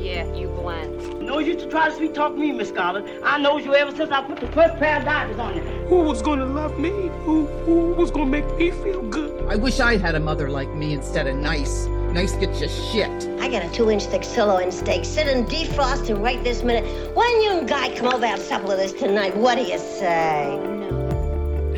yeah, 0.00 0.34
you 0.34 0.48
blend. 0.48 1.20
No 1.20 1.38
use 1.38 1.62
to 1.62 1.68
try 1.68 1.88
to 1.88 1.94
sweet 1.94 2.14
talk 2.14 2.34
me, 2.34 2.52
Miss 2.52 2.68
Scarlet. 2.68 3.04
I 3.22 3.38
knows 3.38 3.64
you 3.64 3.74
ever 3.74 3.94
since 3.94 4.10
I 4.10 4.22
put 4.22 4.40
the 4.40 4.48
first 4.48 4.76
pair 4.76 4.98
of 4.98 5.04
diamonds 5.04 5.38
on 5.38 5.56
you. 5.56 5.62
Who 5.88 6.00
was 6.00 6.22
gonna 6.22 6.46
love 6.46 6.78
me? 6.78 6.90
Who, 7.24 7.46
who 7.64 7.92
was 7.92 8.10
gonna 8.10 8.26
make 8.26 8.46
me 8.56 8.70
feel 8.70 9.02
good? 9.02 9.46
I 9.48 9.56
wish 9.56 9.80
I 9.80 9.96
had 9.96 10.14
a 10.14 10.20
mother 10.20 10.48
like 10.48 10.72
me 10.74 10.94
instead 10.94 11.26
of 11.26 11.36
nice. 11.36 11.86
Nice 11.86 12.32
gets 12.34 12.60
you 12.60 12.68
shit. 12.68 13.28
I 13.40 13.48
got 13.48 13.64
a 13.64 13.70
two-inch 13.70 14.04
thick 14.04 14.24
sirloin 14.24 14.72
steak 14.72 15.04
sitting 15.04 15.44
defrosting 15.46 16.20
right 16.20 16.42
this 16.42 16.62
minute. 16.62 17.14
When 17.14 17.42
you 17.42 17.58
and 17.58 17.68
guy 17.68 17.94
come 17.94 18.12
over 18.12 18.24
and 18.24 18.40
supper 18.40 18.66
with 18.66 18.80
us 18.80 18.92
tonight, 18.92 19.36
what 19.36 19.56
do 19.56 19.62
you 19.62 19.78
say? 19.78 20.79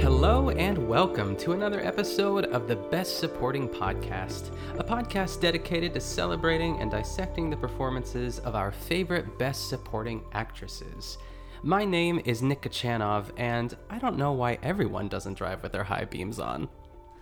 Hello 0.02 0.50
and 0.50 0.88
welcome 0.88 1.36
to 1.36 1.52
another 1.52 1.78
episode 1.78 2.46
of 2.46 2.66
the 2.66 2.74
Best 2.74 3.20
Supporting 3.20 3.68
Podcast, 3.68 4.50
a 4.76 4.82
podcast 4.82 5.40
dedicated 5.40 5.94
to 5.94 6.00
celebrating 6.00 6.80
and 6.80 6.90
dissecting 6.90 7.48
the 7.48 7.56
performances 7.56 8.40
of 8.40 8.56
our 8.56 8.72
favorite 8.72 9.38
Best 9.38 9.68
Supporting 9.68 10.24
actresses. 10.32 11.18
My 11.62 11.84
name 11.84 12.20
is 12.24 12.42
Nick 12.42 12.62
Kachanov, 12.62 13.30
and 13.36 13.76
I 13.90 14.00
don't 14.00 14.18
know 14.18 14.32
why 14.32 14.58
everyone 14.64 15.06
doesn't 15.06 15.34
drive 15.34 15.62
with 15.62 15.70
their 15.70 15.84
high 15.84 16.06
beams 16.06 16.40
on. 16.40 16.68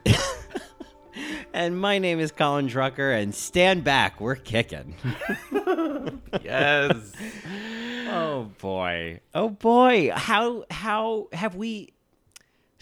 And 1.52 1.78
my 1.78 1.98
name 1.98 2.20
is 2.20 2.30
Colin 2.30 2.69
Drucker, 2.69 3.20
and 3.20 3.34
stand 3.34 3.82
back, 3.84 4.20
we're 4.20 4.36
kicking. 4.36 4.94
Yes. 6.42 7.12
oh 8.08 8.50
boy, 8.58 9.20
oh 9.34 9.48
boy, 9.50 10.10
how 10.14 10.64
how 10.70 11.28
have 11.32 11.56
we? 11.56 11.92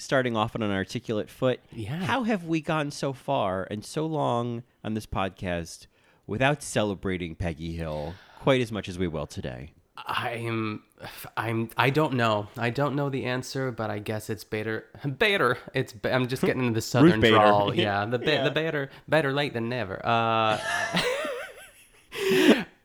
Starting 0.00 0.36
off 0.36 0.54
on 0.54 0.62
an 0.62 0.70
articulate 0.70 1.28
foot, 1.28 1.58
Yeah. 1.72 1.96
How 2.04 2.22
have 2.22 2.44
we 2.44 2.60
gone 2.60 2.92
so 2.92 3.12
far 3.12 3.66
and 3.68 3.84
so 3.84 4.06
long 4.06 4.62
on 4.84 4.94
this 4.94 5.06
podcast 5.06 5.88
without 6.24 6.62
celebrating 6.62 7.34
Peggy 7.34 7.72
Hill 7.72 8.14
quite 8.40 8.60
as 8.60 8.70
much 8.70 8.88
as 8.88 8.96
we 8.96 9.08
will 9.08 9.26
today? 9.26 9.72
I'm 10.06 10.84
I'm 11.36 11.70
I 11.76 11.90
don't 11.90 12.12
know. 12.14 12.46
I 12.56 12.70
don't 12.70 12.94
know 12.94 13.10
the 13.10 13.24
answer, 13.24 13.72
but 13.72 13.90
I 13.90 13.98
guess 13.98 14.30
it's 14.30 14.44
better 14.44 14.84
better. 15.04 15.58
It's 15.74 15.92
I'm 16.04 16.28
just 16.28 16.42
getting 16.42 16.62
into 16.62 16.74
the 16.74 16.80
southern 16.92 17.18
drawl. 17.18 17.74
Yeah, 17.74 18.04
the 18.06 18.20
be- 18.20 18.26
Yeah. 18.30 18.44
the 18.44 18.52
better 18.52 18.90
better 19.08 19.32
late 19.32 19.52
than 19.52 19.68
never. 19.68 19.96
Uh 20.06 20.60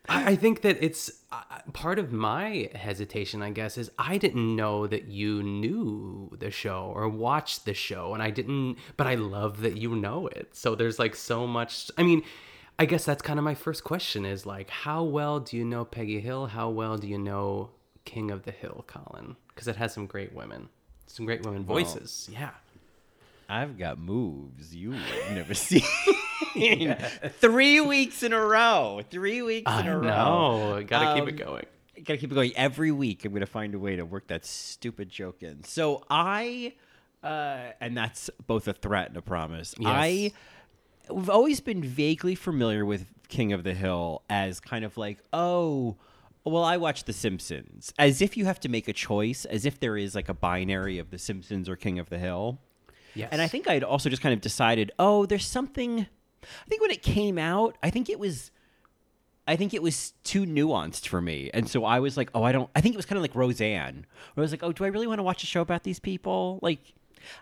I 0.08 0.34
think 0.36 0.62
that 0.62 0.82
it's 0.84 1.10
part 1.72 1.98
of 1.98 2.12
my 2.12 2.70
hesitation, 2.74 3.42
I 3.42 3.50
guess, 3.50 3.78
is 3.78 3.90
I 3.98 4.18
didn't 4.18 4.54
know 4.56 4.86
that 4.86 5.04
you 5.08 5.42
knew 5.42 6.30
the 6.38 6.50
show 6.50 6.92
or 6.94 7.08
watched 7.08 7.64
the 7.64 7.74
show, 7.74 8.14
and 8.14 8.22
I 8.22 8.30
didn't, 8.30 8.76
but 8.96 9.06
I 9.06 9.14
love 9.14 9.60
that 9.62 9.76
you 9.76 9.94
know 9.96 10.26
it. 10.28 10.54
So 10.56 10.74
there's 10.74 10.98
like 10.98 11.14
so 11.14 11.46
much. 11.46 11.90
I 11.98 12.02
mean, 12.02 12.22
I 12.78 12.86
guess 12.86 13.04
that's 13.04 13.22
kind 13.22 13.38
of 13.38 13.44
my 13.44 13.54
first 13.54 13.84
question 13.84 14.24
is 14.24 14.46
like, 14.46 14.70
how 14.70 15.04
well 15.04 15.40
do 15.40 15.56
you 15.56 15.64
know 15.64 15.84
Peggy 15.84 16.20
Hill? 16.20 16.46
How 16.46 16.70
well 16.70 16.96
do 16.98 17.06
you 17.06 17.18
know 17.18 17.70
King 18.04 18.30
of 18.30 18.42
the 18.42 18.50
Hill, 18.50 18.84
Colin? 18.86 19.36
Because 19.48 19.68
it 19.68 19.76
has 19.76 19.92
some 19.94 20.06
great 20.06 20.32
women, 20.34 20.68
some 21.06 21.26
great 21.26 21.44
women 21.44 21.64
voices. 21.64 22.28
yeah. 22.32 22.50
I've 23.46 23.76
got 23.78 23.98
moves 23.98 24.74
you 24.74 24.90
would 24.92 25.34
never 25.34 25.52
see. 25.66 25.84
Three 27.38 27.80
weeks 27.80 28.22
in 28.22 28.32
a 28.32 28.40
row. 28.40 29.00
Three 29.10 29.42
weeks 29.42 29.70
I 29.70 29.80
in 29.80 29.86
a 29.88 29.98
row. 29.98 30.06
know. 30.78 30.84
Gotta 30.86 31.14
keep 31.14 31.22
Um, 31.22 31.28
it 31.28 31.36
going. 31.36 31.66
Gotta 32.04 32.18
keep 32.18 32.30
it 32.32 32.34
going. 32.34 32.52
Every 32.56 32.92
week, 32.92 33.24
I'm 33.24 33.32
gonna 33.32 33.46
find 33.46 33.74
a 33.74 33.78
way 33.78 33.96
to 33.96 34.04
work 34.04 34.26
that 34.28 34.44
stupid 34.44 35.08
joke 35.08 35.42
in. 35.42 35.64
So 35.64 36.04
I, 36.10 36.74
uh, 37.22 37.72
and 37.80 37.96
that's 37.96 38.30
both 38.46 38.68
a 38.68 38.72
threat 38.72 39.08
and 39.08 39.16
a 39.16 39.22
promise. 39.22 39.74
Yes. 39.78 39.88
I, 39.90 40.32
have 41.08 41.28
always 41.28 41.60
been 41.60 41.82
vaguely 41.82 42.34
familiar 42.34 42.84
with 42.84 43.06
King 43.28 43.52
of 43.52 43.62
the 43.62 43.74
Hill 43.74 44.22
as 44.30 44.58
kind 44.60 44.84
of 44.84 44.96
like, 44.96 45.18
oh, 45.34 45.96
well, 46.44 46.64
I 46.64 46.76
watch 46.78 47.04
The 47.04 47.12
Simpsons, 47.12 47.92
as 47.98 48.20
if 48.22 48.36
you 48.36 48.44
have 48.46 48.58
to 48.60 48.68
make 48.68 48.88
a 48.88 48.92
choice, 48.92 49.44
as 49.44 49.64
if 49.66 49.78
there 49.80 49.96
is 49.96 50.14
like 50.14 50.28
a 50.28 50.34
binary 50.34 50.98
of 50.98 51.10
The 51.10 51.18
Simpsons 51.18 51.68
or 51.68 51.76
King 51.76 51.98
of 51.98 52.08
the 52.10 52.18
Hill. 52.18 52.58
Yes. 53.14 53.28
And 53.32 53.40
I 53.40 53.48
think 53.48 53.68
I'd 53.68 53.84
also 53.84 54.08
just 54.10 54.22
kind 54.22 54.32
of 54.32 54.40
decided, 54.40 54.92
oh, 54.98 55.24
there's 55.26 55.46
something. 55.46 56.06
I 56.44 56.68
think 56.68 56.82
when 56.82 56.90
it 56.90 57.02
came 57.02 57.38
out, 57.38 57.76
I 57.82 57.90
think 57.90 58.08
it 58.08 58.18
was. 58.18 58.50
I 59.46 59.56
think 59.56 59.74
it 59.74 59.82
was 59.82 60.14
too 60.24 60.46
nuanced 60.46 61.06
for 61.06 61.20
me. 61.20 61.50
And 61.52 61.68
so 61.68 61.84
I 61.84 62.00
was 62.00 62.16
like, 62.16 62.30
oh, 62.34 62.42
I 62.42 62.52
don't. 62.52 62.70
I 62.74 62.80
think 62.80 62.94
it 62.94 62.96
was 62.96 63.06
kind 63.06 63.18
of 63.18 63.22
like 63.22 63.34
Roseanne, 63.34 64.06
where 64.34 64.42
I 64.42 64.44
was 64.44 64.52
like, 64.52 64.62
oh, 64.62 64.72
do 64.72 64.84
I 64.84 64.88
really 64.88 65.06
want 65.06 65.18
to 65.18 65.22
watch 65.22 65.42
a 65.42 65.46
show 65.46 65.60
about 65.60 65.82
these 65.82 66.00
people? 66.00 66.58
Like, 66.62 66.80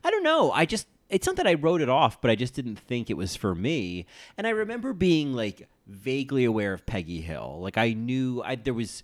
I 0.02 0.10
don't 0.10 0.24
know. 0.24 0.50
I 0.50 0.66
just. 0.66 0.88
It's 1.08 1.26
not 1.26 1.36
that 1.36 1.46
I 1.46 1.54
wrote 1.54 1.82
it 1.82 1.90
off, 1.90 2.22
but 2.22 2.30
I 2.30 2.34
just 2.34 2.54
didn't 2.54 2.78
think 2.78 3.10
it 3.10 3.18
was 3.18 3.36
for 3.36 3.54
me. 3.54 4.06
And 4.38 4.46
I 4.46 4.50
remember 4.50 4.94
being 4.94 5.34
like 5.34 5.68
vaguely 5.86 6.44
aware 6.44 6.72
of 6.72 6.86
Peggy 6.86 7.20
Hill. 7.20 7.58
Like 7.60 7.76
I 7.76 7.92
knew 7.92 8.42
I 8.42 8.54
there 8.54 8.72
was 8.72 9.02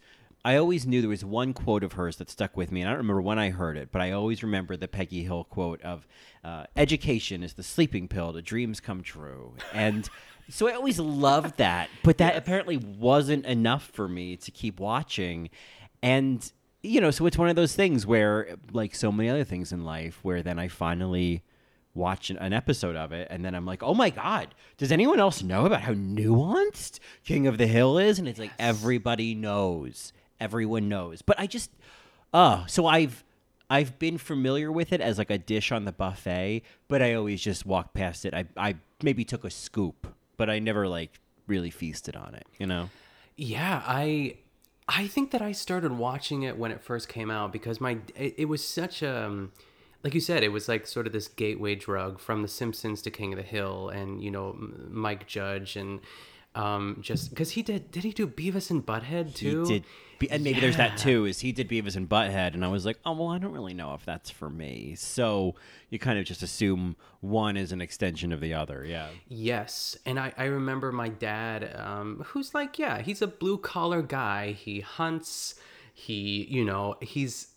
I 0.49 0.57
always 0.57 0.87
knew 0.87 1.03
there 1.03 1.11
was 1.11 1.27
one 1.27 1.53
quote 1.53 1.85
of 1.85 1.93
hers 1.93 2.17
that 2.17 2.31
stuck 2.31 2.57
with 2.57 2.73
me. 2.73 2.81
And 2.81 2.89
I 2.89 2.93
don't 2.93 3.01
remember 3.01 3.21
when 3.21 3.39
I 3.39 3.51
heard 3.51 3.77
it, 3.77 3.91
but 3.93 4.01
I 4.01 4.13
always 4.13 4.43
remember 4.43 4.79
the 4.79 4.89
Peggy 4.89 5.23
Hill 5.23 5.45
quote 5.45 5.83
of 5.83 6.09
uh, 6.43 6.65
"Education 6.75 7.43
is 7.43 7.53
the 7.53 7.63
sleeping 7.63 8.09
pill 8.09 8.33
to 8.33 8.41
dreams 8.41 8.81
come 8.81 9.03
true." 9.03 9.53
And 9.75 10.09
so 10.49 10.67
I 10.67 10.73
always 10.73 10.99
loved 10.99 11.59
that, 11.59 11.91
but 12.03 12.17
that 12.17 12.35
apparently 12.35 12.79
wasn't 12.79 13.45
enough 13.45 13.91
for 13.93 14.09
me 14.09 14.37
to 14.39 14.51
keep 14.51 14.81
watching. 14.81 15.51
And 16.03 16.51
you 16.83 17.03
know, 17.03 17.11
so 17.11 17.27
it's 17.27 17.37
one 17.37 17.51
of 17.51 17.57
those 17.57 17.77
things 17.77 18.07
where, 18.07 18.57
like 18.73 18.95
so 18.95 19.13
many 19.13 19.29
other 19.29 19.45
things 19.45 19.71
in 19.71 19.85
life, 19.85 20.19
where 20.23 20.43
then 20.43 20.59
I 20.59 20.69
finally 20.69 21.43
watch 21.93 22.31
an, 22.31 22.39
an 22.39 22.55
episode 22.55 22.97
of 22.97 23.13
it 23.13 23.29
and 23.31 23.45
then 23.45 23.55
I'm 23.55 23.67
like, 23.67 23.83
"Oh 23.83 23.93
my 23.93 24.09
god, 24.09 24.55
does 24.79 24.93
anyone 24.93 25.21
else 25.21 25.43
know 25.43 25.67
about 25.67 25.83
how 25.83 25.93
nuanced 25.93 27.01
King 27.23 27.47
of 27.47 27.59
the 27.59 27.67
Hill 27.67 27.99
is?" 27.99 28.19
And 28.19 28.27
it's 28.27 28.39
like 28.39 28.53
everybody 28.59 29.35
knows. 29.35 30.15
Everyone 30.41 30.89
knows. 30.89 31.23
But 31.23 31.39
I 31.39 31.47
just 31.47 31.71
oh, 32.33 32.65
so 32.69 32.87
I've 32.87 33.25
I've 33.71 33.99
been 33.99 34.19
familiar 34.19 34.73
with 34.73 34.93
it 34.93 35.01
as 35.01 35.19
like 35.19 35.31
a 35.31 35.39
dish 35.39 35.73
on 35.73 35.85
the 35.85 35.93
buffet, 35.93 36.63
but 36.89 37.03
I 37.03 37.15
always 37.15 37.41
just 37.41 37.67
walked 37.67 37.95
past 37.95 38.25
it. 38.25 38.35
I 38.35 38.47
I 38.57 38.77
maybe 39.03 39.25
took 39.25 39.45
a 39.45 39.51
scoop, 39.51 40.07
but 40.37 40.49
I 40.49 40.59
never 40.59 40.89
like 40.89 41.21
really 41.47 41.71
feasted 41.71 42.17
on 42.17 42.35
it, 42.35 42.47
you 42.59 42.67
know. 42.67 42.91
Yeah, 43.37 43.83
I 43.87 44.37
I 44.89 45.07
think 45.07 45.31
that 45.33 45.43
I 45.43 45.53
started 45.53 45.93
watching 45.93 46.43
it 46.43 46.57
when 46.57 46.71
it 46.71 46.81
first 46.81 47.09
came 47.09 47.31
out 47.31 47.53
because 47.53 47.81
my 47.81 47.99
it, 48.17 48.35
it 48.39 48.45
was 48.47 48.67
such 48.67 49.03
a 49.03 49.27
um, 49.27 49.53
like 50.03 50.15
you 50.15 50.21
said 50.21 50.43
it 50.43 50.49
was 50.49 50.69
like 50.69 50.87
sort 50.87 51.07
of 51.07 51.13
this 51.13 51.29
gateway 51.29 51.75
drug 51.75 52.19
from 52.19 52.43
The 52.43 52.49
Simpsons 52.49 53.03
to 53.03 53.11
King 53.11 53.33
of 53.33 53.37
the 53.37 53.43
Hill 53.43 53.91
and 53.91 54.23
you 54.23 54.31
know 54.31 54.57
Mike 54.89 55.27
Judge 55.27 55.77
and 55.77 56.01
um 56.59 56.99
just 57.01 57.31
because 57.31 57.51
he 57.53 57.63
did 57.63 57.91
did 57.91 58.05
he 58.05 58.13
do 58.13 58.27
Beavis 58.27 58.71
and 58.71 58.85
Butthead 58.85 59.35
too? 59.35 59.65
He 59.65 59.73
did, 59.75 59.85
Be- 60.19 60.31
and 60.31 60.43
maybe 60.43 60.61
there's 60.61 60.77
that 60.77 60.99
too. 60.99 61.27
Is 61.27 61.41
he 61.41 61.53
did 61.53 61.69
Beavis 61.69 61.95
and 61.95 62.09
Butthead, 62.09 62.55
and 62.55 62.65
I 62.65 62.69
was 62.69 62.85
like, 62.85 62.99
oh 63.07 63.13
well, 63.13 63.29
I 63.29 63.39
don't 63.39 63.53
really 63.53 63.75
know 63.75 63.95
if 63.95 64.05
that's 64.05 64.31
for 64.31 64.51
me. 64.51 64.95
So 64.97 65.55
you 65.91 65.99
kind 65.99 66.19
of 66.19 66.25
just 66.25 66.43
assume 66.43 66.97
one 67.21 67.57
is 67.57 67.71
an 67.71 67.81
extension 67.81 68.33
of 68.33 68.41
the 68.41 68.53
other. 68.55 68.85
Yeah. 68.85 69.09
Yes, 69.29 69.97
and 70.05 70.19
I, 70.19 70.33
I 70.37 70.45
remember 70.47 70.91
my 70.93 71.09
dad, 71.09 71.75
um, 71.77 72.25
who's 72.29 72.53
like, 72.55 72.79
yeah, 72.79 73.01
he's 73.01 73.23
a 73.23 73.29
blue 73.29 73.59
collar 73.59 74.03
guy. 74.03 74.53
He 74.53 74.81
hunts. 74.81 75.55
He, 75.95 76.47
you 76.49 76.65
know, 76.65 76.97
he's 77.01 77.49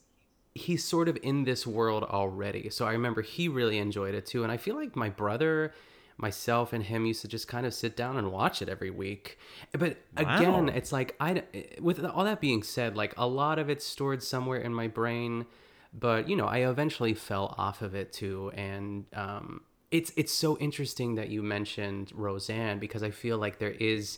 he's 0.54 0.84
sort 0.84 1.08
of 1.08 1.18
in 1.24 1.44
this 1.46 1.66
world 1.66 2.04
already. 2.04 2.70
So 2.70 2.86
I 2.86 2.92
remember 2.92 3.22
he 3.22 3.48
really 3.48 3.78
enjoyed 3.78 4.14
it 4.16 4.26
too, 4.26 4.44
and 4.44 4.52
I 4.52 4.58
feel 4.58 4.76
like 4.76 4.96
my 4.96 5.10
brother, 5.10 5.74
myself, 6.22 6.74
and 6.74 6.84
him 6.84 7.06
used 7.06 7.22
to 7.22 7.28
just 7.28 7.48
kind 7.48 7.66
of 7.66 7.74
sit 7.74 7.96
down 7.98 8.18
and 8.18 8.32
watch 8.32 8.62
it 8.62 8.70
every 8.70 8.90
week. 8.92 9.38
But 9.72 9.98
again, 10.16 10.70
it's 10.70 10.92
like 10.92 11.16
I, 11.20 11.44
with 11.80 12.04
all 12.04 12.24
that 12.26 12.40
being 12.42 12.64
said, 12.64 12.96
like 12.96 13.14
a 13.18 13.28
lot 13.28 13.60
of 13.60 13.70
it's 13.70 13.86
stored 13.86 14.22
somewhere 14.24 14.60
in 14.60 14.74
my 14.74 14.88
brain 14.88 15.46
but 15.94 16.30
you 16.30 16.36
know 16.36 16.46
i 16.46 16.60
eventually 16.60 17.14
fell 17.14 17.54
off 17.58 17.82
of 17.82 17.94
it 17.96 18.14
too 18.14 18.52
and 18.56 19.06
um 19.14 19.62
it's 19.90 20.12
it's 20.16 20.32
so 20.32 20.58
interesting 20.60 21.16
that 21.16 21.30
you 21.30 21.44
mentioned 21.44 22.12
roseanne 22.14 22.80
because 22.80 23.04
i 23.04 23.10
feel 23.10 23.38
like 23.38 23.60
there 23.60 23.72
is 23.72 24.18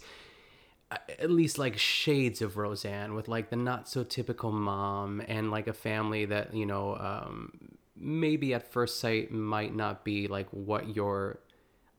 uh, 0.92 0.98
at 1.20 1.32
least 1.32 1.58
like 1.58 1.78
shades 1.78 2.42
of 2.42 2.58
roseanne 2.58 3.16
with 3.16 3.28
like 3.28 3.50
the 3.50 3.56
not 3.56 3.88
so 3.90 4.04
typical 4.04 4.52
mom 4.52 5.22
and 5.28 5.50
like 5.50 5.68
a 5.68 5.74
family 5.74 6.26
that 6.26 6.54
you 6.54 6.66
know 6.66 6.96
um 6.98 7.52
maybe 7.96 8.54
at 8.54 8.72
first 8.72 9.00
sight 9.00 9.32
might 9.32 9.76
not 9.76 10.04
be 10.04 10.28
like 10.28 10.48
what 10.52 10.96
you're 10.96 11.40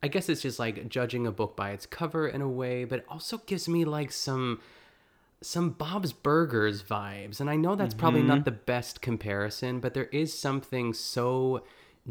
I 0.04 0.08
guess 0.08 0.28
it's 0.28 0.42
just 0.42 0.58
like 0.58 0.88
judging 0.88 1.26
a 1.26 1.32
book 1.32 1.56
by 1.56 1.70
its 1.70 1.86
cover 1.86 2.28
in 2.28 2.42
a 2.42 2.48
way, 2.48 2.84
but 2.84 3.00
it 3.00 3.06
also 3.08 3.38
gives 3.38 3.68
me 3.68 3.84
like 3.84 4.12
some 4.12 4.60
some 5.40 5.70
Bob's 5.70 6.12
Burgers 6.12 6.82
vibes. 6.82 7.40
And 7.40 7.50
I 7.50 7.56
know 7.56 7.74
that's 7.76 7.94
probably 7.94 8.22
Mm-hmm. 8.22 8.28
not 8.32 8.44
the 8.44 8.50
best 8.50 9.00
comparison, 9.02 9.80
but 9.80 9.94
there 9.94 10.06
is 10.06 10.36
something 10.38 10.94
so 10.94 11.64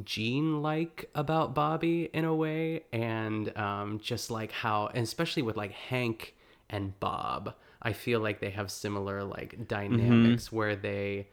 Gene 0.04 0.62
like 0.62 1.10
about 1.16 1.56
Bobby 1.56 2.10
in 2.14 2.26
a 2.26 2.36
way. 2.36 2.84
And 2.92 3.56
um, 3.58 4.00
just 4.00 4.30
like 4.32 4.52
how, 4.52 4.88
and 4.94 5.04
especially 5.04 5.42
with 5.44 5.58
like 5.58 5.72
Hank 5.72 6.36
and 6.70 7.00
Bob, 7.00 7.56
I 7.82 7.94
feel 7.94 8.20
like 8.20 8.40
they 8.40 8.52
have 8.52 8.72
similar 8.72 9.24
like 9.24 9.68
dynamics 9.68 10.52
Mm-hmm. 10.52 10.56
where 10.56 10.76
they 10.76 11.28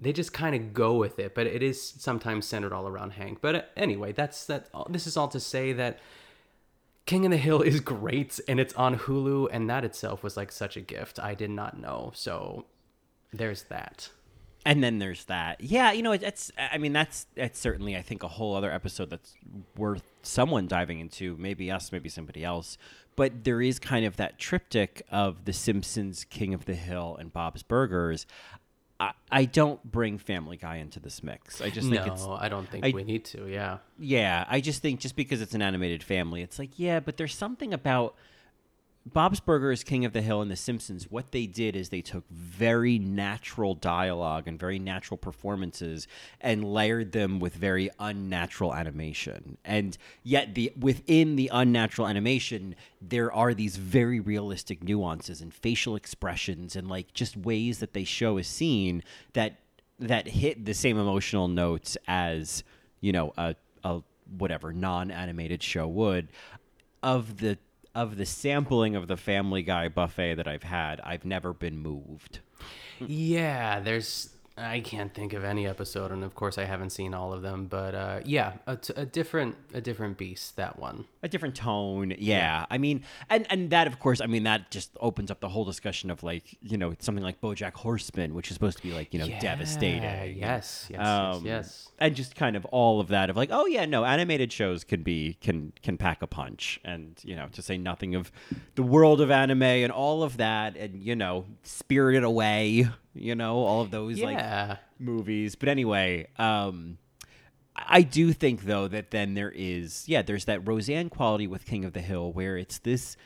they 0.00 0.12
just 0.12 0.32
kind 0.32 0.54
of 0.56 0.72
go 0.72 0.96
with 0.96 1.18
it, 1.18 1.34
but 1.34 1.46
it 1.46 1.62
is 1.62 1.80
sometimes 1.82 2.46
centered 2.46 2.72
all 2.72 2.88
around 2.88 3.12
Hank. 3.12 3.38
But 3.40 3.54
uh, 3.54 3.62
anyway, 3.76 4.12
that's 4.12 4.46
that. 4.46 4.68
This 4.88 5.06
is 5.06 5.16
all 5.16 5.28
to 5.28 5.40
say 5.40 5.72
that 5.74 5.98
King 7.06 7.24
of 7.24 7.30
the 7.32 7.36
Hill 7.36 7.62
is 7.62 7.80
great, 7.80 8.38
and 8.48 8.60
it's 8.60 8.74
on 8.74 8.96
Hulu, 8.98 9.48
and 9.52 9.68
that 9.68 9.84
itself 9.84 10.22
was 10.22 10.36
like 10.36 10.52
such 10.52 10.76
a 10.76 10.80
gift. 10.80 11.18
I 11.18 11.34
did 11.34 11.50
not 11.50 11.78
know, 11.78 12.12
so 12.14 12.66
there's 13.32 13.64
that. 13.64 14.10
and 14.66 14.82
then 14.84 14.98
there's 14.98 15.24
that 15.26 15.58
yeah 15.60 15.90
you 15.92 16.02
know 16.02 16.12
it, 16.12 16.22
it's 16.22 16.52
i 16.58 16.76
mean 16.76 16.92
that's 16.92 17.26
that's 17.34 17.58
certainly 17.58 17.96
i 17.96 18.02
think 18.02 18.22
a 18.22 18.28
whole 18.28 18.54
other 18.54 18.70
episode 18.70 19.08
that's 19.08 19.34
worth 19.76 20.02
someone 20.22 20.66
diving 20.66 21.00
into 21.00 21.34
maybe 21.38 21.70
us 21.70 21.92
maybe 21.92 22.08
somebody 22.10 22.44
else 22.44 22.76
but 23.16 23.44
there 23.44 23.62
is 23.62 23.78
kind 23.78 24.04
of 24.04 24.16
that 24.16 24.38
triptych 24.38 25.00
of 25.10 25.46
the 25.46 25.52
simpsons 25.52 26.24
king 26.24 26.52
of 26.52 26.66
the 26.66 26.74
hill 26.74 27.16
and 27.18 27.32
bob's 27.32 27.62
burgers 27.62 28.26
i, 29.00 29.12
I 29.30 29.44
don't 29.46 29.82
bring 29.90 30.18
family 30.18 30.56
guy 30.56 30.76
into 30.76 31.00
this 31.00 31.22
mix 31.22 31.60
i 31.60 31.70
just 31.70 31.88
think 31.88 32.06
it's 32.06 32.24
no, 32.24 32.34
I 32.34 32.48
don't 32.48 32.68
think 32.68 32.84
I- 32.84 32.92
we 32.94 33.02
need 33.02 33.24
to. 33.26 33.48
Yeah, 33.48 33.78
yeah, 33.98 34.44
I 34.48 34.60
just 34.60 34.82
think 34.82 35.00
just 35.00 35.16
because 35.16 35.40
it's 35.40 35.54
an 35.54 35.62
animated 35.62 36.02
family, 36.02 36.42
it's 36.42 36.58
like, 36.58 36.78
yeah, 36.78 37.00
but 37.00 37.16
there's 37.16 37.34
something 37.34 37.72
about 37.74 38.14
Bob's 39.06 39.40
Burgers, 39.40 39.82
King 39.82 40.04
of 40.04 40.12
the 40.12 40.20
Hill, 40.20 40.42
and 40.42 40.50
The 40.50 40.56
Simpsons. 40.56 41.10
What 41.10 41.32
they 41.32 41.46
did 41.46 41.74
is 41.74 41.88
they 41.88 42.02
took 42.02 42.28
very 42.30 42.98
natural 42.98 43.74
dialogue 43.74 44.46
and 44.46 44.58
very 44.58 44.78
natural 44.78 45.16
performances 45.16 46.06
and 46.40 46.64
layered 46.64 47.12
them 47.12 47.40
with 47.40 47.54
very 47.54 47.88
unnatural 47.98 48.74
animation. 48.74 49.56
And 49.64 49.96
yet, 50.22 50.54
the 50.54 50.72
within 50.78 51.36
the 51.36 51.48
unnatural 51.52 52.08
animation, 52.08 52.74
there 53.00 53.32
are 53.32 53.54
these 53.54 53.76
very 53.76 54.20
realistic 54.20 54.84
nuances 54.84 55.40
and 55.40 55.52
facial 55.52 55.96
expressions 55.96 56.76
and 56.76 56.88
like 56.88 57.14
just 57.14 57.38
ways 57.38 57.78
that 57.78 57.94
they 57.94 58.04
show 58.04 58.36
a 58.36 58.44
scene 58.44 59.02
that 59.32 59.60
that 59.98 60.28
hit 60.28 60.66
the 60.66 60.74
same 60.74 60.98
emotional 60.98 61.48
notes 61.48 61.96
as 62.06 62.64
you 63.00 63.12
know 63.12 63.32
a, 63.38 63.54
a 63.82 64.02
whatever 64.38 64.72
non-animated 64.72 65.62
show 65.62 65.88
would 65.88 66.28
of 67.02 67.38
the 67.38 67.58
of 67.94 68.16
the 68.16 68.26
sampling 68.26 68.94
of 68.96 69.08
the 69.08 69.16
family 69.16 69.62
guy 69.62 69.88
buffet 69.88 70.34
that 70.34 70.46
i've 70.48 70.62
had 70.62 71.00
i've 71.02 71.24
never 71.24 71.52
been 71.52 71.78
moved 71.78 72.40
yeah. 73.06 73.80
There's 73.80 74.28
I 74.60 74.80
can't 74.80 75.12
think 75.14 75.32
of 75.32 75.42
any 75.44 75.66
episode, 75.66 76.12
and 76.12 76.22
of 76.22 76.34
course 76.34 76.58
I 76.58 76.64
haven't 76.64 76.90
seen 76.90 77.14
all 77.14 77.32
of 77.32 77.42
them. 77.42 77.66
But 77.66 77.94
uh, 77.94 78.20
yeah, 78.24 78.52
a, 78.66 78.76
t- 78.76 78.92
a 78.96 79.04
different 79.06 79.56
a 79.74 79.80
different 79.80 80.18
beast. 80.18 80.56
That 80.56 80.78
one. 80.78 81.06
a 81.22 81.28
different 81.28 81.54
tone 81.54 82.14
yeah. 82.18 82.64
i 82.70 82.78
mean 82.78 83.02
and 83.28 83.46
and 83.50 83.68
that 83.70 83.86
of 83.86 83.98
course 83.98 84.20
i 84.22 84.26
mean 84.26 84.44
that 84.44 84.70
just 84.70 84.90
opens 85.00 85.30
up 85.30 85.40
the 85.40 85.48
whole 85.48 85.64
discussion 85.66 86.10
of 86.10 86.22
like 86.22 86.56
you 86.62 86.78
know 86.78 86.94
something 86.98 87.22
like 87.22 87.40
bojack 87.42 87.74
horseman 87.74 88.34
which 88.34 88.48
is 88.50 88.54
supposed 88.54 88.78
to 88.78 88.82
be 88.82 88.92
like 88.92 89.12
you 89.12 89.18
know 89.20 89.26
Yeah, 89.26 89.38
devastating 89.40 90.02
yes, 90.02 90.36
yes, 90.38 90.86
yes, 90.90 91.06
Um, 91.06 91.44
yes. 91.44 91.88
and 91.98 92.14
just 92.16 92.34
kind 92.36 92.56
of 92.56 92.64
all 92.66 93.00
of 93.00 93.08
that 93.08 93.28
of 93.30 93.36
like 93.36 93.50
oh 93.52 93.66
yeah 93.66 93.84
no 93.84 94.04
animated 94.04 94.50
shows 94.52 94.82
can 94.82 95.02
be 95.02 95.36
can 95.42 95.72
can 95.82 95.98
pack 95.98 96.22
a 96.22 96.26
punch 96.26 96.80
and 96.84 97.18
you 97.22 97.36
know 97.36 97.48
to 97.52 97.60
say 97.62 97.76
nothing 97.76 98.14
of 98.14 98.32
the 98.76 98.82
world 98.82 99.20
of 99.20 99.30
anime 99.30 99.62
and 99.62 99.92
all 99.92 100.22
of 100.22 100.38
that 100.38 100.74
and 100.76 101.02
you 101.02 101.14
know 101.14 101.44
spirited 101.62 102.24
away 102.24 102.88
you 103.14 103.34
know 103.34 103.56
all 103.58 103.82
of 103.82 103.90
those 103.90 104.20
like 104.20 104.78
movies. 104.98 105.54
But 105.54 105.68
anyway 105.68 106.28
um 106.38 106.98
I 107.76 108.02
do 108.02 108.32
think 108.32 108.64
though 108.64 108.88
that 108.88 109.10
then 109.10 109.34
there 109.34 109.52
is 109.54 110.04
yeah 110.06 110.22
there's 110.22 110.44
that 110.46 110.66
Roseanne 110.66 111.08
quality 111.08 111.46
with 111.46 111.64
King 111.64 111.84
of 111.84 111.92
the 111.92 112.00
Hill 112.00 112.32
where 112.32 112.56
it's 112.56 112.78
this 112.78 113.16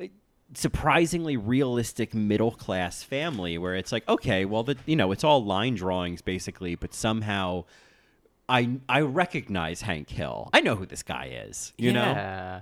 uh, 0.00 0.06
surprisingly 0.54 1.36
realistic 1.36 2.14
middle 2.14 2.52
class 2.52 3.02
family 3.02 3.58
where 3.58 3.74
it's 3.74 3.92
like 3.92 4.08
okay 4.08 4.44
well 4.44 4.62
the 4.62 4.76
you 4.86 4.96
know 4.96 5.12
it's 5.12 5.24
all 5.24 5.44
line 5.44 5.74
drawings 5.74 6.22
basically 6.22 6.74
but 6.74 6.94
somehow 6.94 7.64
I 8.48 8.78
I 8.88 9.02
recognize 9.02 9.82
Hank 9.82 10.10
Hill. 10.10 10.50
I 10.52 10.60
know 10.60 10.74
who 10.74 10.86
this 10.86 11.02
guy 11.02 11.42
is 11.46 11.72
you 11.78 11.92
know? 11.92 12.02
Yeah. 12.02 12.60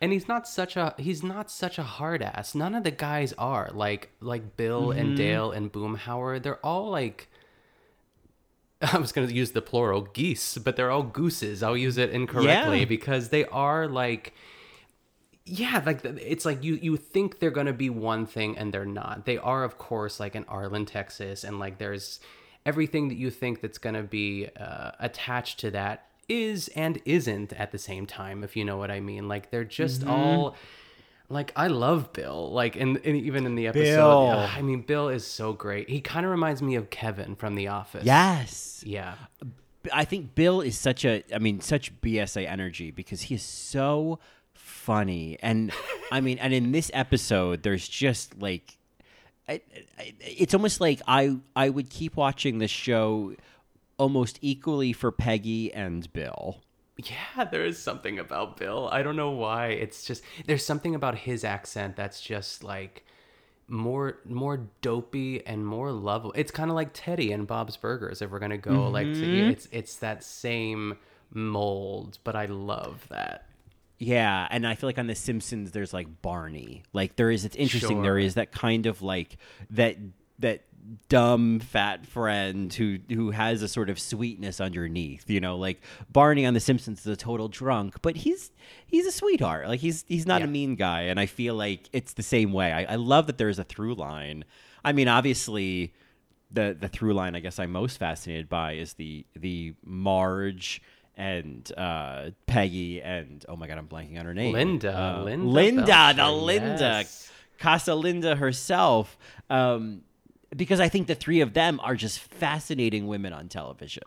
And 0.00 0.12
he's 0.12 0.26
not 0.28 0.48
such 0.48 0.76
a 0.76 0.94
he's 0.98 1.22
not 1.22 1.50
such 1.50 1.78
a 1.78 1.82
hard 1.82 2.22
ass. 2.22 2.54
None 2.54 2.74
of 2.74 2.84
the 2.84 2.90
guys 2.90 3.34
are 3.36 3.70
like 3.74 4.10
like 4.20 4.56
Bill 4.56 4.88
Mm-hmm. 4.88 4.98
and 4.98 5.16
Dale 5.16 5.50
and 5.52 5.70
Boomhauer. 5.72 6.42
They're 6.42 6.64
all 6.64 6.88
like 6.90 7.28
I 8.82 8.96
was 8.98 9.12
gonna 9.12 9.26
use 9.28 9.50
the 9.50 9.60
plural 9.62 10.02
geese, 10.02 10.56
but 10.56 10.76
they're 10.76 10.90
all 10.90 11.02
gooses. 11.02 11.62
I'll 11.62 11.76
use 11.76 11.98
it 11.98 12.10
incorrectly 12.10 12.80
Yeah. 12.80 12.84
because 12.86 13.28
they 13.28 13.44
are 13.46 13.86
like 13.86 14.32
yeah 15.46 15.82
like 15.84 16.04
it's 16.04 16.44
like 16.44 16.62
you 16.62 16.74
you 16.80 16.96
think 16.96 17.38
they're 17.40 17.50
gonna 17.50 17.72
be 17.72 17.90
one 17.90 18.24
thing 18.24 18.56
and 18.56 18.72
they're 18.72 18.84
not 18.84 19.24
they 19.26 19.36
are 19.38 19.64
of 19.64 19.78
course 19.78 20.20
like 20.20 20.36
in 20.36 20.44
arlen 20.44 20.84
texas 20.84 21.42
and 21.44 21.58
like 21.58 21.78
there's 21.78 22.20
everything 22.66 23.08
that 23.08 23.16
you 23.16 23.30
think 23.30 23.60
that's 23.60 23.78
gonna 23.78 24.02
be 24.02 24.48
uh, 24.60 24.90
attached 25.00 25.58
to 25.58 25.70
that 25.70 26.06
is 26.30 26.68
and 26.76 27.00
isn't 27.04 27.52
at 27.54 27.72
the 27.72 27.78
same 27.78 28.06
time 28.06 28.42
if 28.44 28.56
you 28.56 28.64
know 28.64 28.76
what 28.76 28.90
i 28.90 29.00
mean. 29.00 29.26
Like 29.28 29.50
they're 29.50 29.64
just 29.64 30.02
Mm-hmm. 30.02 30.10
all 30.10 30.56
like 31.28 31.52
i 31.56 31.66
love 31.68 32.12
bill 32.12 32.50
like 32.52 32.74
and, 32.76 32.96
and 33.04 33.16
even 33.16 33.46
in 33.46 33.54
the 33.54 33.66
episode. 33.68 34.28
I 34.58 34.62
mean 34.62 34.82
bill 34.82 35.08
is 35.08 35.26
so 35.26 35.52
great. 35.52 35.88
He 35.90 36.00
kind 36.00 36.24
of 36.26 36.30
reminds 36.32 36.60
me 36.62 36.74
of 36.76 36.90
kevin 36.90 37.36
from 37.36 37.54
the 37.54 37.68
office. 37.68 38.04
Yes. 38.04 38.82
Yeah. 38.86 39.14
I 39.94 40.04
think 40.04 40.34
Bill 40.34 40.60
is 40.60 40.76
such 40.76 41.06
a, 41.06 41.22
I 41.34 41.38
mean, 41.38 41.62
such 41.62 41.98
BSA 42.02 42.46
energy 42.46 42.90
because 42.90 43.22
he 43.22 43.34
is 43.36 43.42
so 43.42 44.18
funny. 44.52 45.38
And 45.40 45.72
I 46.12 46.20
mean, 46.20 46.36
and 46.38 46.52
in 46.52 46.70
this 46.72 46.90
episode, 46.92 47.62
there's 47.62 47.88
just 47.88 48.38
like, 48.42 48.76
I- 49.48 49.62
I- 49.98 50.12
it's 50.20 50.52
almost 50.52 50.82
like 50.82 51.00
I, 51.08 51.38
I 51.56 51.70
would 51.70 51.88
keep 51.88 52.14
watching 52.16 52.58
this 52.58 52.70
show 52.70 53.34
almost 54.00 54.38
equally 54.40 54.92
for 54.92 55.12
Peggy 55.12 55.72
and 55.72 56.10
Bill. 56.12 56.58
Yeah, 56.96 57.44
there 57.44 57.64
is 57.64 57.78
something 57.78 58.18
about 58.18 58.56
Bill. 58.56 58.88
I 58.90 59.02
don't 59.02 59.16
know 59.16 59.30
why. 59.30 59.68
It's 59.68 60.04
just 60.04 60.22
there's 60.46 60.64
something 60.64 60.94
about 60.94 61.16
his 61.18 61.44
accent 61.44 61.96
that's 61.96 62.20
just 62.20 62.64
like 62.64 63.04
more 63.68 64.18
more 64.24 64.68
dopey 64.80 65.46
and 65.46 65.66
more 65.66 65.92
lovable. 65.92 66.32
It's 66.34 66.50
kind 66.50 66.70
of 66.70 66.76
like 66.76 66.90
Teddy 66.92 67.30
and 67.32 67.46
Bob's 67.46 67.76
Burgers. 67.76 68.20
If 68.22 68.30
we're 68.30 68.38
gonna 68.38 68.58
go 68.58 68.88
like 68.88 69.06
to, 69.06 69.20
mm-hmm. 69.20 69.50
it's 69.50 69.68
it's 69.70 69.96
that 69.96 70.24
same 70.24 70.96
mold, 71.32 72.18
but 72.24 72.34
I 72.36 72.46
love 72.46 73.06
that. 73.10 73.46
Yeah, 73.98 74.48
and 74.50 74.66
I 74.66 74.76
feel 74.76 74.88
like 74.88 74.98
on 74.98 75.08
The 75.08 75.14
Simpsons, 75.14 75.72
there's 75.72 75.92
like 75.92 76.22
Barney. 76.22 76.84
Like 76.94 77.16
there 77.16 77.30
is, 77.30 77.44
it's 77.44 77.56
interesting. 77.56 78.00
There 78.00 78.12
Sure. 78.12 78.18
is 78.18 78.34
that 78.34 78.50
kind 78.50 78.86
of 78.86 79.02
like 79.02 79.36
that 79.68 79.96
that 80.40 80.64
dumb 81.08 81.60
fat 81.60 82.04
friend 82.06 82.72
who 82.74 82.98
who 83.10 83.30
has 83.30 83.62
a 83.62 83.68
sort 83.68 83.88
of 83.90 83.98
sweetness 84.00 84.60
underneath. 84.60 85.28
You 85.30 85.40
know, 85.40 85.56
like 85.56 85.80
Barney 86.10 86.44
on 86.46 86.54
The 86.54 86.60
Simpsons 86.60 87.00
is 87.00 87.06
a 87.06 87.16
total 87.16 87.48
drunk, 87.48 87.96
but 88.02 88.16
he's 88.16 88.50
he's 88.86 89.06
a 89.06 89.12
sweetheart. 89.12 89.68
Like 89.68 89.80
he's 89.80 90.04
he's 90.08 90.26
not 90.26 90.42
a 90.42 90.46
mean 90.46 90.74
guy, 90.76 91.02
and 91.02 91.20
I 91.20 91.26
feel 91.26 91.54
like 91.54 91.88
it's 91.92 92.14
the 92.14 92.22
same 92.22 92.52
way. 92.52 92.72
I, 92.72 92.92
I 92.92 92.96
love 92.96 93.26
that 93.28 93.38
there's 93.38 93.58
a 93.58 93.64
through 93.64 93.94
line. 93.94 94.44
I 94.84 94.92
mean, 94.92 95.08
obviously, 95.08 95.92
the 96.50 96.76
the 96.78 96.88
through 96.88 97.14
line 97.14 97.36
I 97.36 97.40
guess 97.40 97.58
I'm 97.58 97.70
most 97.72 97.98
fascinated 97.98 98.48
by 98.48 98.72
is 98.72 98.94
the 98.94 99.24
the 99.36 99.74
Marge 99.84 100.82
and 101.16 101.70
uh, 101.76 102.30
Peggy 102.46 103.02
and 103.02 103.44
oh 103.48 103.56
my 103.56 103.66
god, 103.66 103.76
I'm 103.78 103.86
blanking 103.88 104.18
on 104.18 104.24
her 104.24 104.34
name. 104.34 104.54
Linda, 104.54 104.98
Uh, 104.98 105.22
Linda 105.22 105.46
Linda, 105.46 106.12
the 106.16 106.30
Linda, 106.30 106.78
yes. 106.80 107.30
Casa 107.58 107.94
Linda 107.94 108.36
herself. 108.36 109.18
Um, 109.50 110.00
because 110.54 110.80
I 110.80 110.88
think 110.88 111.06
the 111.06 111.14
three 111.14 111.40
of 111.40 111.54
them 111.54 111.80
are 111.82 111.94
just 111.94 112.18
fascinating 112.18 113.06
women 113.06 113.32
on 113.32 113.48
television. 113.48 114.04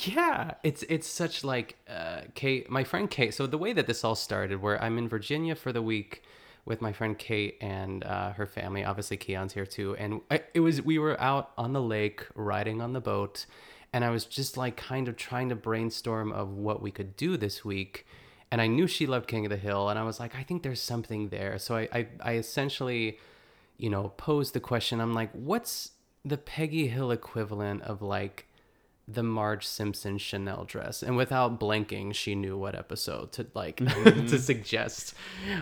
Yeah, 0.00 0.54
it's 0.62 0.82
it's 0.84 1.08
such 1.08 1.44
like 1.44 1.76
uh, 1.88 2.22
Kate, 2.34 2.68
my 2.70 2.84
friend 2.84 3.10
Kate. 3.10 3.32
So 3.32 3.46
the 3.46 3.58
way 3.58 3.72
that 3.72 3.86
this 3.86 4.04
all 4.04 4.14
started, 4.14 4.60
where 4.60 4.82
I'm 4.82 4.98
in 4.98 5.08
Virginia 5.08 5.54
for 5.54 5.72
the 5.72 5.82
week 5.82 6.22
with 6.64 6.80
my 6.80 6.92
friend 6.92 7.18
Kate 7.18 7.56
and 7.60 8.04
uh, 8.04 8.32
her 8.32 8.46
family. 8.46 8.84
Obviously, 8.84 9.16
Keon's 9.16 9.52
here 9.52 9.66
too, 9.66 9.96
and 9.96 10.20
I, 10.30 10.42
it 10.54 10.60
was 10.60 10.82
we 10.82 10.98
were 10.98 11.20
out 11.20 11.52
on 11.56 11.72
the 11.72 11.82
lake 11.82 12.26
riding 12.34 12.80
on 12.80 12.92
the 12.92 13.00
boat, 13.00 13.46
and 13.92 14.04
I 14.04 14.10
was 14.10 14.24
just 14.24 14.56
like 14.56 14.76
kind 14.76 15.08
of 15.08 15.16
trying 15.16 15.48
to 15.48 15.54
brainstorm 15.54 16.32
of 16.32 16.50
what 16.50 16.82
we 16.82 16.90
could 16.90 17.16
do 17.16 17.36
this 17.36 17.64
week. 17.64 18.06
And 18.50 18.60
I 18.60 18.66
knew 18.66 18.86
she 18.86 19.06
loved 19.06 19.28
King 19.28 19.46
of 19.46 19.50
the 19.50 19.56
Hill, 19.56 19.88
and 19.88 19.98
I 19.98 20.02
was 20.02 20.20
like, 20.20 20.34
I 20.34 20.42
think 20.42 20.62
there's 20.62 20.80
something 20.82 21.30
there. 21.30 21.58
So 21.58 21.74
I, 21.74 21.88
I, 21.90 22.06
I 22.20 22.32
essentially, 22.34 23.18
you 23.76 23.90
know, 23.90 24.12
posed 24.16 24.54
the 24.54 24.60
question. 24.60 25.00
I'm 25.00 25.12
like, 25.12 25.32
what's 25.32 25.92
the 26.24 26.38
Peggy 26.38 26.88
Hill 26.88 27.10
equivalent 27.10 27.82
of 27.82 28.02
like 28.02 28.46
the 29.14 29.22
Marge 29.22 29.66
Simpson 29.66 30.18
Chanel 30.18 30.64
dress, 30.64 31.02
and 31.02 31.16
without 31.16 31.58
blinking, 31.60 32.12
she 32.12 32.34
knew 32.34 32.56
what 32.56 32.74
episode 32.74 33.32
to 33.32 33.46
like 33.54 33.76
to 34.04 34.38
suggest. 34.38 35.14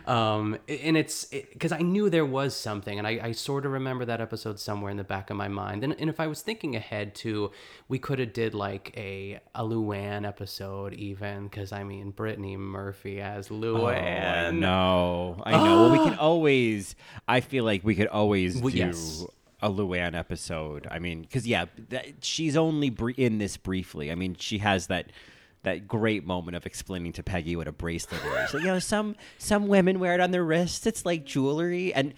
Um, 0.06 0.58
and 0.68 0.96
it's 0.96 1.24
because 1.24 1.72
I 1.72 1.78
knew 1.78 2.10
there 2.10 2.26
was 2.26 2.54
something, 2.56 2.98
and 2.98 3.06
I, 3.06 3.20
I 3.22 3.32
sort 3.32 3.66
of 3.66 3.72
remember 3.72 4.04
that 4.04 4.20
episode 4.20 4.58
somewhere 4.60 4.90
in 4.90 4.96
the 4.96 5.04
back 5.04 5.30
of 5.30 5.36
my 5.36 5.48
mind. 5.48 5.84
And, 5.84 5.94
and 5.98 6.08
if 6.10 6.20
I 6.20 6.26
was 6.26 6.42
thinking 6.42 6.76
ahead 6.76 7.14
to, 7.16 7.50
we 7.88 7.98
could 7.98 8.18
have 8.18 8.32
did 8.32 8.54
like 8.54 8.92
a 8.96 9.40
a 9.54 9.62
Luanne 9.62 10.26
episode 10.26 10.94
even, 10.94 11.44
because 11.44 11.72
I 11.72 11.84
mean 11.84 12.10
Brittany 12.10 12.56
Murphy 12.56 13.20
as 13.20 13.48
Luanne. 13.48 14.58
no, 14.58 15.42
I 15.44 15.52
know. 15.52 15.62
well, 15.64 15.92
we 15.92 15.98
can 16.10 16.18
always. 16.18 16.94
I 17.28 17.40
feel 17.40 17.64
like 17.64 17.84
we 17.84 17.94
could 17.94 18.08
always 18.08 18.60
Well, 18.60 18.70
do 18.72 18.78
yes. 18.78 19.24
A 19.62 19.70
Luanne 19.70 20.14
episode. 20.14 20.86
I 20.90 20.98
mean, 20.98 21.22
because 21.22 21.46
yeah, 21.46 21.66
that, 21.88 22.24
she's 22.24 22.56
only 22.56 22.90
br- 22.90 23.10
in 23.10 23.38
this 23.38 23.56
briefly. 23.56 24.10
I 24.10 24.14
mean, 24.14 24.36
she 24.38 24.58
has 24.58 24.86
that 24.88 25.12
that 25.62 25.86
great 25.86 26.24
moment 26.24 26.56
of 26.56 26.64
explaining 26.64 27.12
to 27.12 27.22
Peggy 27.22 27.54
what 27.54 27.68
a 27.68 27.72
bracelet 27.72 28.22
is. 28.24 28.54
You 28.54 28.60
know, 28.60 28.78
some 28.78 29.16
some 29.38 29.68
women 29.68 29.98
wear 30.00 30.14
it 30.14 30.20
on 30.20 30.30
their 30.30 30.44
wrists. 30.44 30.86
It's 30.86 31.04
like 31.04 31.24
jewelry, 31.24 31.92
and 31.92 32.14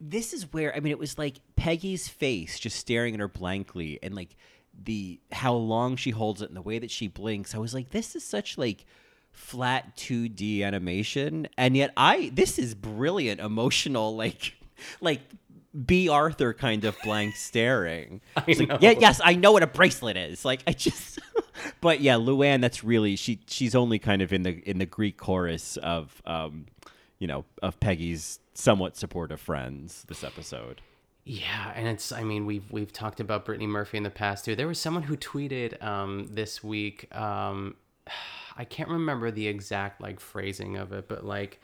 this 0.00 0.32
is 0.32 0.52
where 0.52 0.74
I 0.74 0.80
mean, 0.80 0.92
it 0.92 0.98
was 0.98 1.18
like 1.18 1.36
Peggy's 1.56 2.08
face 2.08 2.58
just 2.58 2.78
staring 2.78 3.14
at 3.14 3.20
her 3.20 3.28
blankly, 3.28 3.98
and 4.02 4.14
like 4.14 4.36
the 4.84 5.20
how 5.32 5.54
long 5.54 5.96
she 5.96 6.10
holds 6.10 6.42
it 6.42 6.48
and 6.48 6.56
the 6.56 6.62
way 6.62 6.78
that 6.78 6.90
she 6.90 7.08
blinks. 7.08 7.54
I 7.54 7.58
was 7.58 7.74
like, 7.74 7.90
this 7.90 8.16
is 8.16 8.24
such 8.24 8.58
like 8.58 8.84
flat 9.32 9.96
2D 9.96 10.62
animation, 10.62 11.48
and 11.58 11.76
yet 11.76 11.92
I 11.96 12.30
this 12.34 12.58
is 12.58 12.74
brilliant 12.74 13.40
emotional 13.40 14.16
like 14.16 14.54
like 15.00 15.20
Bea 15.84 16.08
Arthur 16.08 16.54
kind 16.54 16.84
of 16.84 16.96
blank 17.02 17.36
staring. 17.36 18.20
Like, 18.36 18.58
yeah, 18.80 18.94
yes, 18.98 19.20
I 19.22 19.34
know 19.34 19.52
what 19.52 19.62
a 19.62 19.66
bracelet 19.66 20.16
is. 20.16 20.44
Like 20.44 20.62
I 20.66 20.72
just 20.72 21.18
but 21.80 22.00
yeah, 22.00 22.14
Luanne 22.14 22.60
that's 22.60 22.82
really 22.84 23.16
she 23.16 23.40
she's 23.46 23.74
only 23.74 23.98
kind 23.98 24.22
of 24.22 24.32
in 24.32 24.42
the 24.42 24.58
in 24.68 24.78
the 24.78 24.86
Greek 24.86 25.16
chorus 25.16 25.76
of 25.78 26.22
um 26.26 26.66
you 27.18 27.26
know, 27.26 27.44
of 27.62 27.80
Peggy's 27.80 28.40
somewhat 28.54 28.96
supportive 28.96 29.40
friends 29.40 30.04
this 30.08 30.22
episode. 30.22 30.82
Yeah, 31.24 31.72
and 31.74 31.88
it's 31.88 32.12
I 32.12 32.22
mean 32.22 32.46
we've 32.46 32.70
we've 32.70 32.92
talked 32.92 33.20
about 33.20 33.44
Brittany 33.44 33.66
Murphy 33.66 33.96
in 33.96 34.02
the 34.02 34.10
past 34.10 34.44
too. 34.44 34.54
There 34.54 34.68
was 34.68 34.78
someone 34.78 35.02
who 35.02 35.16
tweeted 35.16 35.82
um, 35.82 36.28
this 36.30 36.62
week. 36.62 37.14
Um, 37.14 37.76
I 38.58 38.64
can't 38.64 38.88
remember 38.88 39.30
the 39.30 39.48
exact 39.48 40.00
like 40.00 40.18
phrasing 40.18 40.76
of 40.76 40.92
it, 40.92 41.08
but 41.08 41.26
like 41.26 41.60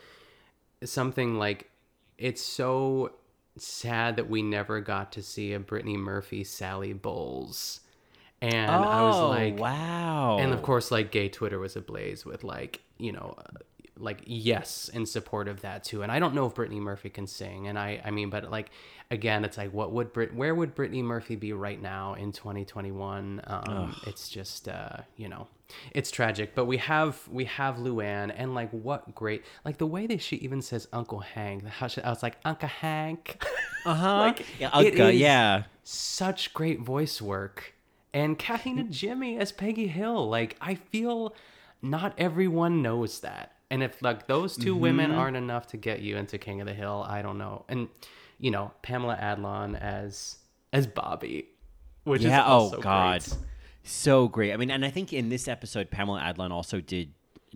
something 0.85 1.39
like 1.39 1.71
it's 2.19 2.43
so 2.43 3.13
sad 3.59 4.17
that 4.17 4.29
we 4.29 4.43
never 4.43 4.81
got 4.81 5.13
to 5.13 5.23
see 5.23 5.53
a 5.53 5.61
Brittany 5.61 5.97
Murphy 5.97 6.45
Sally 6.45 6.93
Bowles. 6.93 7.81
And 8.41 8.71
I 8.71 9.03
was 9.03 9.17
Oh, 9.17 9.29
like, 9.29 9.59
wow. 9.59 10.39
And 10.41 10.53
of 10.53 10.63
course, 10.63 10.91
like 10.91 11.13
gay 11.13 11.29
Twitter 11.29 11.59
was 11.59 11.77
ablaze 11.77 12.25
with 12.25 12.43
like, 12.43 12.81
you 12.99 13.13
know, 13.13 13.35
uh, 13.39 13.59
like 13.99 14.23
yes 14.25 14.91
in 14.93 15.07
support 15.07 15.49
of 15.49 15.61
that 15.63 15.85
too. 15.85 16.03
And 16.03 16.11
I 16.11 16.19
don't 16.19 16.35
know 16.35 16.47
if 16.47 16.55
Brittany 16.55 16.81
Murphy 16.81 17.11
can 17.11 17.27
sing. 17.27 17.69
And 17.69 17.79
I, 17.79 18.01
I 18.05 18.11
mean, 18.11 18.31
but 18.31 18.51
like 18.51 18.71
again, 19.13 19.45
it's 19.45 19.59
like, 19.59 19.73
what 19.73 19.93
would 19.93 20.13
Brit, 20.13 20.35
where 20.35 20.55
would 20.55 20.75
Brittany 20.75 21.03
Murphy 21.03 21.37
be 21.37 21.53
right 21.53 21.81
now 21.81 22.15
in 22.15 22.33
2021? 22.33 23.43
Um, 23.47 23.95
it's 24.07 24.29
just, 24.29 24.69
uh, 24.69 24.97
you 25.17 25.29
know, 25.29 25.47
it's 25.93 26.11
tragic. 26.11 26.55
But 26.55 26.65
we 26.65 26.79
have 26.79 27.21
we 27.31 27.45
have 27.45 27.77
Luanne, 27.77 28.33
and 28.35 28.55
like 28.55 28.71
what 28.71 29.15
great, 29.15 29.45
like 29.65 29.79
the 29.79 29.87
way 29.87 30.07
that 30.07 30.21
she 30.21 30.37
even 30.37 30.63
says 30.63 30.89
Uncle 30.93 31.21
Hank. 31.21 31.67
How 31.67 31.87
she, 31.87 32.03
I 32.03 32.09
was 32.09 32.23
like 32.23 32.39
Uncle 32.45 32.69
Hank. 32.69 33.45
Uh 33.85 33.95
huh. 33.95 34.19
Like, 34.19 34.47
yeah, 34.59 34.71
Unca, 34.71 35.17
yeah. 35.17 35.65
such 35.85 36.55
great 36.55 36.81
voice 36.81 37.21
work. 37.21 37.75
And 38.15 38.39
Kathy 38.39 38.73
Najimy 38.73 39.39
as 39.39 39.53
Peggy 39.53 39.89
Hill. 39.89 40.29
Like, 40.29 40.57
I 40.61 40.75
feel 40.75 41.35
not 41.81 42.15
everyone 42.17 42.81
knows 42.83 43.21
that. 43.21 43.57
And 43.73 43.83
if 43.83 44.03
like 44.03 44.27
those 44.27 44.57
2 44.57 44.77
women 44.77 45.11
Mhm. 45.13 45.17
aren't 45.17 45.37
enough 45.37 45.67
to 45.69 45.77
get 45.79 46.03
you 46.03 46.17
into 46.19 46.37
King 46.37 46.61
of 46.61 46.67
the 46.67 46.75
Hill, 46.75 47.05
I 47.09 47.23
don't 47.23 47.39
know. 47.39 47.65
And 47.69 47.89
you 48.39 48.51
know, 48.51 48.71
Pamela 48.83 49.17
Adlon 49.17 49.81
as 49.81 50.37
as 50.73 50.87
Bobby, 50.87 51.47
which 52.05 52.23
yeah. 52.23 52.43
is 52.43 52.49
also 52.49 52.77
oh 52.77 52.81
God, 52.81 53.23
great. 53.25 53.39
so 53.83 54.29
great. 54.29 54.53
I 54.53 54.57
mean, 54.59 54.71
and 54.71 54.85
I 54.85 54.91
think 54.91 55.13
in 55.13 55.31
this 55.31 55.49
episode, 55.49 55.91
Pamela 55.91 56.21
Adlon 56.21 56.51
also 56.51 56.81
did 56.81 57.15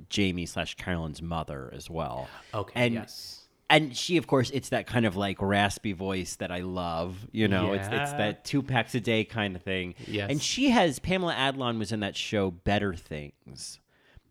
Jamie 0.09 0.47
slash 0.47 0.77
Carolyn's 0.77 1.21
mother 1.21 1.71
as 1.75 1.91
well. 1.91 2.29
Okay, 2.55 2.73
and, 2.87 2.95
yes. 2.95 3.43
And 3.69 3.97
she, 3.97 4.17
of 4.17 4.27
course, 4.29 4.51
it's 4.51 4.69
that 4.69 4.87
kind 4.87 5.05
of 5.07 5.17
like 5.17 5.43
raspy 5.43 5.93
voice 5.93 6.37
that 6.37 6.53
I 6.53 6.61
love. 6.61 7.27
You 7.33 7.49
know, 7.49 7.73
it's 7.73 7.89
it's 7.89 8.13
that 8.13 8.45
two 8.45 8.63
packs 8.63 8.95
a 8.95 9.01
day 9.01 9.25
kind 9.25 9.57
of 9.57 9.63
thing. 9.63 9.95
Yes. 10.07 10.31
And 10.31 10.41
she 10.41 10.71
has 10.71 10.99
Pamela 10.99 11.35
Adlon 11.35 11.79
was 11.79 11.91
in 11.93 12.01
that 12.01 12.17
show 12.17 12.51
Better 12.51 12.95
Things. 12.95 13.81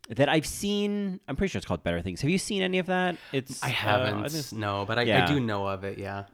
That 0.08 0.28
I've 0.28 0.46
seen, 0.46 1.18
I'm 1.26 1.34
pretty 1.34 1.50
sure 1.50 1.58
it's 1.58 1.66
called 1.66 1.82
Better 1.82 2.00
Things. 2.00 2.20
Have 2.20 2.30
you 2.30 2.38
seen 2.38 2.62
any 2.62 2.78
of 2.78 2.86
that? 2.86 3.16
It's 3.32 3.62
I 3.62 3.68
uh, 3.68 3.70
haven't. 3.70 4.24
I 4.24 4.28
just- 4.28 4.52
no, 4.54 4.84
but 4.86 4.98
I, 4.98 5.24
I 5.24 5.26
do 5.26 5.40
know 5.40 5.66
of 5.66 5.82
it. 5.84 5.98
Yeah. 5.98 6.24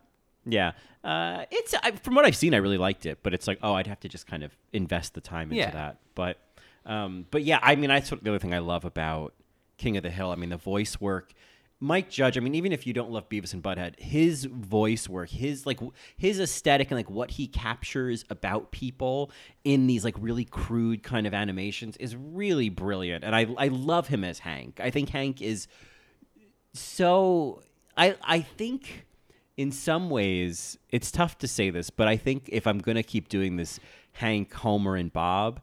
Yeah, 0.44 0.72
uh, 1.04 1.44
it's 1.52 1.72
I, 1.84 1.92
from 1.92 2.16
what 2.16 2.24
I've 2.24 2.34
seen, 2.34 2.52
I 2.52 2.56
really 2.56 2.76
liked 2.76 3.06
it, 3.06 3.20
but 3.22 3.32
it's 3.32 3.46
like, 3.46 3.60
oh, 3.62 3.74
I'd 3.74 3.86
have 3.86 4.00
to 4.00 4.08
just 4.08 4.26
kind 4.26 4.42
of 4.42 4.50
invest 4.72 5.14
the 5.14 5.20
time 5.20 5.52
into 5.52 5.56
Yeah. 5.62 5.70
that. 5.70 5.98
But, 6.16 6.38
um, 6.84 7.26
but 7.30 7.44
yeah, 7.44 7.60
I 7.62 7.76
mean, 7.76 7.90
that's 7.90 8.10
the 8.10 8.16
other 8.16 8.40
thing 8.40 8.52
I 8.52 8.58
love 8.58 8.84
about 8.84 9.34
King 9.78 9.96
of 9.96 10.02
the 10.02 10.10
Hill. 10.10 10.32
I 10.32 10.34
mean, 10.34 10.50
the 10.50 10.56
voice 10.56 11.00
work. 11.00 11.32
Mike 11.82 12.08
Judge. 12.08 12.36
I 12.36 12.40
mean, 12.40 12.54
even 12.54 12.70
if 12.70 12.86
you 12.86 12.92
don't 12.92 13.10
love 13.10 13.28
Beavis 13.28 13.52
and 13.52 13.60
Butthead, 13.60 13.98
his 13.98 14.44
voice 14.44 15.08
work, 15.08 15.28
his 15.30 15.66
like 15.66 15.80
his 16.16 16.38
aesthetic 16.38 16.92
and 16.92 16.96
like 16.96 17.10
what 17.10 17.32
he 17.32 17.48
captures 17.48 18.24
about 18.30 18.70
people 18.70 19.32
in 19.64 19.88
these 19.88 20.04
like 20.04 20.14
really 20.20 20.44
crude 20.44 21.02
kind 21.02 21.26
of 21.26 21.34
animations 21.34 21.96
is 21.96 22.14
really 22.14 22.68
brilliant. 22.68 23.24
And 23.24 23.34
I 23.34 23.48
I 23.58 23.66
love 23.66 24.06
him 24.06 24.22
as 24.22 24.38
Hank. 24.38 24.78
I 24.78 24.90
think 24.90 25.08
Hank 25.08 25.42
is 25.42 25.66
so 26.72 27.64
I 27.96 28.14
I 28.22 28.42
think 28.42 29.04
in 29.56 29.72
some 29.72 30.08
ways 30.08 30.78
it's 30.90 31.10
tough 31.10 31.36
to 31.38 31.48
say 31.48 31.70
this, 31.70 31.90
but 31.90 32.06
I 32.06 32.16
think 32.16 32.48
if 32.52 32.64
I'm 32.64 32.78
gonna 32.78 33.02
keep 33.02 33.28
doing 33.28 33.56
this 33.56 33.80
Hank, 34.12 34.52
Homer, 34.54 34.94
and 34.94 35.12
Bob, 35.12 35.60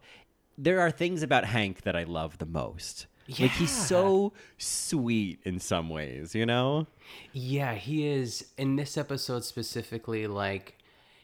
there 0.58 0.82
are 0.82 0.92
things 0.92 1.24
about 1.24 1.46
Hank 1.46 1.84
that 1.84 1.96
I 1.96 2.04
love 2.04 2.40
the 2.40 2.46
most. 2.46 3.08
Like 3.38 3.52
he's 3.52 3.72
so 3.72 4.34
sweet 4.58 5.40
in 5.44 5.60
some 5.60 5.90
ways, 5.90 6.34
you 6.34 6.46
know? 6.46 6.88
Yeah, 7.32 7.76
he 7.76 8.08
is 8.08 8.48
in 8.58 8.76
this 8.76 8.98
episode 8.98 9.44
specifically 9.44 10.26
like 10.26 10.78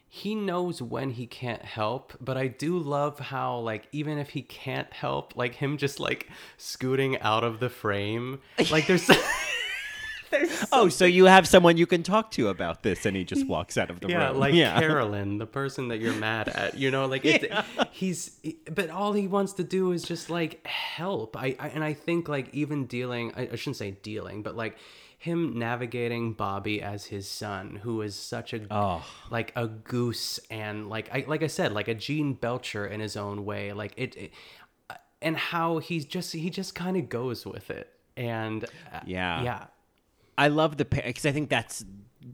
he 0.07 0.35
knows 0.35 0.81
when 0.81 1.09
he 1.09 1.27
can't 1.27 1.63
help, 1.63 2.13
but 2.21 2.37
I 2.37 2.47
do 2.47 2.77
love 2.77 3.19
how 3.19 3.57
like 3.57 3.87
even 3.91 4.17
if 4.17 4.29
he 4.29 4.43
can't 4.43 4.91
help, 4.93 5.35
like 5.35 5.55
him 5.55 5.77
just 5.77 5.99
like 5.99 6.29
scooting 6.57 7.19
out 7.19 7.43
of 7.43 7.59
the 7.59 7.69
frame. 7.69 8.39
Like 8.71 8.87
there's 8.87 9.09
Oh, 10.71 10.89
so 10.89 11.05
you 11.05 11.25
have 11.25 11.47
someone 11.47 11.77
you 11.77 11.85
can 11.87 12.03
talk 12.03 12.31
to 12.31 12.47
about 12.49 12.83
this, 12.83 13.05
and 13.05 13.15
he 13.15 13.23
just 13.23 13.47
walks 13.55 13.77
out 13.77 13.89
of 13.89 13.99
the 13.99 14.07
room. 14.07 14.11
yeah, 14.17 14.27
room. 14.29 14.39
like 14.39 14.53
Carolyn, 14.53 15.37
the 15.37 15.45
person 15.45 15.87
that 15.89 15.99
you're 15.99 16.13
mad 16.15 16.47
at, 16.49 16.77
you 16.77 16.91
know, 16.91 17.05
like 17.05 17.23
it's, 17.25 17.45
he's, 17.91 18.31
but 18.71 18.89
all 18.89 19.13
he 19.13 19.27
wants 19.27 19.53
to 19.53 19.63
do 19.63 19.91
is 19.91 20.03
just 20.03 20.29
like 20.29 20.65
help. 20.67 21.35
I, 21.37 21.55
I 21.59 21.67
and 21.69 21.83
I 21.83 21.93
think 21.93 22.27
like 22.27 22.53
even 22.53 22.85
dealing, 22.85 23.33
I, 23.35 23.49
I 23.51 23.55
shouldn't 23.55 23.77
say 23.77 23.91
dealing, 23.91 24.41
but 24.43 24.55
like 24.55 24.77
him 25.17 25.57
navigating 25.57 26.33
Bobby 26.33 26.81
as 26.81 27.05
his 27.05 27.27
son, 27.27 27.79
who 27.83 28.01
is 28.01 28.15
such 28.15 28.53
a 28.53 28.61
Oh. 28.69 29.03
like 29.31 29.53
a 29.55 29.67
goose 29.67 30.39
and 30.51 30.89
like 30.89 31.09
I 31.13 31.25
like 31.27 31.41
I 31.43 31.47
said, 31.47 31.71
like 31.73 31.87
a 31.87 31.95
Gene 31.95 32.33
Belcher 32.33 32.85
in 32.85 32.99
his 32.99 33.15
own 33.17 33.45
way, 33.45 33.73
like 33.73 33.93
it, 33.97 34.15
it 34.17 34.31
and 35.21 35.35
how 35.37 35.79
he's 35.79 36.05
just 36.05 36.33
he 36.33 36.49
just 36.49 36.75
kind 36.75 36.97
of 36.97 37.09
goes 37.09 37.45
with 37.45 37.69
it, 37.71 37.91
and 38.15 38.65
uh, 38.93 38.99
Yeah. 39.05 39.41
yeah. 39.41 39.65
I 40.37 40.47
love 40.49 40.77
the 40.77 40.85
because 40.85 41.25
I 41.25 41.31
think 41.31 41.49
that's 41.49 41.85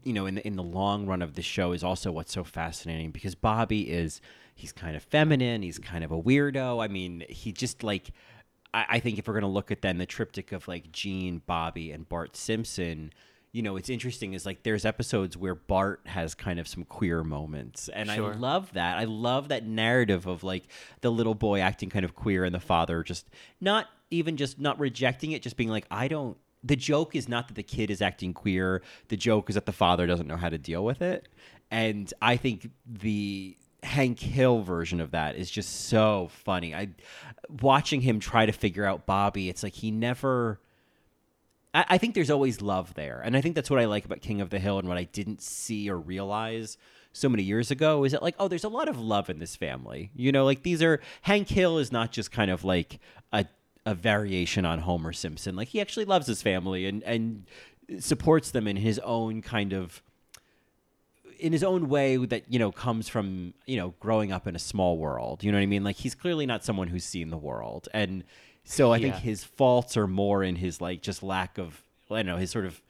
you 0.04 0.12
know 0.12 0.26
in 0.26 0.36
the 0.36 0.46
in 0.46 0.56
the 0.56 0.62
long 0.62 1.06
run 1.06 1.22
of 1.22 1.34
the 1.34 1.42
show 1.42 1.72
is 1.72 1.84
also 1.84 2.10
what's 2.10 2.32
so 2.32 2.44
fascinating 2.44 3.10
because 3.10 3.34
Bobby 3.34 3.90
is 3.90 4.20
he's 4.54 4.72
kind 4.72 4.96
of 4.96 5.02
feminine, 5.02 5.62
he's 5.62 5.78
kind 5.78 6.04
of 6.04 6.12
a 6.12 6.20
weirdo. 6.20 6.82
I 6.82 6.88
mean, 6.88 7.24
he 7.28 7.52
just 7.52 7.82
like 7.82 8.10
I, 8.74 8.86
I 8.90 9.00
think 9.00 9.18
if 9.18 9.28
we're 9.28 9.34
gonna 9.34 9.48
look 9.48 9.70
at 9.70 9.82
then 9.82 9.98
the 9.98 10.06
triptych 10.06 10.52
of 10.52 10.66
like 10.68 10.92
Gene, 10.92 11.42
Bobby, 11.46 11.90
and 11.92 12.08
Bart 12.08 12.36
Simpson. 12.36 13.12
You 13.54 13.60
know, 13.60 13.76
it's 13.76 13.90
interesting 13.90 14.32
is 14.32 14.46
like 14.46 14.62
there's 14.62 14.86
episodes 14.86 15.36
where 15.36 15.54
Bart 15.54 16.00
has 16.06 16.34
kind 16.34 16.58
of 16.58 16.66
some 16.66 16.84
queer 16.84 17.22
moments. 17.22 17.90
And 17.90 18.08
Sure. 18.08 18.32
I 18.32 18.36
love 18.36 18.72
that. 18.72 18.96
I 18.96 19.04
love 19.04 19.48
that 19.48 19.66
narrative 19.66 20.26
of 20.26 20.42
like 20.42 20.68
the 21.02 21.12
little 21.12 21.34
boy 21.34 21.60
acting 21.60 21.90
kind 21.90 22.06
of 22.06 22.14
queer 22.14 22.44
and 22.44 22.54
the 22.54 22.60
father 22.60 23.02
just 23.02 23.28
not 23.60 23.88
even 24.10 24.38
just 24.38 24.58
not 24.58 24.78
rejecting 24.80 25.32
it, 25.32 25.42
just 25.42 25.58
being 25.58 25.68
like, 25.68 25.84
I 25.90 26.08
don't 26.08 26.38
the 26.64 26.76
joke 26.76 27.14
is 27.16 27.28
not 27.28 27.48
that 27.48 27.54
the 27.54 27.62
kid 27.62 27.90
is 27.90 28.00
acting 28.00 28.32
queer. 28.32 28.82
The 29.08 29.16
joke 29.16 29.50
is 29.50 29.54
that 29.54 29.66
the 29.66 29.72
father 29.72 30.06
doesn't 30.06 30.26
know 30.26 30.36
how 30.36 30.48
to 30.48 30.58
deal 30.58 30.84
with 30.84 31.02
it. 31.02 31.28
And 31.70 32.12
I 32.20 32.36
think 32.36 32.70
the 32.86 33.56
Hank 33.82 34.20
Hill 34.20 34.62
version 34.62 35.00
of 35.00 35.10
that 35.10 35.36
is 35.36 35.50
just 35.50 35.88
so 35.88 36.28
funny. 36.44 36.74
I 36.74 36.90
watching 37.60 38.00
him 38.00 38.20
try 38.20 38.46
to 38.46 38.52
figure 38.52 38.84
out 38.84 39.06
Bobby, 39.06 39.48
it's 39.48 39.62
like 39.62 39.74
he 39.74 39.90
never 39.90 40.60
I, 41.74 41.84
I 41.90 41.98
think 41.98 42.14
there's 42.14 42.30
always 42.30 42.62
love 42.62 42.94
there. 42.94 43.20
And 43.24 43.36
I 43.36 43.40
think 43.40 43.54
that's 43.54 43.70
what 43.70 43.80
I 43.80 43.86
like 43.86 44.04
about 44.04 44.20
King 44.20 44.40
of 44.40 44.50
the 44.50 44.58
Hill 44.58 44.78
and 44.78 44.86
what 44.86 44.98
I 44.98 45.04
didn't 45.04 45.42
see 45.42 45.90
or 45.90 45.98
realize 45.98 46.76
so 47.12 47.28
many 47.28 47.42
years 47.42 47.70
ago 47.70 48.04
is 48.04 48.12
that 48.12 48.22
like 48.22 48.34
oh 48.38 48.48
there's 48.48 48.64
a 48.64 48.68
lot 48.68 48.88
of 48.88 48.98
love 48.98 49.28
in 49.28 49.38
this 49.38 49.54
family 49.54 50.10
you 50.14 50.32
know 50.32 50.44
like 50.44 50.62
these 50.62 50.82
are 50.82 51.00
hank 51.22 51.48
hill 51.48 51.78
is 51.78 51.92
not 51.92 52.10
just 52.10 52.32
kind 52.32 52.50
of 52.50 52.64
like 52.64 52.98
a 53.32 53.44
a 53.84 53.94
variation 53.94 54.64
on 54.64 54.80
homer 54.80 55.12
simpson. 55.12 55.56
Like 55.56 55.68
he 55.68 55.80
actually 55.80 56.04
loves 56.04 56.26
his 56.26 56.42
family 56.42 56.86
and 56.86 57.02
and 57.02 57.46
supports 57.98 58.50
them 58.50 58.66
in 58.66 58.76
his 58.76 58.98
own 59.00 59.42
kind 59.42 59.72
of 59.72 60.02
in 61.38 61.52
his 61.52 61.64
own 61.64 61.88
way 61.88 62.16
that 62.16 62.44
you 62.50 62.58
know 62.58 62.70
comes 62.70 63.08
from 63.08 63.54
you 63.66 63.76
know 63.76 63.94
growing 64.00 64.32
up 64.32 64.46
in 64.46 64.56
a 64.56 64.60
small 64.60 64.98
world. 64.98 65.42
You 65.42 65.52
know 65.52 65.58
what 65.58 65.62
i 65.62 65.66
mean? 65.66 65.84
Like 65.84 65.96
he's 65.96 66.14
clearly 66.14 66.46
not 66.46 66.64
someone 66.64 66.88
who's 66.88 67.04
seen 67.04 67.30
the 67.30 67.36
world. 67.36 67.88
And 67.92 68.24
so 68.64 68.92
i 68.92 69.00
think 69.00 69.16
his 69.16 69.44
faults 69.44 69.96
are 69.96 70.06
more 70.06 70.42
in 70.42 70.56
his 70.56 70.80
like 70.80 71.02
just 71.02 71.22
lack 71.22 71.58
of 71.58 71.82
i 72.10 72.16
don't 72.16 72.26
know 72.26 72.36
his 72.36 72.50
sort 72.50 72.64
of 72.64 72.80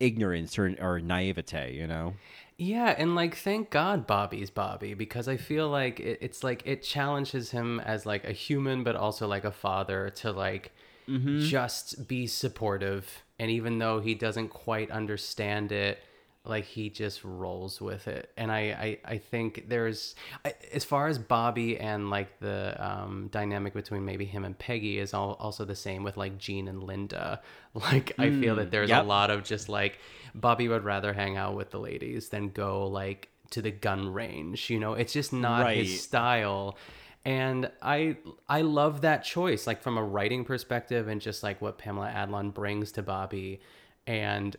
ignorance 0.00 0.58
or, 0.58 0.74
or 0.80 1.00
naivete 1.00 1.74
you 1.74 1.86
know 1.86 2.14
Yeah, 2.60 2.92
and 2.98 3.14
like 3.14 3.36
thank 3.36 3.70
God 3.70 4.06
Bobby's 4.06 4.50
Bobby 4.50 4.94
because 4.94 5.28
I 5.28 5.36
feel 5.36 5.68
like 5.68 6.00
it, 6.00 6.18
it's 6.20 6.42
like 6.42 6.62
it 6.66 6.82
challenges 6.82 7.52
him 7.52 7.78
as 7.80 8.04
like 8.04 8.24
a 8.24 8.32
human 8.32 8.82
but 8.82 8.96
also 8.96 9.28
like 9.28 9.44
a 9.44 9.52
father 9.52 10.10
to 10.16 10.32
like 10.32 10.72
mm-hmm. 11.08 11.38
just 11.38 12.08
be 12.08 12.26
supportive. 12.26 13.22
And 13.38 13.48
even 13.48 13.78
though 13.78 14.00
he 14.00 14.16
doesn't 14.16 14.48
quite 14.48 14.90
understand 14.90 15.70
it 15.70 16.00
like 16.48 16.64
he 16.64 16.90
just 16.90 17.24
rolls 17.24 17.80
with 17.80 18.08
it 18.08 18.30
and 18.36 18.50
I 18.50 18.58
I, 18.58 18.98
I 19.14 19.18
think 19.18 19.68
there's 19.68 20.14
I, 20.44 20.54
as 20.72 20.84
far 20.84 21.08
as 21.08 21.18
Bobby 21.18 21.78
and 21.78 22.10
like 22.10 22.40
the 22.40 22.76
um, 22.78 23.28
dynamic 23.30 23.74
between 23.74 24.04
maybe 24.04 24.24
him 24.24 24.44
and 24.44 24.58
Peggy 24.58 24.98
is 24.98 25.14
all, 25.14 25.34
also 25.40 25.64
the 25.64 25.76
same 25.76 26.02
with 26.02 26.16
like 26.16 26.38
Gene 26.38 26.68
and 26.68 26.82
Linda 26.82 27.40
like 27.74 28.14
I 28.18 28.30
feel 28.30 28.56
that 28.56 28.70
there's 28.70 28.90
yep. 28.90 29.04
a 29.04 29.06
lot 29.06 29.30
of 29.30 29.44
just 29.44 29.68
like 29.68 29.98
Bobby 30.34 30.68
would 30.68 30.84
rather 30.84 31.12
hang 31.12 31.36
out 31.36 31.54
with 31.54 31.70
the 31.70 31.78
ladies 31.78 32.28
than 32.30 32.50
go 32.50 32.86
like 32.86 33.28
to 33.50 33.62
the 33.62 33.70
gun 33.70 34.12
range. 34.12 34.70
You 34.70 34.78
know, 34.78 34.94
it's 34.94 35.12
just 35.12 35.32
not 35.32 35.62
Right. 35.62 35.78
his 35.78 36.02
style. 36.02 36.76
And 37.24 37.70
I 37.82 38.16
I 38.48 38.62
love 38.62 39.02
that 39.02 39.24
choice, 39.24 39.66
like 39.66 39.82
from 39.82 39.98
a 39.98 40.04
writing 40.04 40.44
perspective 40.44 41.08
and 41.08 41.20
just 41.20 41.42
like 41.42 41.60
what 41.60 41.78
Pamela 41.78 42.10
Adlon 42.14 42.54
brings 42.54 42.92
to 42.92 43.02
Bobby. 43.02 43.60
And 44.06 44.56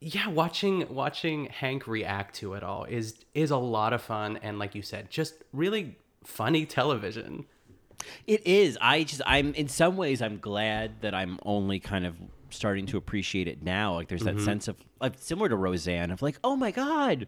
yeah, 0.00 0.28
watching 0.28 0.86
watching 0.92 1.46
Hank 1.46 1.86
react 1.86 2.36
to 2.36 2.54
it 2.54 2.62
all 2.62 2.84
is 2.84 3.14
is 3.34 3.50
a 3.50 3.56
lot 3.56 3.92
of 3.92 4.00
fun 4.02 4.38
and 4.42 4.58
like 4.58 4.74
you 4.74 4.82
said, 4.82 5.10
just 5.10 5.34
really 5.52 5.96
funny 6.24 6.64
television. 6.66 7.46
It 8.26 8.46
is. 8.46 8.78
I 8.80 9.02
just 9.04 9.20
I'm 9.26 9.52
in 9.54 9.68
some 9.68 9.96
ways 9.96 10.22
I'm 10.22 10.38
glad 10.38 11.02
that 11.02 11.14
I'm 11.14 11.38
only 11.44 11.80
kind 11.80 12.06
of 12.06 12.14
starting 12.48 12.86
to 12.86 12.96
appreciate 12.96 13.46
it 13.46 13.62
now. 13.62 13.94
Like 13.94 14.08
there's 14.08 14.22
that 14.22 14.36
Mm-hmm. 14.36 14.44
sense 14.44 14.68
of 14.68 14.76
like 15.00 15.14
similar 15.18 15.48
to 15.50 15.56
Roseanne 15.56 16.10
of 16.10 16.22
like, 16.22 16.38
oh 16.42 16.56
my 16.56 16.70
god, 16.70 17.26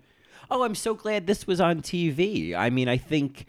oh 0.50 0.62
I'm 0.64 0.74
so 0.74 0.94
glad 0.94 1.26
this 1.26 1.46
was 1.46 1.60
on 1.60 1.82
TV. 1.82 2.54
I 2.54 2.70
mean, 2.70 2.88
I 2.88 2.96
think 2.96 3.44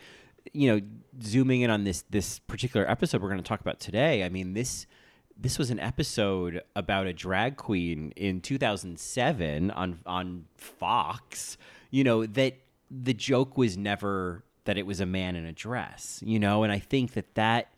you 0.51 0.69
know, 0.69 0.81
zooming 1.21 1.61
in 1.61 1.69
on 1.69 1.85
this 1.85 2.03
this 2.09 2.39
particular 2.39 2.89
episode 2.91 3.21
we're 3.21 3.29
going 3.29 3.41
to 3.41 3.47
talk 3.47 3.61
about 3.61 3.79
today. 3.79 4.23
I 4.25 4.29
mean 4.29 4.53
this 4.53 4.85
this 5.37 5.57
was 5.57 5.69
an 5.71 5.79
episode 5.79 6.61
about 6.75 7.07
a 7.07 7.13
drag 7.13 7.57
queen 7.57 8.13
in 8.15 8.39
2007 8.41 9.71
on 9.71 9.99
on 10.05 10.45
Fox. 10.57 11.57
You 11.91 12.03
know 12.03 12.25
that 12.25 12.55
the 12.89 13.13
joke 13.13 13.57
was 13.57 13.77
never 13.77 14.43
that 14.65 14.77
it 14.77 14.85
was 14.85 14.99
a 15.01 15.05
man 15.05 15.35
in 15.35 15.45
a 15.45 15.51
dress. 15.53 16.21
You 16.25 16.39
know, 16.39 16.63
and 16.63 16.71
I 16.71 16.79
think 16.79 17.13
that 17.13 17.33
that 17.35 17.69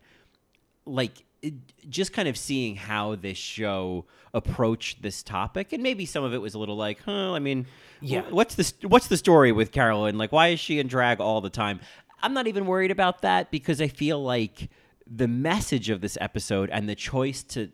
like 0.84 1.24
it, 1.42 1.54
just 1.90 2.12
kind 2.12 2.28
of 2.28 2.36
seeing 2.36 2.76
how 2.76 3.14
this 3.16 3.36
show 3.36 4.04
approached 4.32 5.02
this 5.02 5.22
topic 5.22 5.72
and 5.72 5.82
maybe 5.82 6.06
some 6.06 6.24
of 6.24 6.32
it 6.34 6.38
was 6.38 6.54
a 6.54 6.58
little 6.58 6.76
like 6.76 7.00
huh 7.04 7.32
i 7.32 7.38
mean 7.38 7.66
Yeah. 8.00 8.22
what's 8.30 8.54
the 8.54 8.72
what's 8.86 9.06
the 9.08 9.16
story 9.16 9.50
with 9.52 9.72
carolyn 9.72 10.16
like 10.18 10.30
why 10.32 10.48
is 10.48 10.60
she 10.60 10.78
in 10.78 10.86
drag 10.88 11.20
all 11.20 11.40
the 11.40 11.50
time 11.50 11.80
i'm 12.22 12.32
not 12.34 12.46
even 12.46 12.66
worried 12.66 12.90
about 12.90 13.22
that 13.22 13.50
because 13.50 13.80
i 13.80 13.88
feel 13.88 14.22
like 14.22 14.68
the 15.06 15.28
message 15.28 15.90
of 15.90 16.00
this 16.00 16.18
episode 16.20 16.68
and 16.70 16.88
the 16.88 16.94
choice 16.94 17.42
to 17.42 17.70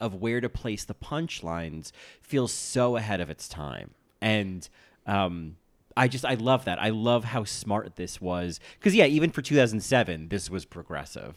of 0.00 0.14
where 0.14 0.40
to 0.40 0.48
place 0.48 0.84
the 0.84 0.94
punchlines 0.94 1.92
feels 2.20 2.52
so 2.52 2.96
ahead 2.96 3.20
of 3.20 3.30
its 3.30 3.48
time 3.48 3.92
and 4.20 4.68
um 5.06 5.56
I 5.96 6.08
just 6.08 6.24
I 6.24 6.34
love 6.34 6.64
that. 6.64 6.82
I 6.82 6.90
love 6.90 7.24
how 7.24 7.44
smart 7.44 7.96
this 7.96 8.20
was 8.20 8.58
because 8.78 8.94
yeah, 8.94 9.06
even 9.06 9.30
for 9.30 9.42
2007, 9.42 10.28
this 10.28 10.50
was 10.50 10.64
progressive. 10.64 11.36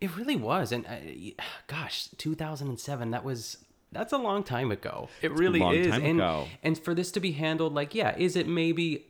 It 0.00 0.16
really 0.16 0.34
was, 0.34 0.72
and 0.72 0.84
uh, 0.86 1.44
gosh, 1.68 2.08
2007. 2.18 3.10
That 3.12 3.22
was 3.24 3.58
that's 3.92 4.12
a 4.12 4.18
long 4.18 4.42
time 4.42 4.72
ago. 4.72 5.08
It 5.20 5.30
really 5.32 5.60
is, 5.60 5.94
and 5.94 6.18
ago. 6.18 6.48
and 6.62 6.76
for 6.76 6.94
this 6.94 7.12
to 7.12 7.20
be 7.20 7.32
handled 7.32 7.74
like, 7.74 7.94
yeah, 7.94 8.16
is 8.18 8.34
it 8.34 8.48
maybe 8.48 9.06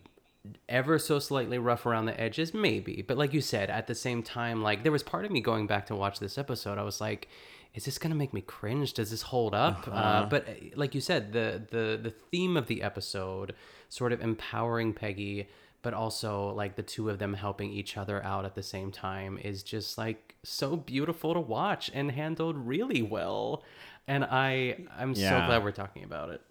ever 0.69 0.99
so 0.99 1.19
slightly 1.19 1.59
rough 1.59 1.87
around 1.87 2.07
the 2.07 2.21
edges? 2.21 2.53
Maybe, 2.53 3.05
but 3.07 3.17
like 3.17 3.33
you 3.33 3.41
said, 3.41 3.71
at 3.71 3.87
the 3.87 3.95
same 3.95 4.23
time, 4.23 4.63
like 4.63 4.83
there 4.83 4.93
was 4.93 5.03
part 5.03 5.25
of 5.25 5.31
me 5.31 5.41
going 5.41 5.67
back 5.67 5.87
to 5.87 5.97
watch 5.97 6.19
this 6.21 6.39
episode. 6.39 6.79
I 6.79 6.83
was 6.83 7.01
like. 7.01 7.29
Is 7.75 7.87
this 7.87 7.97
gonna 7.97 8.15
make 8.15 8.35
me 8.35 8.43
cringe? 8.43 8.93
Does 8.93 9.11
this 9.11 9.23
hold 9.23 9.55
up? 9.55 9.89
uh 9.89 9.93
Uh-huh. 9.93 10.27
but 10.29 10.47
uh, 10.47 10.53
like 10.77 10.95
you 10.95 11.01
said, 11.01 11.33
the 11.33 11.63
the 11.71 11.99
the 12.03 12.11
theme 12.11 12.59
of 12.59 12.67
the 12.67 12.83
episode, 12.83 13.55
sort 13.89 14.13
of 14.13 14.21
empowering 14.21 14.93
Peggy, 14.93 15.49
but 15.81 15.95
also 15.95 16.53
like 16.53 16.77
the 16.77 16.83
two 16.83 17.09
of 17.09 17.19
them 17.19 17.33
helping 17.33 17.73
each 17.73 17.97
other 17.97 18.23
out 18.23 18.45
at 18.45 18.55
the 18.55 18.63
same 18.63 18.93
time 18.93 19.39
is 19.43 19.63
just 19.63 19.97
like 19.97 20.35
so 20.43 20.77
beautiful 20.77 21.33
to 21.33 21.41
watch 21.41 21.91
and 21.95 22.11
handled 22.11 22.59
really 22.59 23.01
well 23.01 23.63
and 24.07 24.23
i 24.25 24.77
i'm 24.99 25.15
so 25.15 25.23
glad 25.47 25.63
we're 25.65 25.71
talking 25.71 26.05
about 26.05 26.29
it 26.31 26.43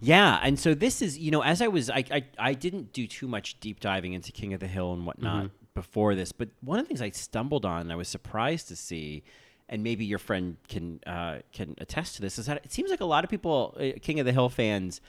Yeah, 0.00 0.40
and 0.42 0.58
so 0.58 0.74
this 0.74 1.02
is 1.02 1.18
you 1.18 1.30
know 1.30 1.42
as 1.42 1.62
I 1.62 1.68
was 1.68 1.90
I 1.90 2.04
I, 2.10 2.24
I 2.38 2.54
didn't 2.54 2.92
do 2.92 3.06
too 3.06 3.28
much 3.28 3.60
deep 3.60 3.80
diving 3.80 4.12
into 4.12 4.32
King 4.32 4.52
of 4.54 4.60
the 4.60 4.66
Hill 4.66 4.92
and 4.92 5.06
whatnot 5.06 5.50
before 5.74 6.14
this, 6.14 6.32
but 6.32 6.48
one 6.60 6.78
of 6.78 6.84
the 6.84 6.88
things 6.88 7.02
I 7.02 7.10
stumbled 7.10 7.64
on 7.64 7.82
and 7.82 7.92
I 7.92 7.96
was 7.96 8.08
surprised 8.08 8.68
to 8.68 8.76
see. 8.76 9.22
And 9.70 9.82
maybe 9.82 10.06
your 10.06 10.18
friend 10.18 10.56
can 10.66 10.98
uh, 11.06 11.40
can 11.52 11.74
attest 11.76 12.16
to 12.16 12.22
this. 12.22 12.38
Is 12.38 12.46
that 12.46 12.64
it 12.64 12.72
seems 12.72 12.88
like 12.88 13.02
a 13.02 13.04
lot 13.04 13.22
of 13.22 13.28
people, 13.28 13.76
uh, 13.78 13.98
King 14.00 14.18
of 14.18 14.24
the 14.24 14.32
Hill 14.32 14.48
fans, 14.48 15.02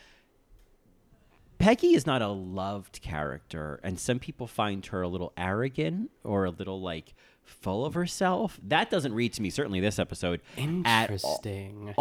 Peggy 1.59 1.93
is 1.93 2.05
not 2.05 2.21
a 2.21 2.27
loved 2.27 3.01
character, 3.01 3.79
and 3.83 3.99
some 3.99 4.17
people 4.17 4.47
find 4.47 4.85
her 4.87 5.01
a 5.01 5.07
little 5.07 5.33
arrogant 5.37 6.09
or 6.23 6.45
a 6.45 6.49
little 6.49 6.81
like 6.81 7.13
full 7.49 7.85
of 7.85 7.93
herself. 7.93 8.59
That 8.67 8.89
doesn't 8.89 9.13
read 9.13 9.33
to 9.33 9.41
me. 9.41 9.49
Certainly, 9.49 9.79
this 9.81 9.99
episode 9.99 10.41
at 10.57 11.09
all- 11.23 11.39
interesting. 11.39 11.93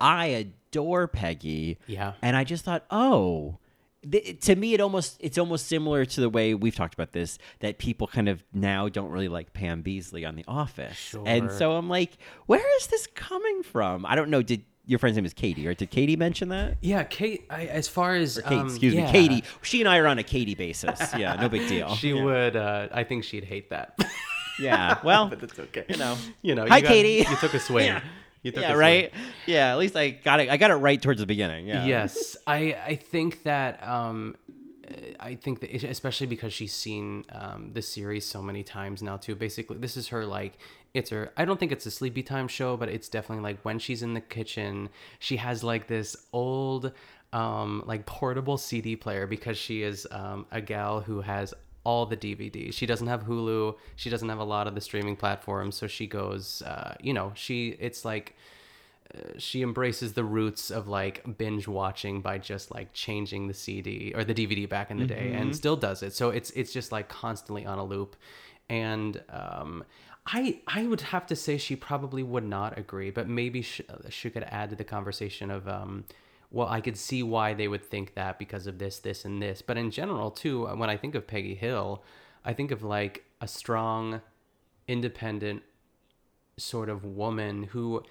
I 0.00 0.26
adore 0.26 1.08
Peggy. 1.08 1.78
Yeah. 1.86 2.14
and 2.22 2.36
I 2.36 2.44
just 2.44 2.64
thought, 2.64 2.84
oh. 2.90 3.58
th- 4.10 4.40
To 4.42 4.56
me, 4.56 4.74
it 4.74 4.80
almost 4.80 5.16
it's 5.20 5.38
almost 5.38 5.66
similar 5.66 6.04
to 6.04 6.20
the 6.20 6.28
way 6.28 6.54
we've 6.54 6.74
talked 6.74 6.94
about 6.94 7.12
this 7.12 7.38
that 7.60 7.78
people 7.78 8.06
kind 8.06 8.28
of 8.28 8.42
now 8.52 8.88
don't 8.88 9.10
really 9.10 9.28
like 9.28 9.52
Pam 9.52 9.82
Beesly 9.82 10.26
on 10.26 10.36
The 10.36 10.44
Office, 10.48 10.96
sure. 10.96 11.22
and 11.26 11.50
so 11.50 11.72
I'm 11.72 11.88
like, 11.88 12.18
where 12.46 12.76
is 12.78 12.86
this 12.88 13.06
coming 13.14 13.62
from? 13.62 14.04
I 14.06 14.14
don't 14.14 14.30
know. 14.30 14.42
Did 14.42 14.64
your 14.88 15.00
friend's 15.00 15.16
name 15.16 15.24
is 15.24 15.32
Katie, 15.34 15.66
or 15.66 15.74
did 15.74 15.90
Katie 15.90 16.14
mention 16.14 16.48
that? 16.50 16.76
yeah 16.80 17.02
kate 17.02 17.44
I, 17.50 17.66
as 17.66 17.88
far 17.88 18.14
as 18.14 18.40
Kate, 18.46 18.58
um, 18.58 18.66
excuse 18.68 18.94
yeah, 18.94 19.06
me, 19.06 19.10
Katie. 19.12 19.44
She 19.62 19.80
and 19.80 19.88
I 19.88 19.98
are 19.98 20.06
on 20.06 20.18
a 20.20 20.22
Katie 20.22 20.54
basis. 20.54 21.12
Yeah, 21.16 21.34
no 21.40 21.48
big 21.48 21.66
deal. 21.68 21.94
she 21.96 22.10
yeah. 22.12 22.22
would 22.22 22.54
uh 22.56 22.86
i 22.92 23.02
think 23.02 23.24
she'd 23.24 23.42
hate 23.44 23.70
that 23.70 23.98
Yeah. 24.58 24.98
Well, 25.04 25.28
but 25.30 25.40
that's 25.40 25.58
okay 25.58 25.84
you 25.88 25.96
know. 25.96 26.16
you 26.42 26.54
know 26.54 26.66
Hi, 26.66 26.76
you 26.78 26.82
got- 26.82 26.88
Katie. 26.88 27.28
you 27.28 27.36
took 27.36 27.54
a 27.54 27.60
swing 27.60 27.86
Yeah. 27.92 28.00
you 28.42 28.52
took 28.52 28.62
yeah, 28.62 28.68
a 28.68 28.70
swing. 28.72 28.78
right. 28.80 29.12
Yeah, 29.46 29.72
at 29.72 29.78
least 29.78 29.96
I 29.96 30.10
got 30.10 30.40
it. 30.40 30.48
I 30.48 30.56
got 30.56 30.70
it 30.70 30.76
right 30.76 31.00
towards 31.00 31.20
the 31.20 31.26
beginning. 31.26 31.66
Yeah. 31.66 31.84
Yes, 31.84 32.36
I 32.46 32.76
I 32.86 32.94
think 32.96 33.42
that 33.44 33.82
um, 33.86 34.36
I 35.18 35.34
think 35.34 35.60
that 35.60 35.72
especially 35.84 36.26
because 36.28 36.52
she's 36.52 36.72
seen 36.72 37.24
um, 37.32 37.70
the 37.72 37.82
series 37.82 38.24
so 38.24 38.40
many 38.42 38.62
times 38.62 39.02
now 39.02 39.16
too. 39.16 39.34
Basically, 39.34 39.76
this 39.78 39.96
is 39.96 40.08
her 40.08 40.24
like 40.24 40.58
it's 40.94 41.10
her. 41.10 41.32
I 41.36 41.44
don't 41.44 41.58
think 41.60 41.72
it's 41.72 41.86
a 41.86 41.90
sleepy 41.90 42.22
time 42.22 42.48
show, 42.48 42.76
but 42.76 42.88
it's 42.88 43.08
definitely 43.08 43.42
like 43.42 43.60
when 43.62 43.78
she's 43.78 44.02
in 44.02 44.14
the 44.14 44.20
kitchen, 44.20 44.88
she 45.18 45.36
has 45.38 45.62
like 45.64 45.86
this 45.88 46.16
old 46.32 46.92
um 47.32 47.82
like 47.86 48.06
portable 48.06 48.56
CD 48.56 48.94
player 48.94 49.26
because 49.26 49.58
she 49.58 49.82
is 49.82 50.06
um 50.12 50.46
a 50.52 50.60
gal 50.60 51.00
who 51.00 51.20
has 51.20 51.52
all 51.88 52.04
the 52.06 52.16
DVDs. 52.26 52.72
She 52.74 52.86
doesn't 52.86 53.06
have 53.06 53.22
Hulu. 53.30 53.76
She 54.02 54.10
doesn't 54.10 54.28
have 54.28 54.42
a 54.46 54.50
lot 54.56 54.66
of 54.68 54.74
the 54.74 54.80
streaming 54.88 55.16
platforms, 55.24 55.74
so 55.80 55.86
she 55.86 56.06
goes 56.20 56.62
uh 56.62 56.94
you 57.06 57.14
know, 57.18 57.28
she 57.34 57.56
it's 57.86 58.04
like 58.04 58.34
she 59.38 59.62
embraces 59.62 60.12
the 60.12 60.24
roots 60.24 60.70
of 60.70 60.88
like 60.88 61.38
binge 61.38 61.66
watching 61.68 62.20
by 62.20 62.38
just 62.38 62.70
like 62.76 62.92
changing 62.92 63.46
the 63.48 63.54
CD 63.54 64.12
or 64.16 64.24
the 64.24 64.34
DVD 64.34 64.68
back 64.68 64.90
in 64.90 64.98
the 64.98 65.06
day 65.06 65.30
and 65.32 65.54
still 65.54 65.76
does 65.76 66.02
it. 66.02 66.12
So 66.12 66.30
it's 66.30 66.50
it's 66.50 66.72
just 66.72 66.92
like 66.92 67.08
constantly 67.08 67.64
on 67.72 67.78
a 67.78 67.84
loop. 67.84 68.16
And 68.68 69.22
um 69.30 69.84
I 70.26 70.60
I 70.66 70.86
would 70.90 71.02
have 71.12 71.26
to 71.26 71.36
say 71.36 71.56
she 71.56 71.76
probably 71.76 72.22
would 72.22 72.44
not 72.44 72.78
agree, 72.78 73.10
but 73.10 73.28
maybe 73.28 73.62
she, 73.62 73.84
she 74.10 74.28
could 74.30 74.44
add 74.44 74.70
to 74.70 74.76
the 74.76 74.84
conversation 74.96 75.50
of 75.50 75.68
um 75.68 76.04
well, 76.50 76.68
I 76.68 76.80
could 76.80 76.96
see 76.96 77.22
why 77.22 77.54
they 77.54 77.68
would 77.68 77.84
think 77.84 78.14
that 78.14 78.38
because 78.38 78.66
of 78.66 78.78
this, 78.78 78.98
this, 78.98 79.24
and 79.24 79.42
this. 79.42 79.62
But 79.62 79.76
in 79.76 79.90
general, 79.90 80.30
too, 80.30 80.68
uh, 80.68 80.76
when 80.76 80.90
I 80.90 80.96
think 80.96 81.14
of 81.14 81.26
Peggy 81.26 81.54
Hill, 81.54 82.02
I 82.44 82.52
think 82.52 82.70
of 82.70 82.82
like 82.82 83.24
a 83.40 83.48
strong, 83.48 84.20
independent 84.88 85.62
sort 86.56 86.88
of 86.88 87.04
woman 87.04 87.64
who 87.64 88.02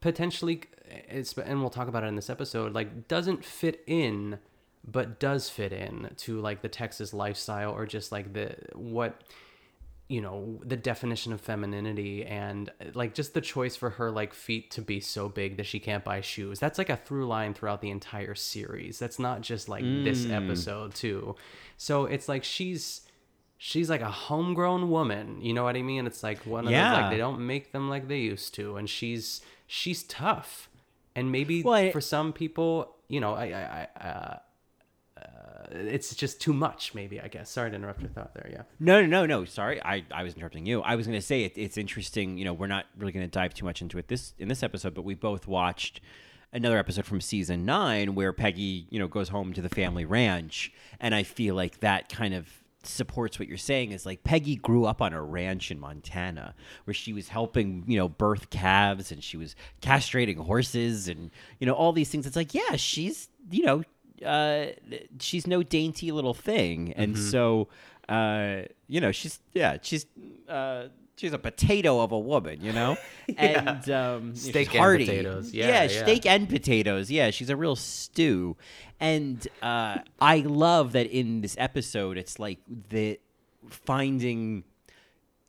potentially 0.00 0.62
eh, 0.88 0.94
eh, 0.94 1.00
it's 1.18 1.36
and 1.36 1.60
we'll 1.60 1.70
talk 1.70 1.88
about 1.88 2.04
it 2.04 2.06
in 2.06 2.14
this 2.14 2.30
episode 2.30 2.72
like 2.72 3.08
doesn't 3.08 3.44
fit 3.44 3.82
in 3.86 4.38
but 4.86 5.18
does 5.20 5.48
fit 5.48 5.72
in 5.72 6.10
to 6.16 6.40
like 6.40 6.62
the 6.62 6.68
Texas 6.68 7.12
lifestyle 7.12 7.72
or 7.72 7.86
just 7.86 8.12
like 8.12 8.32
the 8.32 8.54
what 8.74 9.22
you 10.10 10.20
know 10.20 10.60
the 10.64 10.76
definition 10.76 11.32
of 11.32 11.40
femininity 11.40 12.24
and 12.26 12.70
like 12.94 13.14
just 13.14 13.32
the 13.32 13.40
choice 13.40 13.76
for 13.76 13.90
her 13.90 14.10
like 14.10 14.34
feet 14.34 14.70
to 14.72 14.82
be 14.82 14.98
so 15.00 15.28
big 15.28 15.56
that 15.56 15.66
she 15.66 15.78
can't 15.78 16.04
buy 16.04 16.20
shoes. 16.20 16.58
That's 16.58 16.78
like 16.78 16.90
a 16.90 16.96
through 16.96 17.26
line 17.28 17.54
throughout 17.54 17.80
the 17.80 17.90
entire 17.90 18.34
series. 18.34 18.98
That's 18.98 19.18
not 19.18 19.40
just 19.40 19.68
like 19.68 19.84
this 19.84 20.24
Mm. 20.26 20.32
episode 20.44 20.94
too. 20.94 21.36
So 21.76 22.06
it's 22.06 22.28
like 22.28 22.42
she's 22.44 23.02
she's 23.56 23.88
like 23.90 24.00
a 24.00 24.10
homegrown 24.10 24.88
woman 24.90 25.38
you 25.42 25.52
know 25.52 25.64
what 25.64 25.76
i 25.76 25.82
mean? 25.82 26.06
It's 26.06 26.22
like 26.22 26.40
one 26.46 26.60
of 26.60 26.70
those 26.70 26.72
Yeah. 26.72 26.94
like 27.02 27.10
they 27.10 27.18
don't 27.18 27.46
make 27.46 27.72
them 27.72 27.88
like 27.90 28.08
they 28.08 28.18
used 28.20 28.54
to 28.54 28.76
and 28.76 28.88
she's 28.90 29.42
she's 29.66 30.02
tough. 30.04 30.68
And 31.14 31.30
maybe 31.30 31.62
Well, 31.62 31.74
I- 31.74 31.92
for 31.92 32.00
some 32.00 32.32
people 32.32 32.96
you 33.08 33.20
know 33.20 33.34
i 33.34 33.46
i, 33.46 33.88
I 33.96 34.08
uh, 34.08 34.38
Uh, 35.60 35.66
it's 35.72 36.14
just 36.14 36.40
too 36.40 36.52
much 36.52 36.94
maybe 36.94 37.20
i 37.20 37.28
guess 37.28 37.50
sorry 37.50 37.70
to 37.70 37.76
interrupt 37.76 38.00
your 38.00 38.10
thought 38.10 38.32
there 38.34 38.48
yeah 38.50 38.62
No, 38.78 39.00
no, 39.00 39.06
no, 39.06 39.26
no. 39.26 39.44
Sorry, 39.44 39.82
I, 39.84 40.04
I 40.10 40.22
was 40.22 40.34
interrupting 40.34 40.64
you. 40.66 40.80
I 40.82 40.94
was 40.96 41.06
going 41.06 41.18
to 41.18 41.26
say 41.26 41.42
it, 41.44 41.52
it's 41.56 41.76
interesting. 41.76 42.38
You 42.38 42.44
know, 42.46 42.54
we're 42.54 42.66
not 42.66 42.86
really 42.98 43.12
going 43.12 43.26
to 43.26 43.30
dive 43.30 43.52
too 43.54 43.64
much 43.64 43.82
into 43.82 43.98
it 43.98 44.08
this 44.08 44.32
in 44.38 44.48
this 44.48 44.62
episode, 44.62 44.94
but 44.94 45.04
we 45.04 45.14
both 45.14 45.46
watched 45.46 46.00
another 46.52 46.78
episode 46.78 47.04
from 47.04 47.20
season 47.20 47.64
nine 47.64 48.14
where 48.14 48.32
Peggy, 48.32 48.86
you 48.90 48.98
know, 48.98 49.06
goes 49.08 49.28
home 49.28 49.52
to 49.52 49.60
the 49.62 49.68
family 49.68 50.04
ranch, 50.04 50.72
and 50.98 51.14
I 51.14 51.22
feel 51.22 51.54
like 51.54 51.80
that 51.80 52.08
kind 52.08 52.34
of 52.34 52.48
supports 52.82 53.38
what 53.38 53.46
you're 53.46 53.58
saying 53.58 53.92
is 53.92 54.06
like 54.06 54.24
Peggy 54.24 54.56
grew 54.56 54.86
up 54.86 55.02
on 55.02 55.12
a 55.12 55.22
ranch 55.22 55.70
in 55.70 55.78
Montana 55.78 56.54
where 56.84 56.94
she 56.94 57.12
was 57.12 57.28
helping, 57.28 57.84
you 57.86 57.98
know, 57.98 58.08
birth 58.08 58.48
calves 58.48 59.12
and 59.12 59.22
she 59.22 59.36
was 59.36 59.54
castrating 59.82 60.38
horses 60.38 61.06
and 61.06 61.30
you 61.58 61.66
know 61.66 61.74
all 61.74 61.92
these 61.92 62.08
things. 62.10 62.26
It's 62.26 62.36
like, 62.36 62.54
yeah, 62.54 62.76
she's, 62.76 63.28
you 63.50 63.64
know, 63.64 63.82
uh, 64.24 64.66
she's 65.20 65.46
no 65.46 65.62
dainty 65.62 66.12
little 66.12 66.34
thing, 66.34 66.92
and 66.96 67.16
Mhm. 67.16 67.30
so 67.30 67.68
uh, 68.08 68.62
you 68.88 69.00
know, 69.00 69.12
she's 69.12 69.38
yeah, 69.54 69.76
she's 69.82 70.06
uh, 70.48 70.88
she's 71.16 71.32
a 71.32 71.38
potato 71.38 72.00
of 72.00 72.12
a 72.12 72.18
woman, 72.18 72.60
you 72.60 72.72
know, 72.72 72.96
Yeah. 73.28 73.76
and 73.78 73.90
um, 73.90 74.34
she's 74.34 74.48
Steak 74.48 74.70
and 74.74 74.78
hearty. 74.78 75.04
potatoes. 75.06 75.52
Yeah, 75.52 75.82
yeah. 75.84 76.02
steak 76.02 76.26
and 76.26 76.48
potatoes. 76.48 77.10
Yeah, 77.10 77.30
she's 77.30 77.50
a 77.50 77.56
real 77.56 77.76
stew, 77.76 78.56
and 78.98 79.46
uh, 79.62 79.98
I 80.20 80.38
love 80.40 80.92
that 80.92 81.06
in 81.06 81.40
this 81.40 81.54
episode, 81.58 82.18
it's 82.18 82.38
like 82.38 82.58
the 82.88 83.20
finding. 83.68 84.64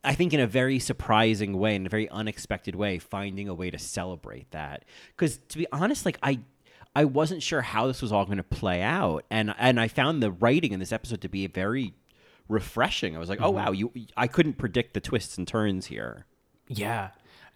I 0.04 0.16
think 0.16 0.34
in 0.34 0.40
a 0.40 0.48
very 0.48 0.80
surprising 0.80 1.60
way, 1.60 1.76
in 1.76 1.86
a 1.86 1.90
very 1.90 2.10
unexpected 2.10 2.74
way, 2.76 2.98
finding 2.98 3.48
a 3.48 3.54
way 3.54 3.70
to 3.70 3.78
celebrate 3.78 4.50
that. 4.50 4.84
Because 5.16 5.38
to 5.50 5.60
be 5.60 5.68
honest, 5.72 6.06
like 6.08 6.18
I, 6.24 6.40
I 6.96 7.06
wasn't 7.06 7.42
sure 7.42 7.62
how 7.62 7.88
this 7.88 8.02
was 8.02 8.12
all 8.12 8.26
going 8.26 8.38
to 8.38 8.44
play 8.44 8.82
out, 8.82 9.24
and 9.30 9.54
and 9.58 9.80
I 9.80 9.88
found 9.88 10.22
the 10.22 10.32
writing 10.32 10.72
in 10.74 10.80
this 10.80 10.92
episode 10.92 11.22
to 11.22 11.30
be 11.30 11.48
very 11.48 11.94
refreshing. 12.50 13.16
I 13.16 13.20
was 13.20 13.30
like, 13.30 13.42
oh 13.42 13.52
Mhm. 13.52 13.56
wow, 13.56 13.72
you 13.72 13.92
I 14.18 14.28
couldn't 14.28 14.58
predict 14.58 14.94
the 14.94 15.00
twists 15.00 15.38
and 15.38 15.48
turns 15.48 15.86
here. 15.88 16.26
Yeah. 16.68 17.12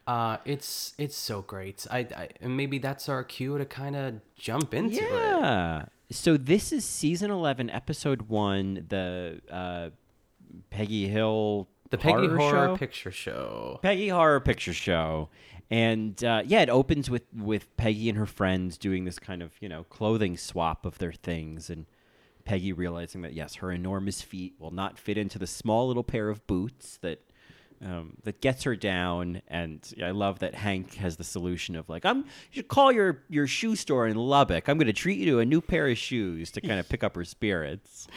Uh, 0.07 0.37
it's 0.45 0.93
it's 0.97 1.17
so 1.17 1.41
great. 1.41 1.85
I, 1.89 1.99
I 2.41 2.47
maybe 2.47 2.77
that's 2.77 3.09
our 3.09 3.23
cue 3.23 3.57
to 3.57 3.65
kind 3.65 3.95
of 3.95 4.21
jump 4.35 4.73
into 4.73 4.97
it. 4.97 5.01
Yeah. 5.01 5.85
So 6.11 6.37
this 6.37 6.71
is 6.71 6.85
season 6.85 7.31
eleven, 7.31 7.69
episode 7.71 8.23
one, 8.29 8.85
the 8.89 9.41
uh, 9.51 9.89
Peggy 10.69 11.07
Hill, 11.07 11.67
The 11.89 11.97
Peggy 11.97 12.27
Horror 12.27 12.67
Show? 12.67 12.77
Picture 12.77 13.11
Show. 13.11 13.79
Peggy 13.81 14.09
Horror 14.09 14.39
Picture 14.39 14.73
Show, 14.73 15.29
and 15.69 16.23
uh, 16.23 16.43
yeah, 16.45 16.61
it 16.61 16.69
opens 16.69 17.09
with 17.09 17.23
with 17.33 17.75
Peggy 17.77 18.09
and 18.09 18.17
her 18.17 18.25
friends 18.25 18.77
doing 18.77 19.05
this 19.05 19.19
kind 19.19 19.41
of 19.41 19.51
you 19.59 19.69
know 19.69 19.83
clothing 19.83 20.37
swap 20.37 20.85
of 20.85 20.97
their 20.97 21.13
things, 21.13 21.69
and 21.69 21.85
Peggy 22.43 22.73
realizing 22.73 23.21
that 23.21 23.33
yes, 23.33 23.55
her 23.55 23.71
enormous 23.71 24.21
feet 24.21 24.55
will 24.59 24.71
not 24.71 24.97
fit 24.99 25.17
into 25.17 25.39
the 25.39 25.47
small 25.47 25.87
little 25.87 26.03
pair 26.03 26.29
of 26.29 26.45
boots 26.47 26.97
that. 27.01 27.21
Um, 27.83 28.13
that 28.23 28.41
gets 28.41 28.63
her 28.63 28.75
down, 28.75 29.41
and 29.47 29.79
I 30.03 30.11
love 30.11 30.39
that 30.39 30.55
Hank 30.55 30.95
has 30.95 31.17
the 31.17 31.23
solution 31.23 31.75
of 31.75 31.89
like, 31.89 32.05
"I'm 32.05 32.19
you 32.19 32.23
should 32.51 32.67
call 32.67 32.91
your 32.91 33.23
your 33.29 33.47
shoe 33.47 33.75
store 33.75 34.07
in 34.07 34.15
Lubbock. 34.15 34.67
I'm 34.69 34.77
going 34.77 34.87
to 34.87 34.93
treat 34.93 35.17
you 35.19 35.25
to 35.31 35.39
a 35.39 35.45
new 35.45 35.61
pair 35.61 35.87
of 35.87 35.97
shoes 35.97 36.51
to 36.51 36.61
kind 36.61 36.79
of 36.79 36.87
pick 36.89 37.03
up 37.03 37.15
her 37.15 37.25
spirits." 37.25 38.07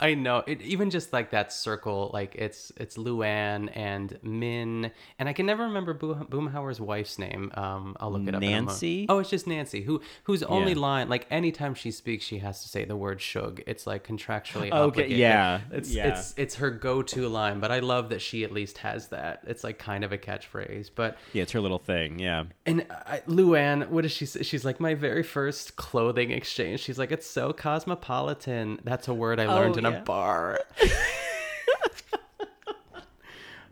I 0.00 0.14
know. 0.14 0.42
It 0.46 0.60
even 0.62 0.90
just 0.90 1.12
like 1.12 1.30
that 1.30 1.52
circle, 1.52 2.10
like 2.12 2.34
it's 2.34 2.72
it's 2.76 2.96
Luanne 2.96 3.70
and 3.74 4.18
Minh, 4.24 4.90
and 5.18 5.28
I 5.28 5.32
can 5.32 5.46
never 5.46 5.64
remember 5.64 5.94
Boom, 5.94 6.26
Boomhauer's 6.30 6.80
wife's 6.80 7.18
name. 7.18 7.50
Um, 7.54 7.96
I'll 8.00 8.10
look 8.12 8.26
it 8.26 8.34
up. 8.34 8.40
Nancy? 8.40 9.06
Oh, 9.08 9.18
it's 9.20 9.30
just 9.30 9.46
Nancy. 9.46 9.82
Who 9.82 10.00
whose 10.24 10.42
only 10.42 10.72
Yeah. 10.72 10.78
line, 10.80 11.08
like 11.08 11.26
anytime 11.30 11.74
she 11.74 11.90
speaks, 11.90 12.24
she 12.24 12.38
has 12.38 12.62
to 12.62 12.68
say 12.68 12.84
the 12.84 12.96
word 12.96 13.20
"shug." 13.20 13.62
It's 13.66 13.86
like 13.86 14.06
contractually 14.06 14.68
Okay, 14.68 14.70
obligated. 14.70 15.18
yeah, 15.18 15.60
It's 15.70 15.90
yeah. 15.90 16.08
it's 16.08 16.34
it's 16.36 16.54
her 16.56 16.70
go-to 16.70 17.28
line. 17.28 17.60
But 17.60 17.70
I 17.70 17.78
love 17.78 18.08
that 18.10 18.20
she 18.20 18.44
at 18.44 18.50
least 18.52 18.78
has 18.78 19.03
that. 19.08 19.42
It's 19.46 19.62
like 19.64 19.78
kind 19.78 20.04
of 20.04 20.12
a 20.12 20.18
catchphrase. 20.18 20.90
But 20.94 21.16
Yeah, 21.32 21.42
it's 21.42 21.52
her 21.52 21.60
little 21.60 21.78
thing. 21.78 22.18
Yeah. 22.18 22.44
and 22.66 22.86
I, 22.90 23.22
Luanne, 23.28 23.88
what 23.88 24.02
does 24.02 24.12
she 24.12 24.26
say? 24.26 24.42
She's 24.42 24.64
like, 24.64 24.80
my 24.80 24.94
very 24.94 25.22
first 25.22 25.76
clothing 25.76 26.30
exchange. 26.30 26.80
She's 26.80 26.98
like, 26.98 27.12
it's 27.12 27.26
so 27.26 27.52
cosmopolitan. 27.52 28.80
That's 28.84 29.08
a 29.08 29.14
word 29.14 29.40
I 29.40 29.46
learned 29.46 29.74
Oh, 29.76 29.78
in 29.78 29.84
yeah. 29.84 30.00
a 30.00 30.02
bar. 30.02 30.60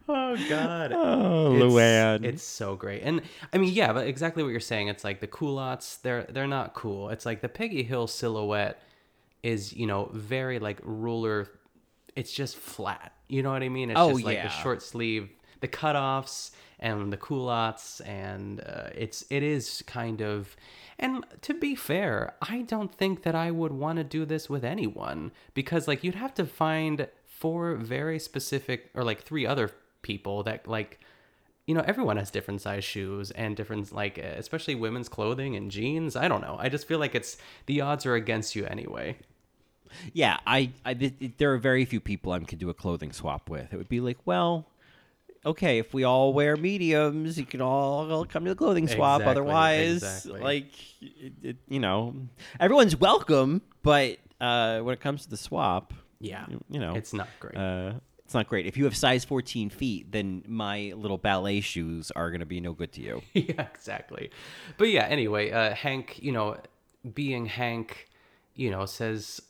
oh 0.08 0.36
God. 0.48 0.92
Oh, 0.94 1.54
It's- 1.56 1.62
Luanne. 1.72 2.24
It's 2.24 2.42
so 2.42 2.76
great. 2.76 3.02
And 3.02 3.22
I 3.52 3.58
mean, 3.58 3.72
yeah, 3.72 3.92
but 3.92 4.06
exactly 4.06 4.42
what 4.42 4.50
you're 4.50 4.60
saying. 4.60 4.88
It's 4.88 5.04
like 5.04 5.20
the 5.20 5.26
culottes, 5.26 5.96
they're 5.96 6.24
they're 6.24 6.46
not 6.46 6.74
cool. 6.74 7.10
It's 7.10 7.24
like 7.26 7.40
the 7.40 7.48
Peggy 7.48 7.82
Hill 7.82 8.06
silhouette 8.06 8.80
is, 9.42 9.72
you 9.72 9.86
know, 9.86 10.10
very 10.12 10.58
like 10.58 10.78
ruler. 10.82 11.48
It's 12.14 12.32
just 12.32 12.56
flat. 12.56 13.12
You 13.32 13.42
know 13.42 13.50
what 13.50 13.62
I 13.62 13.70
mean? 13.70 13.90
It's 13.90 13.98
Oh, 13.98 14.10
just 14.12 14.24
like 14.24 14.42
the 14.42 14.48
short 14.62 14.82
sleeve, 14.82 15.30
the 15.60 15.68
cutoffs 15.68 16.50
and 16.78 17.10
the 17.10 17.16
culottes, 17.16 18.00
and 18.00 18.60
uh, 18.60 18.90
it's 18.94 19.24
it 19.30 19.42
is 19.42 19.82
kind 19.86 20.20
of. 20.20 20.54
And 20.98 21.24
to 21.40 21.54
be 21.54 21.74
fair, 21.74 22.34
I 22.42 22.60
don't 22.62 22.94
think 22.94 23.22
that 23.22 23.34
I 23.34 23.50
would 23.50 23.72
want 23.72 23.96
to 23.96 24.04
do 24.04 24.26
this 24.26 24.50
with 24.50 24.64
anyone 24.64 25.32
because 25.54 25.88
like 25.88 26.04
you'd 26.04 26.14
have 26.16 26.34
to 26.34 26.44
find 26.44 27.08
four 27.24 27.74
very 27.76 28.18
specific 28.18 28.90
or 28.94 29.02
like 29.02 29.22
three 29.22 29.46
other 29.46 29.70
people 30.02 30.42
that 30.42 30.68
like 30.68 31.00
you 31.66 31.74
know 31.74 31.84
everyone 31.86 32.18
has 32.18 32.30
different 32.30 32.60
size 32.60 32.84
shoes 32.84 33.30
and 33.32 33.56
different 33.56 33.92
like 33.92 34.18
especially 34.18 34.74
women's 34.74 35.08
clothing 35.08 35.56
and 35.56 35.70
jeans 35.70 36.16
i 36.16 36.26
don't 36.28 36.40
know 36.40 36.56
i 36.60 36.68
just 36.68 36.86
feel 36.88 36.98
like 36.98 37.14
it's 37.14 37.36
the 37.66 37.80
odds 37.80 38.04
are 38.04 38.14
against 38.16 38.54
you 38.56 38.64
anyway 38.66 39.16
Yeah, 40.12 40.38
I, 40.46 40.70
I 40.84 40.94
th- 40.94 41.14
there 41.38 41.52
are 41.52 41.58
very 41.58 41.84
few 41.84 42.00
people 42.00 42.32
I 42.32 42.38
could 42.40 42.58
do 42.58 42.70
a 42.70 42.74
clothing 42.74 43.12
swap 43.12 43.48
with. 43.50 43.72
It 43.72 43.76
would 43.76 43.88
be 43.88 44.00
like, 44.00 44.18
well, 44.24 44.66
okay, 45.44 45.78
if 45.78 45.92
we 45.92 46.04
all 46.04 46.32
wear 46.32 46.56
mediums, 46.56 47.38
you 47.38 47.44
can 47.44 47.60
all, 47.60 48.10
all 48.10 48.24
come 48.24 48.44
to 48.44 48.50
the 48.50 48.56
clothing 48.56 48.88
swap. 48.88 49.20
Exactly, 49.20 49.30
Otherwise, 49.30 50.02
exactly. 50.02 50.40
like, 50.40 50.72
it, 51.00 51.32
it, 51.42 51.56
you 51.68 51.80
know, 51.80 52.14
everyone's 52.60 52.96
welcome, 52.96 53.62
but 53.82 54.18
uh, 54.40 54.80
when 54.80 54.92
it 54.92 55.00
comes 55.00 55.24
to 55.24 55.30
the 55.30 55.36
swap, 55.36 55.92
Yeah, 56.20 56.44
you, 56.48 56.62
you 56.70 56.80
know, 56.80 56.94
it's 56.94 57.12
not 57.12 57.28
great. 57.40 57.56
Uh, 57.56 57.94
it's 58.24 58.34
not 58.34 58.48
great. 58.48 58.64
If 58.66 58.78
you 58.78 58.84
have 58.84 58.96
size 58.96 59.26
14 59.26 59.68
feet, 59.68 60.10
then 60.10 60.42
my 60.48 60.94
little 60.96 61.18
ballet 61.18 61.60
shoes 61.60 62.10
are 62.12 62.30
going 62.30 62.40
to 62.40 62.46
be 62.46 62.60
no 62.60 62.72
good 62.72 62.90
to 62.92 63.02
you. 63.02 63.22
yeah 63.34 63.66
exactly 63.74 64.30
but 64.78 64.88
yeah 64.88 65.04
anyway 65.04 65.50
uh 65.50 65.74
hank 65.74 66.18
you 66.22 66.32
know 66.32 66.56
being 67.14 67.44
hank 67.46 68.08
you 68.54 68.70
know 68.70 68.86
says 68.86 69.42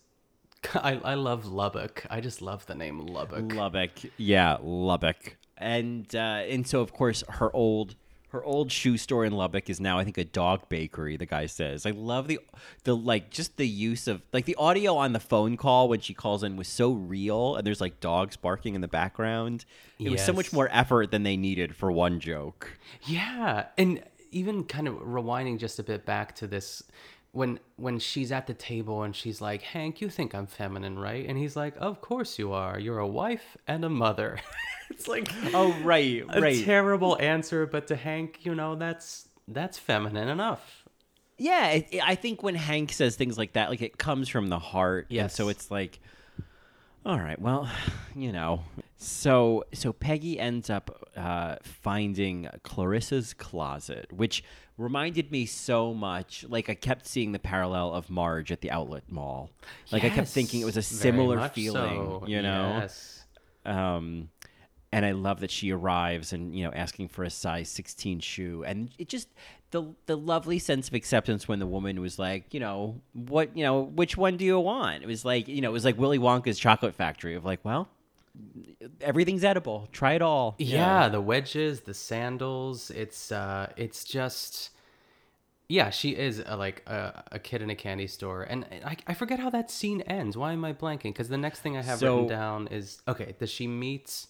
I, 0.75 1.01
I 1.05 1.14
love 1.14 1.46
lubbock 1.46 2.05
i 2.11 2.20
just 2.20 2.42
love 2.42 2.66
the 2.66 2.75
name 2.75 2.98
lubbock 3.01 3.53
Lubbock, 3.53 3.92
yeah, 4.16 4.59
Lubbock, 4.62 5.37
and 5.59 6.14
uh, 6.14 6.42
and 6.48 6.66
so 6.66 6.81
of 6.81 6.92
course 6.92 7.25
her 7.29 7.55
old 7.55 7.96
her 8.33 8.42
old 8.44 8.72
shoe 8.72 8.96
store 8.96 9.27
in 9.27 9.33
Lubbock 9.35 9.68
is 9.68 9.79
now 9.79 9.98
I 9.98 10.05
think 10.05 10.16
a 10.16 10.25
dog 10.25 10.68
bakery. 10.70 11.18
The 11.18 11.27
guy 11.27 11.44
says, 11.46 11.85
I 11.85 11.90
love 11.90 12.29
the 12.29 12.40
the 12.85 12.96
like 12.96 13.31
just 13.31 13.59
the 13.59 13.68
use 13.68 14.09
of 14.09 14.22
like 14.33 14.46
the 14.46 14.55
audio 14.55 14.96
on 14.96 15.12
the 15.12 15.20
phone 15.20 15.59
call 15.59 15.88
when 15.88 16.01
she 16.01 16.14
calls 16.14 16.42
in 16.42 16.57
was 16.57 16.68
so 16.68 16.92
real, 16.92 17.57
and 17.57 17.66
there's 17.66 17.81
like 17.81 18.01
dogs 18.01 18.37
barking 18.37 18.75
in 18.75 18.81
the 18.81 18.88
background. 18.88 19.66
It 19.98 20.11
was 20.11 20.25
so 20.25 20.33
much 20.33 20.53
more 20.53 20.68
effort 20.72 21.11
than 21.11 21.22
they 21.22 21.37
needed 21.37 21.77
for 21.77 21.92
one 21.92 22.20
joke. 22.20 22.79
Yeah, 23.05 23.66
and 23.77 24.03
even 24.31 24.64
kind 24.64 24.88
of 24.88 24.94
rewinding 24.94 25.59
just 25.59 25.79
a 25.79 25.83
bit 25.83 26.07
back 26.07 26.35
to 26.37 26.46
this 26.46 26.83
when 27.33 27.59
when 27.77 27.99
she's 27.99 28.31
at 28.31 28.47
the 28.47 28.55
table 28.55 29.03
and 29.03 29.14
she's 29.16 29.40
like, 29.40 29.62
"Hank, 29.62 30.01
you 30.01 30.09
think 30.09 30.35
I'm 30.35 30.47
feminine, 30.47 30.99
right?" 30.99 31.27
And 31.27 31.37
he's 31.38 31.57
like, 31.57 31.75
"Of 31.79 32.01
course 32.01 32.38
you 32.38 32.53
are. 32.53 32.79
You're 32.79 32.99
a 32.99 33.07
wife 33.07 33.57
and 33.66 33.85
a 33.85 33.88
mother." 33.88 34.38
it's 34.90 35.09
like 35.09 35.29
Oh 35.55 35.75
right, 35.83 36.23
a 36.29 36.40
right. 36.40 36.64
terrible 36.64 37.16
answer, 37.21 37.66
but 37.66 37.87
to 37.88 37.97
Hank, 37.97 38.40
you 38.45 38.55
know, 38.55 38.75
that's 38.77 39.29
that's 39.49 39.79
feminine 39.79 40.29
enough. 40.29 40.85
Yeah, 41.38 41.68
it, 41.71 41.88
it- 41.90 42.03
I 42.07 42.14
think 42.14 42.42
when 42.42 42.55
Hank 42.55 42.92
says 42.92 43.16
things 43.16 43.37
like 43.38 43.55
that, 43.55 43.71
like 43.71 43.83
it 43.83 43.99
comes 43.99 44.29
from 44.29 44.49
the 44.49 44.59
heart. 44.59 45.07
Yeah. 45.09 45.27
So 45.29 45.49
it's 45.49 45.71
like, 45.71 45.99
all 47.05 47.18
right, 47.18 47.40
well, 47.40 47.68
you 48.14 48.31
know. 48.33 48.62
So 48.99 49.64
so 49.73 49.92
Peggy 49.92 50.38
ends 50.38 50.71
up 50.71 51.09
uh, 51.16 51.57
finding 51.62 52.49
Clarissa's 52.62 53.35
closet, 53.35 54.12
which 54.12 54.45
reminded 54.78 55.30
me 55.30 55.46
so 55.46 55.94
much. 55.94 56.44
Like 56.48 56.68
I 56.68 56.74
kept 56.74 57.06
seeing 57.06 57.32
the 57.32 57.38
parallel 57.38 57.92
of 57.92 58.11
Marge 58.11 58.52
at 58.52 58.61
the 58.61 58.70
outlet 58.70 59.04
mall. 59.08 59.50
Like 59.90 60.04
I 60.04 60.11
kept 60.11 60.28
thinking 60.28 60.61
it 60.61 60.64
was 60.64 60.76
a 60.76 60.82
similar 60.82 61.48
feeling, 61.48 62.20
so. 62.20 62.24
you 62.26 62.42
know. 62.42 62.78
Yes. 62.80 63.24
Um, 63.64 64.28
and 64.94 65.06
I 65.06 65.12
love 65.12 65.40
that 65.40 65.50
she 65.50 65.72
arrives 65.72 66.32
and 66.35 66.54
you 66.54 66.64
know 66.64 66.72
asking 66.72 67.08
for 67.08 67.24
a 67.24 67.30
size 67.30 67.70
16 67.70 68.20
shoe, 68.20 68.62
and 68.64 68.90
it 68.98 69.08
just 69.08 69.28
the 69.70 69.94
the 70.06 70.16
lovely 70.16 70.58
sense 70.58 70.88
of 70.88 70.94
acceptance 70.94 71.48
when 71.48 71.58
the 71.58 71.66
woman 71.66 72.00
was 72.00 72.18
like, 72.18 72.52
you 72.52 72.61
know, 72.61 73.00
what 73.14 73.56
you 73.56 73.64
know, 73.64 73.82
which 73.82 74.16
one 74.16 74.37
do 74.37 74.44
you 74.44 74.61
want? 74.61 75.02
It 75.02 75.06
was 75.06 75.24
like 75.24 75.48
you 75.48 75.61
know, 75.61 75.70
it 75.70 75.72
was 75.72 75.85
like 75.85 75.98
Willy 75.98 76.18
Wonka's 76.18 76.58
chocolate 76.58 76.94
factory 76.94 77.35
of 77.35 77.44
like, 77.44 77.64
well, 77.64 77.88
everything's 79.01 79.45
edible, 79.45 79.88
try 79.92 80.14
it 80.14 80.23
all. 80.23 80.55
Yeah, 80.59 81.09
the 81.09 81.21
wedges, 81.21 81.81
the 81.81 81.95
sandals. 81.95 82.90
It's 82.90 83.33
uh, 83.33 83.73
it's 83.77 84.05
just. 84.05 84.71
Yeah, 85.68 85.88
she 85.88 86.11
is 86.11 86.42
a, 86.45 86.57
like 86.57 86.83
a, 86.87 87.25
a 87.33 87.38
kid 87.38 87.62
in 87.62 87.71
a 87.71 87.75
candy 87.75 88.07
store, 88.07 88.42
and 88.42 88.66
I, 88.85 88.95
I 89.07 89.14
forget 89.14 89.38
how 89.38 89.49
that 89.51 89.71
scene 89.71 90.03
ends. 90.03 90.37
Why 90.37 90.53
am 90.53 90.64
I 90.66 90.75
blanking? 90.75 91.05
Because 91.05 91.31
the 91.31 91.38
next 91.38 91.61
thing 91.61 91.79
I 91.79 91.83
have 91.83 91.99
So- 92.01 92.14
written 92.14 92.29
down 92.29 92.66
is 92.68 93.01
okay. 93.09 93.35
Does 93.38 93.51
she 93.51 93.66
meets? 93.66 94.29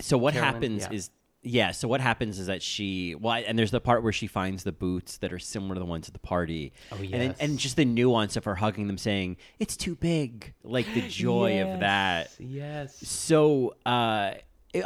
so 0.00 0.18
what 0.18 0.34
Carolyn, 0.34 0.54
happens 0.54 0.82
yeah. 0.82 0.92
is 0.96 1.10
yeah 1.46 1.70
so 1.70 1.86
what 1.86 2.00
happens 2.00 2.38
is 2.38 2.46
that 2.46 2.62
she 2.62 3.14
well 3.14 3.42
and 3.46 3.58
there's 3.58 3.70
the 3.70 3.80
part 3.80 4.02
where 4.02 4.12
she 4.12 4.26
finds 4.26 4.64
the 4.64 4.72
boots 4.72 5.18
that 5.18 5.32
are 5.32 5.38
similar 5.38 5.74
to 5.74 5.78
the 5.78 5.84
ones 5.86 6.08
at 6.08 6.14
the 6.14 6.18
party 6.20 6.72
Oh, 6.90 6.96
and, 6.96 7.10
yes. 7.10 7.36
and 7.38 7.58
just 7.58 7.76
the 7.76 7.84
nuance 7.84 8.36
of 8.36 8.44
her 8.44 8.54
hugging 8.54 8.86
them 8.86 8.96
saying 8.98 9.36
it's 9.60 9.76
too 9.76 9.94
big 9.94 10.54
like 10.64 10.86
the 10.94 11.02
joy 11.08 11.62
of 11.62 11.80
that 11.80 12.30
Yes. 12.38 12.96
so 13.06 13.74
uh 13.84 14.32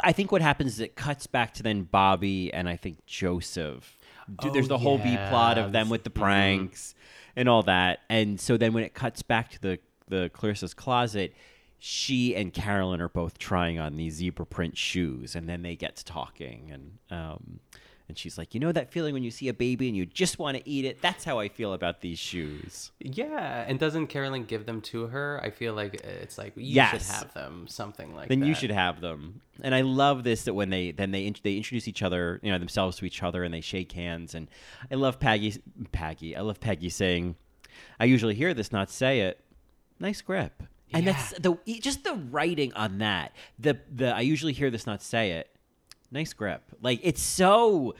i 0.03 0.11
think 0.11 0.31
what 0.33 0.41
happens 0.41 0.73
is 0.73 0.79
it 0.81 0.95
cuts 0.95 1.27
back 1.27 1.53
to 1.55 1.63
then 1.63 1.83
bobby 1.83 2.53
and 2.53 2.67
i 2.67 2.75
think 2.75 3.05
joseph 3.05 3.97
Dude, 4.27 4.51
Oh, 4.51 4.53
there's 4.53 4.67
the 4.67 4.77
whole 4.77 4.97
b 4.99 5.15
plot 5.29 5.57
of 5.57 5.71
them 5.71 5.89
with 5.89 6.03
the 6.03 6.11
mhm. 6.11 6.21
pranks 6.21 6.93
and 7.35 7.47
all 7.47 7.63
that 7.63 7.99
and 8.09 8.39
so 8.39 8.57
then 8.57 8.73
when 8.73 8.83
it 8.83 8.93
cuts 8.93 9.21
back 9.23 9.49
to 9.51 9.61
the 9.61 9.79
the 10.09 10.29
clarissa's 10.33 10.73
closet 10.73 11.33
she 11.79 12.35
and 12.35 12.53
Carolyn 12.53 13.01
are 13.01 13.09
both 13.09 13.37
trying 13.37 13.79
on 13.79 13.95
these 13.95 14.15
zebra 14.15 14.45
print 14.45 14.77
shoes, 14.77 15.35
and 15.35 15.47
then 15.47 15.61
they 15.61 15.75
get 15.75 15.95
to 15.97 16.05
talking, 16.05 16.69
and 16.71 16.97
um, 17.09 17.59
and 18.09 18.17
she's 18.17 18.37
like, 18.37 18.53
you 18.55 18.59
know 18.59 18.71
that 18.71 18.91
feeling 18.91 19.13
when 19.13 19.23
you 19.23 19.29
see 19.31 19.47
a 19.49 19.53
baby 19.53 19.87
and 19.87 19.95
you 19.95 20.05
just 20.05 20.39
want 20.39 20.57
to 20.57 20.67
eat 20.67 20.83
it. 20.83 20.99
That's 21.01 21.23
how 21.23 21.37
I 21.39 21.47
feel 21.47 21.73
about 21.73 22.01
these 22.01 22.17
shoes. 22.19 22.91
Yeah, 22.99 23.63
and 23.67 23.79
doesn't 23.79 24.07
Carolyn 24.07 24.45
give 24.45 24.65
them 24.65 24.81
to 24.81 25.07
her? 25.07 25.39
I 25.43 25.51
feel 25.51 25.73
like 25.75 25.93
it's 26.03 26.37
like 26.37 26.53
you 26.57 26.63
Yes. 26.65 26.91
should 27.05 27.15
have 27.15 27.33
them, 27.35 27.67
something 27.69 28.13
like 28.15 28.23
that. 28.23 28.29
then 28.29 28.39
that. 28.41 28.47
you 28.47 28.55
should 28.55 28.71
have 28.71 28.99
them. 28.99 29.41
And 29.61 29.75
I 29.75 29.81
love 29.81 30.23
this 30.23 30.43
that 30.45 30.55
when 30.55 30.69
they 30.71 30.91
then 30.91 31.11
they 31.11 31.31
they 31.43 31.55
introduce 31.55 31.87
each 31.87 32.01
other, 32.01 32.39
you 32.43 32.51
know, 32.51 32.57
themselves 32.57 32.97
to 32.97 33.05
each 33.05 33.21
other, 33.23 33.43
and 33.43 33.53
they 33.53 33.61
shake 33.61 33.91
hands. 33.91 34.33
And 34.35 34.49
I 34.91 34.95
love 34.95 35.19
Peggy. 35.19 35.61
Peggy. 35.91 36.35
I 36.35 36.41
love 36.41 36.59
Peggy 36.59 36.89
saying, 36.89 37.35
"I 37.99 38.05
usually 38.05 38.33
hear 38.35 38.53
this, 38.53 38.71
not 38.71 38.89
say 38.89 39.21
it." 39.21 39.39
Nice 39.99 40.21
grip. 40.21 40.63
And 40.93 41.07
that's 41.07 41.31
the 41.39 41.57
just 41.81 42.03
the 42.03 42.13
writing 42.13 42.73
on 42.73 42.97
that. 42.99 43.35
The 43.57 43.79
the 43.93 44.15
I 44.15 44.21
usually 44.21 44.53
hear 44.53 44.69
this, 44.69 44.85
not 44.85 45.01
say 45.01 45.31
it. 45.31 45.49
Nice 46.11 46.33
grip. 46.33 46.63
Like 46.81 46.99
it's 47.03 47.21
so. 47.21 47.95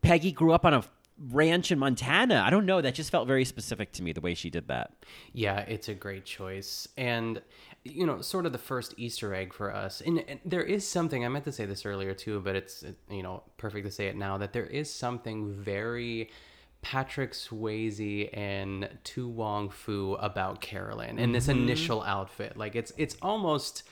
Peggy 0.00 0.32
grew 0.32 0.52
up 0.52 0.64
on 0.64 0.74
a 0.74 0.82
ranch 1.30 1.70
in 1.70 1.78
Montana. 1.78 2.42
I 2.44 2.50
don't 2.50 2.66
know. 2.66 2.80
That 2.80 2.94
just 2.94 3.12
felt 3.12 3.28
very 3.28 3.44
specific 3.44 3.92
to 3.92 4.02
me 4.02 4.12
the 4.12 4.20
way 4.20 4.34
she 4.34 4.50
did 4.50 4.66
that. 4.66 4.92
Yeah, 5.32 5.60
it's 5.60 5.88
a 5.88 5.94
great 5.94 6.24
choice. 6.24 6.88
And, 6.96 7.40
you 7.84 8.04
know, 8.04 8.20
sort 8.20 8.44
of 8.44 8.50
the 8.50 8.58
first 8.58 8.94
Easter 8.96 9.32
egg 9.32 9.54
for 9.54 9.72
us. 9.72 10.00
And, 10.04 10.24
and 10.26 10.40
there 10.44 10.64
is 10.64 10.84
something, 10.88 11.24
I 11.24 11.28
meant 11.28 11.44
to 11.44 11.52
say 11.52 11.66
this 11.66 11.86
earlier 11.86 12.14
too, 12.14 12.40
but 12.40 12.56
it's, 12.56 12.82
you 13.08 13.22
know, 13.22 13.44
perfect 13.58 13.86
to 13.86 13.92
say 13.92 14.08
it 14.08 14.16
now, 14.16 14.38
that 14.38 14.52
there 14.52 14.66
is 14.66 14.92
something 14.92 15.52
very 15.52 16.30
Patrick 16.82 17.32
Swayze 17.32 18.28
and 18.36 18.88
To 19.04 19.28
Wong 19.28 19.70
Foo 19.70 20.14
about 20.14 20.60
Carolyn 20.60 21.18
in 21.18 21.32
this 21.32 21.46
Mhm. 21.46 21.52
initial 21.62 22.02
outfit. 22.02 22.56
Like, 22.56 22.74
it's, 22.76 22.92
it's 22.96 23.16
almost 23.22 23.84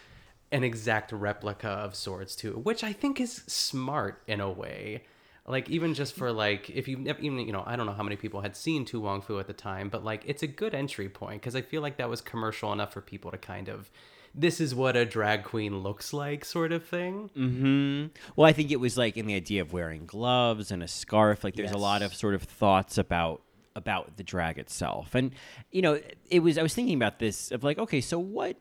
an 0.53 0.65
exact 0.65 1.13
replica 1.13 1.69
of 1.69 1.95
sorts 1.95 2.35
too, 2.35 2.55
which 2.55 2.83
I 2.83 2.93
think 2.93 3.21
is 3.21 3.45
smart 3.47 4.21
in 4.27 4.41
a 4.41 4.51
way. 4.51 5.05
Like 5.47 5.71
even 5.71 5.95
just 5.95 6.15
for 6.15 6.31
like 6.31 6.69
if 6.71 6.87
you've 6.87 7.07
even 7.07 7.39
you 7.39 7.53
know 7.53 7.65
I 7.67 7.75
don't 7.75 7.87
know 7.87 7.93
how 7.93 8.03
many 8.03 8.15
people 8.17 8.41
had 8.43 8.55
seen 8.55 8.85
To 8.87 9.01
Wong 9.01 9.21
Foo 9.23 9.39
at 9.41 9.47
the 9.47 9.53
time, 9.53 9.89
but 9.89 10.05
like 10.05 10.23
it's 10.27 10.43
a 10.43 10.47
good 10.47 10.75
entry 10.75 11.09
point 11.09 11.41
because 11.41 11.57
I 11.57 11.63
feel 11.63 11.83
like 11.83 11.97
that 11.97 12.09
was 12.11 12.21
commercial 12.21 12.73
enough 12.73 12.93
for 12.93 13.01
people 13.01 13.31
to 13.31 13.39
kind 13.39 13.69
of 13.69 13.91
this 14.35 14.61
is 14.61 14.75
what 14.75 14.97
a 14.97 15.05
drag 15.05 15.45
queen 15.45 15.79
looks 15.79 16.13
like 16.13 16.45
sort 16.45 16.73
of 16.73 16.85
thing. 16.85 17.31
hmm 17.35 18.07
Well, 18.37 18.47
I 18.49 18.53
think 18.53 18.71
it 18.71 18.81
was 18.81 18.97
like 18.97 19.17
in 19.17 19.27
the 19.27 19.35
idea 19.35 19.61
of 19.63 19.73
wearing 19.73 20.07
gloves 20.07 20.71
and 20.71 20.83
a 20.83 20.89
scarf. 20.89 21.43
Like, 21.45 21.57
there's 21.57 21.73
a 21.73 21.77
lot 21.77 22.03
of 22.03 22.15
sort 22.15 22.35
of 22.35 22.43
thoughts 22.43 22.97
about 22.99 23.43
about 23.77 24.17
the 24.17 24.25
drag 24.25 24.59
itself, 24.59 25.15
and 25.15 25.33
you 25.71 25.81
know, 25.83 26.01
it 26.29 26.41
was. 26.41 26.59
I 26.59 26.63
was 26.63 26.75
thinking 26.75 26.97
about 26.97 27.19
this 27.21 27.51
of 27.53 27.63
like, 27.65 27.79
okay, 27.79 28.01
so 28.01 28.19
what? 28.19 28.57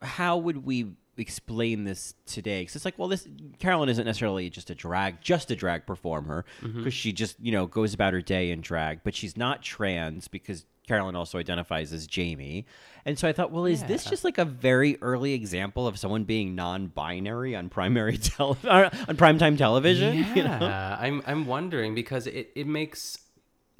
How 0.00 0.36
would 0.36 0.64
we 0.64 0.92
explain 1.16 1.82
this 1.82 2.14
today? 2.24 2.60
Because 2.62 2.76
it's 2.76 2.84
like, 2.84 2.96
well, 2.98 3.08
this 3.08 3.26
Carolyn 3.58 3.88
isn't 3.88 4.04
necessarily 4.04 4.48
just 4.48 4.70
a 4.70 4.74
drag, 4.76 5.20
just 5.20 5.50
a 5.50 5.56
drag 5.56 5.86
performer, 5.86 6.44
because 6.62 6.92
Mhm. 6.92 6.92
she 6.92 7.12
just 7.12 7.36
you 7.40 7.50
know 7.50 7.66
goes 7.66 7.92
about 7.94 8.12
her 8.12 8.20
day 8.22 8.50
in 8.52 8.60
drag, 8.60 9.00
but 9.02 9.14
she's 9.16 9.36
not 9.36 9.62
trans 9.62 10.28
because 10.28 10.64
Carolyn 10.88 11.14
also 11.14 11.38
identifies 11.38 11.92
as 11.92 12.06
Jamie. 12.06 12.66
And 13.04 13.18
so 13.18 13.28
I 13.28 13.32
thought, 13.32 13.52
well, 13.52 13.66
is 13.66 13.84
this 13.84 14.04
just 14.04 14.24
like 14.24 14.38
a 14.38 14.44
very 14.44 14.98
early 15.00 15.34
example 15.34 15.86
of 15.86 15.98
someone 15.98 16.24
being 16.24 16.54
non-binary 16.54 17.54
on 17.54 17.68
primary 17.68 18.18
tele- 18.18 18.56
on 18.64 19.16
primetime 19.16 19.56
television? 19.56 20.16
Yeah, 20.16 20.34
you 20.34 20.42
know? 20.42 20.96
I'm 20.98 21.22
I'm 21.26 21.46
wondering 21.46 21.94
because 21.94 22.26
it 22.26 22.50
it 22.54 22.66
makes. 22.66 23.18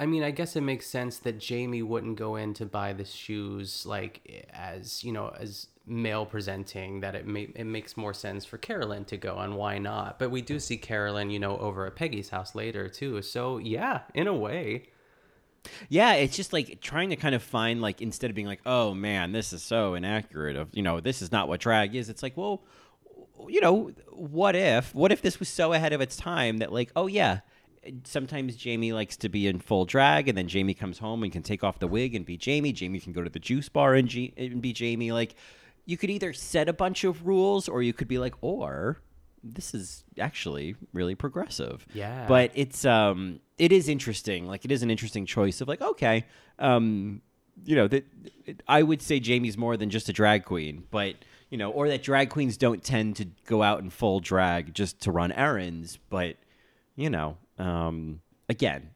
I 0.01 0.05
mean, 0.05 0.23
I 0.23 0.31
guess 0.31 0.55
it 0.55 0.61
makes 0.61 0.87
sense 0.87 1.17
that 1.19 1.39
Jamie 1.39 1.81
wouldn't 1.83 2.17
go 2.17 2.37
in 2.37 2.53
to 2.53 2.65
buy 2.65 2.93
the 2.93 3.03
shoes 3.03 3.85
like 3.85 4.47
as 4.53 5.03
you 5.03 5.11
know 5.11 5.33
as 5.37 5.67
male 5.85 6.25
presenting. 6.25 7.01
That 7.01 7.15
it 7.15 7.27
may 7.27 7.49
it 7.55 7.65
makes 7.65 7.97
more 7.97 8.13
sense 8.13 8.45
for 8.45 8.57
Carolyn 8.57 9.05
to 9.05 9.17
go, 9.17 9.37
and 9.37 9.55
why 9.55 9.77
not? 9.77 10.17
But 10.17 10.31
we 10.31 10.41
do 10.41 10.59
see 10.59 10.77
Carolyn, 10.77 11.29
you 11.31 11.39
know, 11.39 11.57
over 11.57 11.85
at 11.85 11.95
Peggy's 11.95 12.29
house 12.29 12.55
later 12.55 12.87
too. 12.87 13.21
So 13.21 13.57
yeah, 13.57 14.01
in 14.13 14.27
a 14.27 14.33
way. 14.33 14.89
Yeah, 15.89 16.13
it's 16.13 16.35
just 16.35 16.53
like 16.53 16.79
trying 16.81 17.09
to 17.09 17.15
kind 17.15 17.35
of 17.35 17.43
find 17.43 17.81
like 17.81 18.01
instead 18.01 18.29
of 18.29 18.35
being 18.35 18.47
like, 18.47 18.61
oh 18.65 18.93
man, 18.93 19.31
this 19.31 19.53
is 19.53 19.61
so 19.63 19.93
inaccurate 19.93 20.55
of 20.55 20.69
you 20.73 20.83
know 20.83 20.99
this 20.99 21.21
is 21.21 21.31
not 21.31 21.47
what 21.47 21.59
drag 21.59 21.95
is. 21.95 22.09
It's 22.09 22.23
like, 22.23 22.37
well, 22.37 22.63
you 23.47 23.61
know, 23.61 23.91
what 24.11 24.55
if 24.55 24.93
what 24.95 25.11
if 25.11 25.21
this 25.21 25.39
was 25.39 25.49
so 25.49 25.73
ahead 25.73 25.93
of 25.93 26.01
its 26.01 26.15
time 26.15 26.57
that 26.57 26.71
like, 26.71 26.91
oh 26.95 27.07
yeah, 27.07 27.39
sometimes 28.03 28.55
Jamie 28.55 28.93
likes 28.93 29.17
to 29.17 29.29
be 29.29 29.47
in 29.47 29.59
full 29.59 29.85
drag, 29.85 30.27
and 30.27 30.37
then 30.37 30.47
Jamie 30.47 30.73
comes 30.73 30.99
home 30.99 31.23
and 31.23 31.31
can 31.31 31.43
take 31.43 31.63
off 31.63 31.79
the 31.79 31.87
wig 31.87 32.15
and 32.15 32.25
be 32.25 32.37
Jamie. 32.37 32.71
Jamie 32.71 32.99
can 32.99 33.13
go 33.13 33.23
to 33.23 33.29
the 33.29 33.39
juice 33.39 33.69
bar 33.69 33.95
and, 33.95 34.07
G- 34.07 34.33
and 34.37 34.61
be 34.61 34.73
Jamie. 34.73 35.11
Like, 35.11 35.35
you 35.85 35.97
could 35.97 36.09
either 36.09 36.33
set 36.33 36.69
a 36.69 36.73
bunch 36.73 37.03
of 37.03 37.25
rules, 37.25 37.67
or 37.67 37.81
you 37.81 37.93
could 37.93 38.07
be 38.07 38.19
like, 38.19 38.35
or 38.41 39.01
this 39.43 39.73
is 39.73 40.03
actually 40.17 40.75
really 40.93 41.15
progressive. 41.15 41.85
Yeah. 41.93 42.25
But 42.27 42.51
it's 42.55 42.85
um 42.85 43.39
it 43.57 43.71
is 43.71 43.89
interesting. 43.89 44.47
Like 44.47 44.65
it 44.65 44.71
is 44.71 44.83
an 44.83 44.89
interesting 44.91 45.25
choice 45.25 45.61
of 45.61 45.67
like, 45.67 45.81
okay, 45.81 46.25
um, 46.57 47.21
you 47.65 47.75
know, 47.75 47.87
that 47.87 48.05
I 48.67 48.83
would 48.83 49.01
say 49.01 49.19
Jamie's 49.19 49.57
more 49.57 49.77
than 49.77 49.89
just 49.89 50.09
a 50.09 50.13
drag 50.13 50.45
queen, 50.45 50.85
but 50.91 51.15
you 51.49 51.57
know, 51.57 51.71
or 51.71 51.87
that 51.89 52.03
drag 52.03 52.29
queens 52.29 52.57
don't 52.57 52.83
tend 52.83 53.15
to 53.17 53.25
go 53.45 53.63
out 53.63 53.79
in 53.81 53.89
full 53.89 54.19
drag 54.19 54.73
just 54.73 55.01
to 55.01 55.11
run 55.11 55.31
errands, 55.31 55.97
but 56.09 56.37
you 56.95 57.09
know, 57.09 57.37
um, 57.57 58.21
again, 58.47 58.91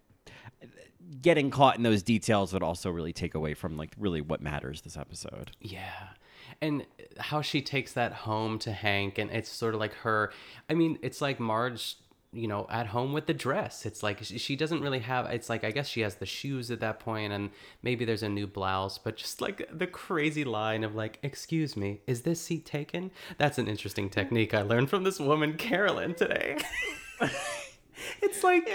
getting 1.21 1.49
caught 1.49 1.77
in 1.77 1.83
those 1.83 2.03
details 2.03 2.53
would 2.53 2.63
also 2.63 2.89
really 2.89 3.13
take 3.13 3.35
away 3.35 3.53
from 3.53 3.77
like 3.77 3.91
really 3.97 4.21
what 4.21 4.41
matters 4.41 4.81
this 4.81 4.97
episode. 4.97 5.51
Yeah. 5.59 6.09
And 6.63 6.85
how 7.19 7.41
she 7.41 7.61
takes 7.61 7.91
that 7.91 8.13
home 8.13 8.57
to 8.59 8.71
Hank, 8.71 9.17
and 9.17 9.29
it's 9.29 9.49
sort 9.49 9.73
of 9.73 9.81
like 9.81 9.93
her. 9.95 10.31
I 10.69 10.73
mean, 10.73 10.97
it's 11.01 11.19
like 11.19 11.37
Marge, 11.37 11.97
you 12.31 12.47
know, 12.47 12.67
at 12.69 12.87
home 12.87 13.11
with 13.11 13.25
the 13.25 13.33
dress. 13.33 13.85
It's 13.85 14.01
like 14.01 14.23
she, 14.23 14.37
she 14.37 14.55
doesn't 14.55 14.81
really 14.81 14.99
have. 14.99 15.25
It's 15.25 15.49
like 15.49 15.65
I 15.65 15.71
guess 15.71 15.89
she 15.89 15.99
has 16.01 16.15
the 16.15 16.25
shoes 16.25 16.71
at 16.71 16.79
that 16.79 17.01
point, 17.01 17.33
and 17.33 17.49
maybe 17.81 18.05
there's 18.05 18.23
a 18.23 18.29
new 18.29 18.47
blouse, 18.47 18.97
but 18.97 19.17
just 19.17 19.41
like 19.41 19.67
the 19.77 19.87
crazy 19.87 20.45
line 20.45 20.85
of 20.85 20.95
like, 20.95 21.19
"Excuse 21.21 21.75
me, 21.75 21.99
is 22.07 22.21
this 22.21 22.39
seat 22.39 22.65
taken?" 22.65 23.11
That's 23.37 23.57
an 23.57 23.67
interesting 23.67 24.09
technique 24.09 24.53
I 24.53 24.61
learned 24.61 24.89
from 24.89 25.03
this 25.03 25.19
woman, 25.19 25.57
Carolyn, 25.57 26.15
today. 26.15 26.59
it's 28.21 28.41
like 28.41 28.69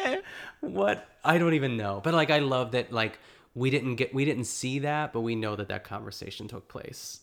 what 0.60 1.08
I 1.24 1.38
don't 1.38 1.54
even 1.54 1.78
know, 1.78 2.02
but 2.04 2.12
like 2.12 2.30
I 2.30 2.40
love 2.40 2.72
that 2.72 2.92
like 2.92 3.18
we 3.54 3.70
didn't 3.70 3.96
get 3.96 4.12
we 4.14 4.26
didn't 4.26 4.44
see 4.44 4.80
that, 4.80 5.14
but 5.14 5.22
we 5.22 5.34
know 5.34 5.56
that 5.56 5.68
that 5.68 5.84
conversation 5.84 6.48
took 6.48 6.68
place. 6.68 7.20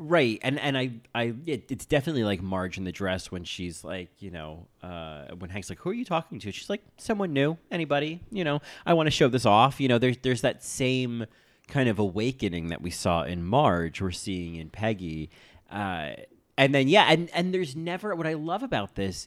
Right, 0.00 0.38
and 0.42 0.60
and 0.60 0.78
I 0.78 0.92
I 1.12 1.34
it, 1.44 1.72
it's 1.72 1.84
definitely 1.84 2.22
like 2.22 2.40
Marge 2.40 2.78
in 2.78 2.84
the 2.84 2.92
dress 2.92 3.32
when 3.32 3.42
she's 3.42 3.82
like 3.82 4.10
you 4.20 4.30
know 4.30 4.68
uh, 4.80 5.24
when 5.36 5.50
Hank's 5.50 5.68
like 5.68 5.80
who 5.80 5.90
are 5.90 5.94
you 5.94 6.04
talking 6.04 6.38
to? 6.38 6.52
She's 6.52 6.70
like 6.70 6.82
someone 6.98 7.32
new, 7.32 7.56
anybody? 7.68 8.20
You 8.30 8.44
know 8.44 8.60
I 8.86 8.94
want 8.94 9.08
to 9.08 9.10
show 9.10 9.26
this 9.26 9.44
off. 9.44 9.80
You 9.80 9.88
know 9.88 9.98
there's 9.98 10.18
there's 10.18 10.42
that 10.42 10.62
same 10.62 11.26
kind 11.66 11.88
of 11.88 11.98
awakening 11.98 12.68
that 12.68 12.80
we 12.80 12.90
saw 12.90 13.24
in 13.24 13.44
Marge 13.44 14.00
we're 14.00 14.12
seeing 14.12 14.54
in 14.54 14.70
Peggy, 14.70 15.30
uh, 15.68 16.10
and 16.56 16.72
then 16.72 16.86
yeah, 16.86 17.06
and 17.10 17.28
and 17.34 17.52
there's 17.52 17.74
never 17.74 18.14
what 18.14 18.26
I 18.28 18.34
love 18.34 18.62
about 18.62 18.94
this 18.94 19.26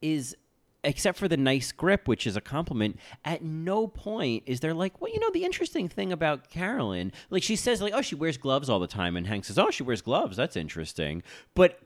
is 0.00 0.34
except 0.82 1.18
for 1.18 1.28
the 1.28 1.36
nice 1.36 1.72
grip, 1.72 2.08
which 2.08 2.26
is 2.26 2.36
a 2.36 2.40
compliment, 2.40 2.98
at 3.24 3.42
no 3.42 3.86
point 3.86 4.42
is 4.46 4.60
there 4.60 4.74
like, 4.74 5.00
well, 5.00 5.12
you 5.12 5.20
know, 5.20 5.30
the 5.30 5.44
interesting 5.44 5.88
thing 5.88 6.12
about 6.12 6.50
Carolyn, 6.50 7.12
like 7.30 7.42
she 7.42 7.56
says, 7.56 7.82
like, 7.82 7.92
oh, 7.94 8.02
she 8.02 8.14
wears 8.14 8.36
gloves 8.36 8.70
all 8.70 8.78
the 8.78 8.86
time, 8.86 9.16
and 9.16 9.26
Hank 9.26 9.44
says, 9.44 9.58
oh, 9.58 9.70
she 9.70 9.82
wears 9.82 10.02
gloves. 10.02 10.36
That's 10.36 10.56
interesting, 10.56 11.22
but 11.54 11.80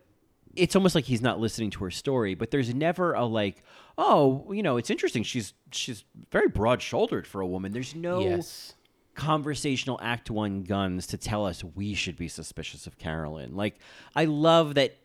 it's 0.56 0.76
almost 0.76 0.94
like 0.94 1.04
he's 1.04 1.22
not 1.22 1.40
listening 1.40 1.70
to 1.70 1.84
her 1.84 1.90
story. 1.90 2.34
But 2.34 2.50
there's 2.50 2.74
never 2.74 3.14
a 3.14 3.24
like, 3.24 3.62
oh, 3.98 4.50
you 4.52 4.62
know, 4.62 4.76
it's 4.76 4.90
interesting. 4.90 5.22
She's 5.22 5.54
she's 5.72 6.04
very 6.30 6.48
broad 6.48 6.82
shouldered 6.82 7.26
for 7.26 7.40
a 7.40 7.46
woman. 7.46 7.72
There's 7.72 7.94
no. 7.94 8.20
Yes. 8.20 8.74
Conversational 9.14 10.00
act 10.02 10.28
one 10.28 10.64
guns 10.64 11.06
to 11.06 11.16
tell 11.16 11.46
us 11.46 11.62
we 11.62 11.94
should 11.94 12.16
be 12.16 12.26
suspicious 12.26 12.88
of 12.88 12.98
Carolyn. 12.98 13.54
Like, 13.54 13.76
I 14.16 14.24
love 14.24 14.74
that 14.74 14.96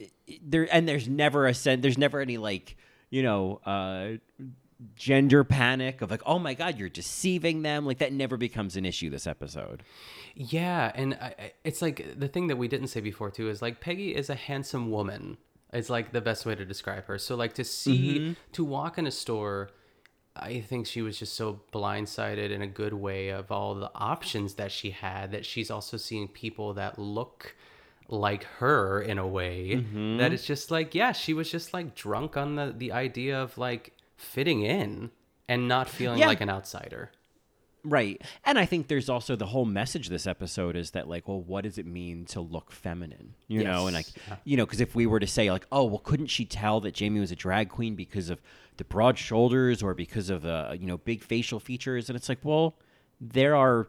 eh, 0.00 0.06
eh, 0.26 0.34
there, 0.42 0.66
and 0.72 0.88
there's 0.88 1.06
never 1.06 1.46
a 1.46 1.52
sense, 1.52 1.82
there's 1.82 1.98
never 1.98 2.20
any 2.20 2.38
like, 2.38 2.78
you 3.12 3.22
know, 3.22 3.60
uh, 3.66 4.16
gender 4.96 5.44
panic 5.44 6.00
of 6.02 6.10
like, 6.10 6.22
oh 6.26 6.38
my 6.38 6.54
God, 6.54 6.78
you're 6.78 6.88
deceiving 6.88 7.62
them. 7.62 7.84
Like, 7.86 7.98
that 7.98 8.12
never 8.12 8.36
becomes 8.36 8.74
an 8.76 8.84
issue 8.84 9.10
this 9.10 9.26
episode. 9.26 9.82
Yeah, 10.34 10.90
and 10.94 11.14
I, 11.14 11.52
it's 11.62 11.82
like 11.82 12.18
the 12.18 12.26
thing 12.26 12.46
that 12.48 12.56
we 12.56 12.68
didn't 12.68 12.88
say 12.88 13.00
before 13.00 13.30
too 13.30 13.48
is 13.50 13.60
like 13.62 13.80
Peggy 13.80 14.14
is 14.14 14.30
a 14.30 14.34
handsome 14.34 14.90
woman. 14.90 15.36
It's 15.74 15.90
like 15.90 16.12
the 16.12 16.22
best 16.22 16.46
way 16.46 16.54
to 16.54 16.64
describe 16.64 17.04
her. 17.04 17.18
So 17.18 17.36
like 17.36 17.52
to 17.54 17.64
see 17.64 18.18
Mhm. 18.18 18.36
to 18.52 18.64
walk 18.64 18.96
in 18.98 19.06
a 19.06 19.10
store, 19.10 19.70
I 20.34 20.60
think 20.62 20.86
she 20.86 21.02
was 21.02 21.18
just 21.18 21.34
so 21.34 21.60
blindsided 21.72 22.50
in 22.50 22.62
a 22.62 22.66
good 22.66 22.94
way 22.94 23.28
of 23.28 23.52
all 23.52 23.74
the 23.74 23.90
options 23.94 24.54
that 24.54 24.72
she 24.72 24.90
had 24.90 25.32
that 25.32 25.44
she's 25.44 25.70
also 25.70 25.98
seeing 25.98 26.28
people 26.28 26.72
that 26.74 26.98
look 26.98 27.54
like 28.08 28.44
her 28.58 29.00
in 29.00 29.18
a 29.18 29.26
way 29.26 29.72
Mhm. 29.76 30.18
that 30.18 30.32
it's 30.32 30.44
just 30.46 30.70
like 30.70 30.94
yeah 30.94 31.12
she 31.12 31.32
was 31.34 31.50
just 31.50 31.72
like 31.72 31.94
drunk 31.94 32.36
on 32.36 32.56
the 32.56 32.74
the 32.76 32.92
idea 32.92 33.40
of 33.40 33.56
like 33.58 33.92
fitting 34.16 34.62
in 34.62 35.10
and 35.48 35.66
not 35.68 35.88
feeling 35.88 36.18
Yeah. 36.18 36.26
like 36.28 36.40
an 36.40 36.50
outsider 36.50 37.10
Right. 37.84 38.22
And 38.44 38.60
I 38.60 38.64
think 38.64 38.86
there's 38.86 39.08
also 39.08 39.34
the 39.34 39.46
whole 39.46 39.64
message 39.64 40.08
this 40.08 40.24
episode 40.24 40.76
is 40.76 40.92
that 40.92 41.08
like, 41.08 41.26
well, 41.26 41.40
what 41.40 41.64
does 41.64 41.78
it 41.78 41.84
mean 41.84 42.26
to 42.26 42.40
look 42.40 42.70
feminine? 42.70 43.34
You 43.48 43.64
know, 43.64 43.88
and 43.88 43.94
like, 43.96 44.06
Yeah. 44.28 44.36
you 44.44 44.56
know, 44.56 44.64
because 44.64 44.80
if 44.80 44.94
we 44.94 45.04
were 45.04 45.18
to 45.18 45.26
say 45.26 45.50
like, 45.50 45.66
oh, 45.72 45.86
well, 45.86 45.98
couldn't 45.98 46.28
she 46.28 46.44
tell 46.44 46.78
that 46.82 46.94
Jamie 46.94 47.18
was 47.18 47.32
a 47.32 47.34
drag 47.34 47.70
queen 47.70 47.96
because 47.96 48.30
of 48.30 48.40
the 48.76 48.84
broad 48.84 49.18
shoulders 49.18 49.82
or 49.82 49.94
because 49.94 50.30
of 50.30 50.42
the 50.42 50.76
you 50.80 50.86
know 50.86 50.96
big 50.98 51.24
facial 51.24 51.58
features? 51.58 52.08
And 52.08 52.14
it's 52.14 52.28
like, 52.28 52.38
well, 52.44 52.76
there 53.20 53.56
are 53.56 53.88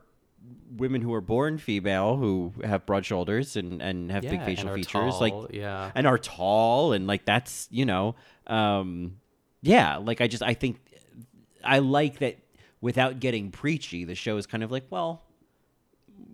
women 0.76 1.02
who 1.02 1.14
are 1.14 1.22
born 1.22 1.58
female 1.58 2.18
who 2.18 2.54
have 2.64 2.86
broad 2.86 3.06
shoulders 3.06 3.56
and 3.56 3.82
and 3.82 4.12
have 4.12 4.24
big 4.24 4.44
facial 4.44 4.74
features, 4.74 5.20
like 5.20 5.34
yeah. 5.52 5.92
and 5.96 6.08
are 6.08 6.18
tall 6.18 6.94
and 6.94 7.08
like 7.08 7.26
that's 7.26 7.68
you 7.72 7.86
know, 7.86 8.16
um, 8.48 9.18
yeah, 9.62 9.98
like 9.98 10.22
I 10.22 10.28
just 10.28 10.44
I 10.44 10.54
think 10.54 10.80
I 11.64 11.80
like 11.80 12.20
that 12.20 12.38
without 12.82 13.20
getting 13.20 13.52
preachy, 13.52 14.04
the 14.04 14.16
show 14.16 14.38
is 14.38 14.46
kind 14.46 14.64
of 14.64 14.72
like, 14.72 14.86
well, 14.90 15.24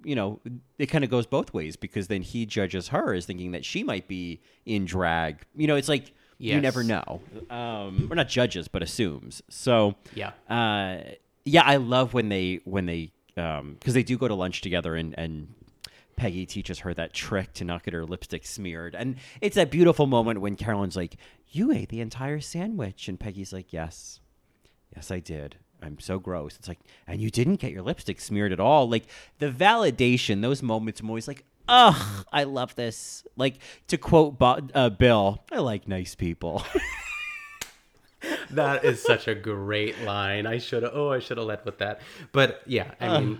you 0.03 0.15
know, 0.15 0.39
it 0.77 0.87
kind 0.87 1.03
of 1.03 1.09
goes 1.09 1.27
both 1.27 1.53
ways 1.53 1.75
because 1.75 2.07
then 2.07 2.21
he 2.21 2.45
judges 2.45 2.87
her 2.89 3.13
as 3.13 3.25
thinking 3.25 3.51
that 3.51 3.63
she 3.65 3.83
might 3.83 4.07
be 4.07 4.41
in 4.65 4.85
drag. 4.85 5.45
You 5.55 5.67
know, 5.67 5.75
it's 5.75 5.89
like 5.89 6.13
you 6.39 6.59
never 6.59 6.83
know. 6.83 7.21
Um, 7.49 8.07
or 8.09 8.15
not 8.15 8.29
judges, 8.29 8.67
but 8.67 8.81
assumes. 8.81 9.41
So 9.49 9.95
Yeah. 10.15 10.31
uh, 10.49 11.01
yeah, 11.45 11.63
I 11.63 11.75
love 11.77 12.13
when 12.13 12.29
they 12.29 12.61
when 12.63 12.85
they 12.85 13.11
because 13.73 13.93
they 13.93 14.03
do 14.03 14.17
go 14.17 14.27
to 14.27 14.35
lunch 14.35 14.61
together 14.61 14.95
and 14.95 15.17
and. 15.17 15.53
Peggy 16.15 16.45
teaches 16.45 16.79
her 16.79 16.93
that 16.95 17.13
trick 17.13 17.53
to 17.53 17.63
not 17.63 17.83
get 17.83 17.93
her 17.93 18.03
lipstick 18.03 18.45
smeared. 18.45 18.93
And 18.93 19.15
it's 19.39 19.55
that 19.55 19.71
beautiful 19.71 20.05
moment 20.05 20.41
when 20.41 20.57
Carolyn's 20.57 20.97
like, 20.97 21.15
You 21.47 21.71
ate 21.71 21.87
the 21.87 22.01
entire 22.01 22.41
sandwich. 22.41 23.07
And 23.07 23.17
Peggy's 23.17 23.53
like, 23.53 23.71
Yes. 23.71 24.19
Yes, 24.93 25.11
I 25.11 25.19
did. 25.19 25.55
I'm 25.81 25.97
so 25.99 26.19
gross. 26.19 26.57
It's 26.57 26.67
like, 26.67 26.79
and 27.07 27.21
you 27.21 27.29
didn't 27.29 27.55
get 27.55 27.71
your 27.71 27.83
lipstick 27.83 28.19
smeared 28.19 28.51
at 28.51 28.59
all. 28.59 28.89
Like 28.89 29.05
the 29.37 29.49
validation, 29.49 30.41
those 30.41 30.61
moments, 30.61 30.99
I'm 30.99 31.09
always 31.09 31.27
like, 31.27 31.45
ugh, 31.69 32.25
I 32.33 32.43
love 32.43 32.75
this. 32.75 33.23
Like 33.37 33.59
to 33.87 33.97
quote 33.97 34.37
Bo- 34.37 34.67
uh, 34.73 34.89
Bill, 34.89 35.41
I 35.51 35.59
like 35.59 35.87
nice 35.87 36.15
people. 36.15 36.65
that 38.51 38.83
is 38.83 39.01
such 39.01 39.27
a 39.27 39.35
great 39.35 39.99
line. 40.01 40.45
I 40.45 40.57
should 40.57 40.83
have. 40.83 40.91
Oh, 40.93 41.09
I 41.11 41.19
should 41.19 41.37
have 41.37 41.47
led 41.47 41.63
with 41.65 41.77
that. 41.79 42.01
But 42.31 42.61
yeah, 42.65 42.91
I 42.99 43.07
Ugh. 43.07 43.21
mean, 43.23 43.39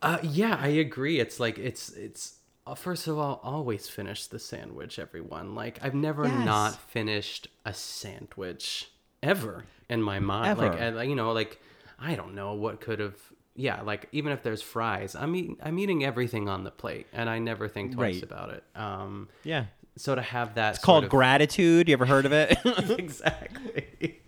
uh, 0.00 0.18
yeah, 0.22 0.58
I 0.60 0.68
agree. 0.68 1.20
It's 1.20 1.38
like 1.40 1.58
it's 1.58 1.90
it's. 1.90 2.36
Uh, 2.64 2.76
first 2.76 3.08
of 3.08 3.18
all, 3.18 3.40
always 3.42 3.88
finish 3.88 4.26
the 4.26 4.38
sandwich, 4.38 4.98
everyone. 4.98 5.54
Like 5.56 5.80
I've 5.82 5.94
never 5.94 6.24
Yes. 6.28 6.44
not 6.44 6.74
finished 6.90 7.48
a 7.66 7.74
sandwich 7.74 8.90
ever 9.22 9.64
in 9.88 10.00
my 10.02 10.20
mind. 10.20 10.58
Like 10.58 10.72
Ever. 10.80 10.98
and, 11.00 11.10
you 11.10 11.16
know, 11.16 11.32
like 11.32 11.60
I 11.98 12.14
don't 12.14 12.34
know 12.34 12.54
what 12.54 12.80
could 12.80 13.00
have. 13.00 13.16
Yeah, 13.54 13.82
like 13.82 14.08
even 14.12 14.32
if 14.32 14.42
there's 14.42 14.62
fries, 14.62 15.14
I'm 15.14 15.34
eating, 15.36 15.56
I'm 15.62 15.78
eating 15.78 16.04
everything 16.04 16.48
on 16.48 16.64
the 16.64 16.70
plate, 16.70 17.06
and 17.12 17.28
I 17.28 17.38
never 17.38 17.68
think 17.68 17.92
twice 17.94 18.14
Right. 18.14 18.22
about 18.22 18.50
it. 18.50 18.64
Um, 18.74 19.28
Yeah. 19.44 19.66
So 19.96 20.14
to 20.14 20.22
have 20.22 20.54
that, 20.54 20.76
it's 20.76 20.84
called 20.84 21.04
of- 21.04 21.10
gratitude. 21.10 21.88
You 21.88 21.92
ever 21.94 22.06
heard 22.06 22.26
of 22.26 22.32
it? 22.32 22.58
exactly. 22.98 24.20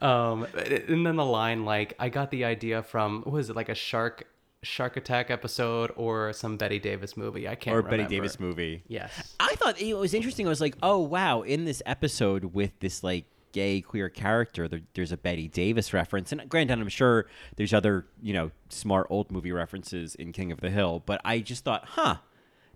um, 0.00 0.46
and 0.54 1.06
then 1.06 1.16
the 1.16 1.24
line 1.24 1.64
like 1.64 1.94
I 1.98 2.08
got 2.08 2.30
the 2.30 2.44
idea 2.44 2.82
from 2.82 3.22
what 3.22 3.32
was 3.32 3.50
it 3.50 3.56
like 3.56 3.68
a 3.68 3.74
shark 3.74 4.26
shark 4.62 4.96
attack 4.96 5.30
episode 5.30 5.90
or 5.96 6.32
some 6.32 6.56
Bette 6.56 6.78
Davis 6.78 7.16
movie? 7.16 7.48
I 7.48 7.54
can't 7.54 7.74
or 7.74 7.78
remember. 7.78 7.96
Bette 8.04 8.14
Davis 8.14 8.38
movie. 8.38 8.82
Yes. 8.86 9.34
I 9.40 9.54
thought 9.56 9.80
it 9.80 9.94
was 9.94 10.14
interesting. 10.14 10.46
I 10.46 10.50
was 10.50 10.60
like, 10.60 10.76
oh 10.82 10.98
wow, 10.98 11.42
in 11.42 11.64
this 11.64 11.82
episode 11.86 12.46
with 12.54 12.78
this 12.80 13.02
like 13.02 13.24
gay 13.52 13.80
queer 13.80 14.08
character, 14.08 14.68
there, 14.68 14.80
there's 14.94 15.12
a 15.12 15.16
Bette 15.16 15.48
Davis 15.48 15.92
reference. 15.92 16.32
And 16.32 16.48
granted, 16.48 16.78
I'm 16.78 16.88
sure 16.88 17.26
there's 17.56 17.74
other 17.74 18.06
you 18.22 18.32
know 18.32 18.50
smart 18.68 19.06
old 19.10 19.32
movie 19.32 19.52
references 19.52 20.14
in 20.14 20.32
King 20.32 20.52
of 20.52 20.60
the 20.60 20.70
Hill, 20.70 21.02
but 21.04 21.20
I 21.24 21.40
just 21.40 21.64
thought, 21.64 21.84
huh. 21.86 22.16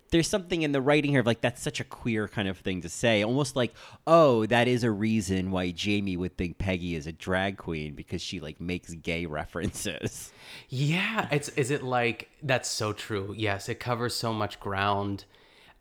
There's 0.09 0.27
something 0.27 0.61
in 0.61 0.71
the 0.71 0.81
writing 0.81 1.11
here 1.11 1.19
of 1.19 1.25
like 1.25 1.41
that's 1.41 1.61
such 1.61 1.79
a 1.79 1.83
queer 1.83 2.27
kind 2.27 2.47
of 2.47 2.57
thing 2.59 2.81
to 2.81 2.89
say. 2.89 3.23
Almost 3.23 3.55
like, 3.55 3.73
oh, 4.05 4.45
that 4.45 4.67
is 4.67 4.83
a 4.83 4.91
reason 4.91 5.51
why 5.51 5.71
Jamie 5.71 6.15
would 6.17 6.37
think 6.37 6.57
Peggy 6.57 6.95
is 6.95 7.07
a 7.07 7.11
drag 7.11 7.57
queen 7.57 7.93
because 7.93 8.21
she 8.21 8.39
like 8.39 8.61
makes 8.61 8.93
gay 8.93 9.25
references. 9.25 10.31
Yeah, 10.69 11.27
it's 11.31 11.49
is 11.49 11.71
it 11.71 11.83
like 11.83 12.29
that's 12.41 12.69
so 12.69 12.93
true. 12.93 13.33
Yes, 13.37 13.67
it 13.69 13.79
covers 13.79 14.15
so 14.15 14.31
much 14.33 14.59
ground. 14.59 15.25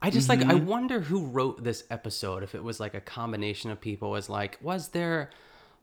I 0.02 0.10
just 0.10 0.28
like 0.28 0.42
I 0.42 0.54
Mhm. 0.54 0.64
wonder 0.64 1.00
who 1.00 1.24
wrote 1.24 1.64
this 1.64 1.84
episode 1.90 2.42
if 2.42 2.54
it 2.54 2.62
was 2.62 2.78
like 2.80 2.94
a 2.94 3.00
combination 3.00 3.70
of 3.70 3.80
people 3.80 4.10
was 4.10 4.28
like 4.28 4.58
was 4.60 4.88
there 4.88 5.30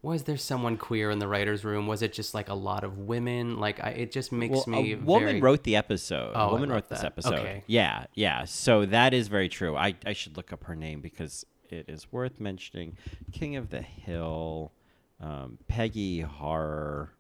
was 0.03 0.23
there 0.23 0.37
someone 0.37 0.77
queer 0.77 1.09
in 1.09 1.17
the 1.17 1.27
writers 1.27 1.63
room? 1.65 1.87
Was 1.87 2.01
it 2.03 2.13
just 2.13 2.33
like 2.35 2.49
a 2.49 2.53
lot 2.53 2.83
of 2.83 2.99
women? 2.99 3.57
Like 3.57 3.83
I, 3.83 3.89
it 3.91 4.11
just 4.11 4.31
makes 4.31 4.51
well, 4.53 4.65
me 4.67 4.93
a 4.93 4.97
woman 4.97 5.27
very- 5.29 5.41
wrote 5.41 5.63
the 5.63 5.75
episode. 5.77 6.33
Oh, 6.35 6.39
a 6.39 6.47
I 6.49 6.51
woman 6.51 6.69
wrote 6.69 6.89
this 6.89 6.99
that. 6.99 7.07
episode. 7.07 7.33
Okay. 7.39 7.63
Yeah, 7.65 8.05
yeah. 8.13 8.43
So 8.45 8.85
that 8.85 9.13
is 9.15 9.29
very 9.29 9.49
true. 9.49 9.75
I, 9.75 9.95
I 10.05 10.13
should 10.13 10.37
look 10.37 10.53
up 10.53 10.65
her 10.65 10.75
name 10.75 11.01
because 11.01 11.45
it 11.69 11.85
is 11.87 12.11
worth 12.11 12.39
mentioning. 12.39 12.97
King 13.31 13.55
of 13.55 13.69
the 13.69 13.81
Hill, 13.81 14.73
um, 15.21 15.57
Peggy 15.67 16.19
Horror. 16.19 17.13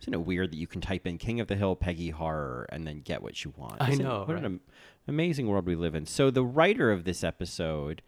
Isn't 0.00 0.14
it 0.14 0.24
weird 0.24 0.52
that 0.52 0.56
you 0.56 0.66
can 0.66 0.80
type 0.80 1.06
in 1.06 1.18
King 1.18 1.40
of 1.40 1.48
the 1.48 1.56
Hill, 1.56 1.76
Peggy 1.76 2.10
Horror, 2.10 2.66
and 2.70 2.86
then 2.86 3.00
get 3.00 3.20
what 3.22 3.44
you 3.44 3.52
want? 3.56 3.76
I 3.80 3.90
Isn't- 3.90 4.04
know, 4.04 4.20
What 4.20 4.30
an 4.30 4.34
right? 4.36 4.44
am- 4.44 4.60
amazing 5.08 5.48
world 5.48 5.66
we 5.66 5.74
live 5.76 5.94
in. 5.96 6.06
So 6.06 6.30
the 6.30 6.44
writer 6.44 6.90
of 6.92 7.02
this 7.04 7.24
episode. 7.24 8.00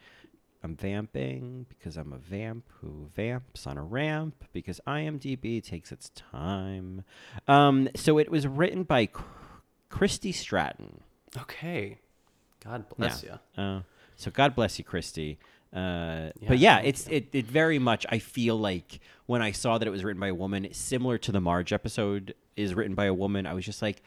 I'm 0.64 0.76
vamping 0.76 1.66
because 1.68 1.98
I'm 1.98 2.14
a 2.14 2.18
vamp 2.18 2.64
who 2.80 3.10
vamps 3.14 3.66
on 3.66 3.76
a 3.76 3.82
ramp 3.82 4.46
because 4.54 4.80
IMDb 4.86 5.62
takes 5.62 5.92
its 5.92 6.08
time. 6.08 7.04
Um, 7.46 7.90
so 7.94 8.18
it 8.18 8.30
was 8.30 8.46
written 8.46 8.82
by 8.82 9.10
Christy 9.90 10.32
Stratton. 10.32 11.02
Okay. 11.36 11.98
God 12.64 12.86
bless 12.96 13.22
yeah. 13.22 13.36
you. 13.56 13.62
Uh, 13.62 13.80
so 14.16 14.30
God 14.30 14.54
bless 14.54 14.78
you, 14.78 14.84
Christy. 14.86 15.38
Uh, 15.70 16.30
Yeah, 16.40 16.48
but 16.48 16.58
yeah, 16.58 16.78
it's 16.80 17.06
it, 17.08 17.28
it 17.34 17.44
very 17.44 17.78
much. 17.78 18.06
I 18.08 18.18
feel 18.18 18.56
like 18.56 19.00
when 19.26 19.42
I 19.42 19.52
saw 19.52 19.76
that 19.76 19.86
it 19.86 19.90
was 19.90 20.02
written 20.02 20.20
by 20.20 20.28
a 20.28 20.34
woman, 20.34 20.72
similar 20.72 21.18
to 21.18 21.32
the 21.32 21.42
Marge 21.42 21.74
episode 21.74 22.34
is 22.56 22.74
written 22.74 22.94
by 22.94 23.04
a 23.04 23.14
woman. 23.14 23.46
I 23.46 23.52
was 23.52 23.66
just 23.66 23.82
like, 23.82 24.00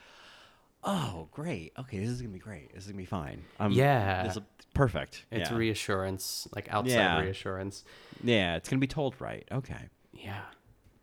oh, 0.83 1.27
great. 1.31 1.73
Okay, 1.77 1.99
this 1.99 2.09
is 2.09 2.19
gonna 2.21 2.33
be 2.33 2.39
great. 2.39 2.73
This 2.73 2.85
is 2.85 2.91
gonna 2.91 2.97
be 2.97 3.05
fine. 3.05 3.43
Um, 3.59 3.73
Yeah. 3.73 4.23
this 4.23 4.37
is 4.37 4.41
perfect. 4.77 5.25
It's 5.31 5.49
yeah. 5.49 5.57
reassurance, 5.57 6.47
like 6.55 6.67
outside 6.71 6.93
Yeah. 6.93 7.19
reassurance. 7.21 7.83
yeah, 8.23 8.55
it's 8.55 8.69
gonna 8.69 8.79
be 8.79 8.87
told 8.87 9.15
right. 9.19 9.47
Okay. 9.51 9.89
Yeah. 10.13 10.41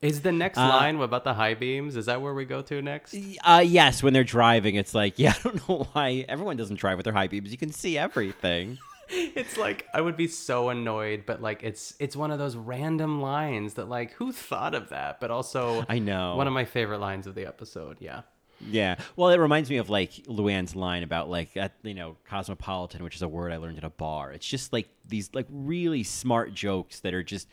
Is 0.00 0.20
the 0.20 0.32
next 0.32 0.58
Uh, 0.58 0.68
line 0.68 1.00
about 1.00 1.24
the 1.24 1.32
high 1.34 1.54
beams? 1.54 1.96
Is 1.96 2.06
that 2.06 2.20
where 2.20 2.34
we 2.34 2.44
go 2.44 2.60
to 2.62 2.82
next? 2.82 3.14
Uh, 3.42 3.64
yes, 3.66 4.02
when 4.02 4.12
they're 4.12 4.22
driving, 4.22 4.74
it's 4.74 4.94
like, 4.94 5.18
yeah, 5.18 5.32
I 5.38 5.42
don't 5.42 5.68
know 5.68 5.88
why 5.92 6.26
everyone 6.28 6.56
doesn't 6.56 6.76
drive 6.76 6.98
with 6.98 7.04
their 7.04 7.14
high 7.14 7.26
beams. 7.28 7.50
You 7.50 7.58
can 7.58 7.72
see 7.72 7.96
everything. 7.96 8.78
it's 9.08 9.56
like 9.56 9.86
I 9.94 10.00
would 10.00 10.16
be 10.16 10.28
so 10.28 10.68
annoyed, 10.70 11.24
but 11.26 11.40
like 11.42 11.62
it's 11.62 11.94
it's 11.98 12.16
one 12.16 12.30
of 12.30 12.38
those 12.38 12.56
random 12.56 13.20
lines 13.20 13.74
that 13.74 13.88
like 13.88 14.12
who 14.12 14.32
thought 14.32 14.74
of 14.74 14.88
that? 14.90 15.20
But 15.20 15.30
also 15.30 15.84
I 15.88 15.98
know. 15.98 16.36
one 16.36 16.46
of 16.46 16.52
my 16.52 16.64
favorite 16.64 17.00
lines 17.00 17.26
of 17.26 17.34
the 17.34 17.46
episode. 17.46 17.98
Yeah. 18.00 18.22
Yeah. 18.60 18.96
Well, 19.16 19.30
it 19.30 19.38
reminds 19.38 19.68
me 19.70 19.76
of 19.78 19.90
like 19.90 20.12
Luanne's 20.26 20.74
line 20.76 21.02
about 21.02 21.28
like 21.28 21.50
you 21.82 21.94
know 21.94 22.16
cosmopolitan, 22.24 23.02
which 23.04 23.16
is 23.16 23.22
a 23.22 23.28
word 23.28 23.52
I 23.52 23.56
learned 23.58 23.78
at 23.78 23.84
a 23.84 23.90
bar. 23.90 24.32
It's 24.32 24.46
just 24.46 24.72
like 24.72 24.88
these 25.06 25.30
like 25.34 25.46
really 25.50 26.02
smart 26.02 26.54
jokes 26.54 27.00
that 27.00 27.14
are 27.14 27.22
just 27.22 27.48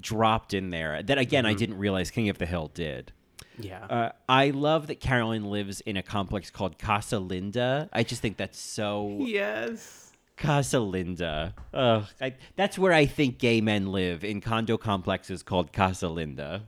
dropped 0.00 0.54
in 0.54 0.70
there. 0.70 1.02
That 1.02 1.18
again, 1.18 1.44
I 1.46 1.50
Mm-hmm. 1.50 1.58
didn't 1.58 1.78
realize 1.78 2.10
King 2.10 2.28
of 2.28 2.38
the 2.38 2.46
Hill 2.46 2.70
did. 2.74 3.12
Yeah. 3.58 3.84
Uh, 3.84 4.12
I 4.28 4.50
love 4.50 4.88
that 4.88 4.98
Carolyn 5.00 5.44
lives 5.44 5.80
in 5.82 5.96
a 5.96 6.02
complex 6.02 6.50
called 6.50 6.78
Casa 6.78 7.18
Linda. 7.20 7.88
I 7.92 8.02
just 8.02 8.20
think 8.20 8.36
that's 8.36 8.58
so 8.58 9.18
yes. 9.20 10.12
Casa 10.36 10.80
Linda. 10.80 11.54
Ugh, 11.72 12.04
I, 12.20 12.34
that's 12.56 12.76
where 12.76 12.92
I 12.92 13.06
think 13.06 13.38
gay 13.38 13.60
men 13.60 13.92
live 13.92 14.24
in 14.24 14.40
condo 14.40 14.76
complexes 14.76 15.44
called 15.44 15.72
Casa 15.72 16.08
Linda. 16.08 16.62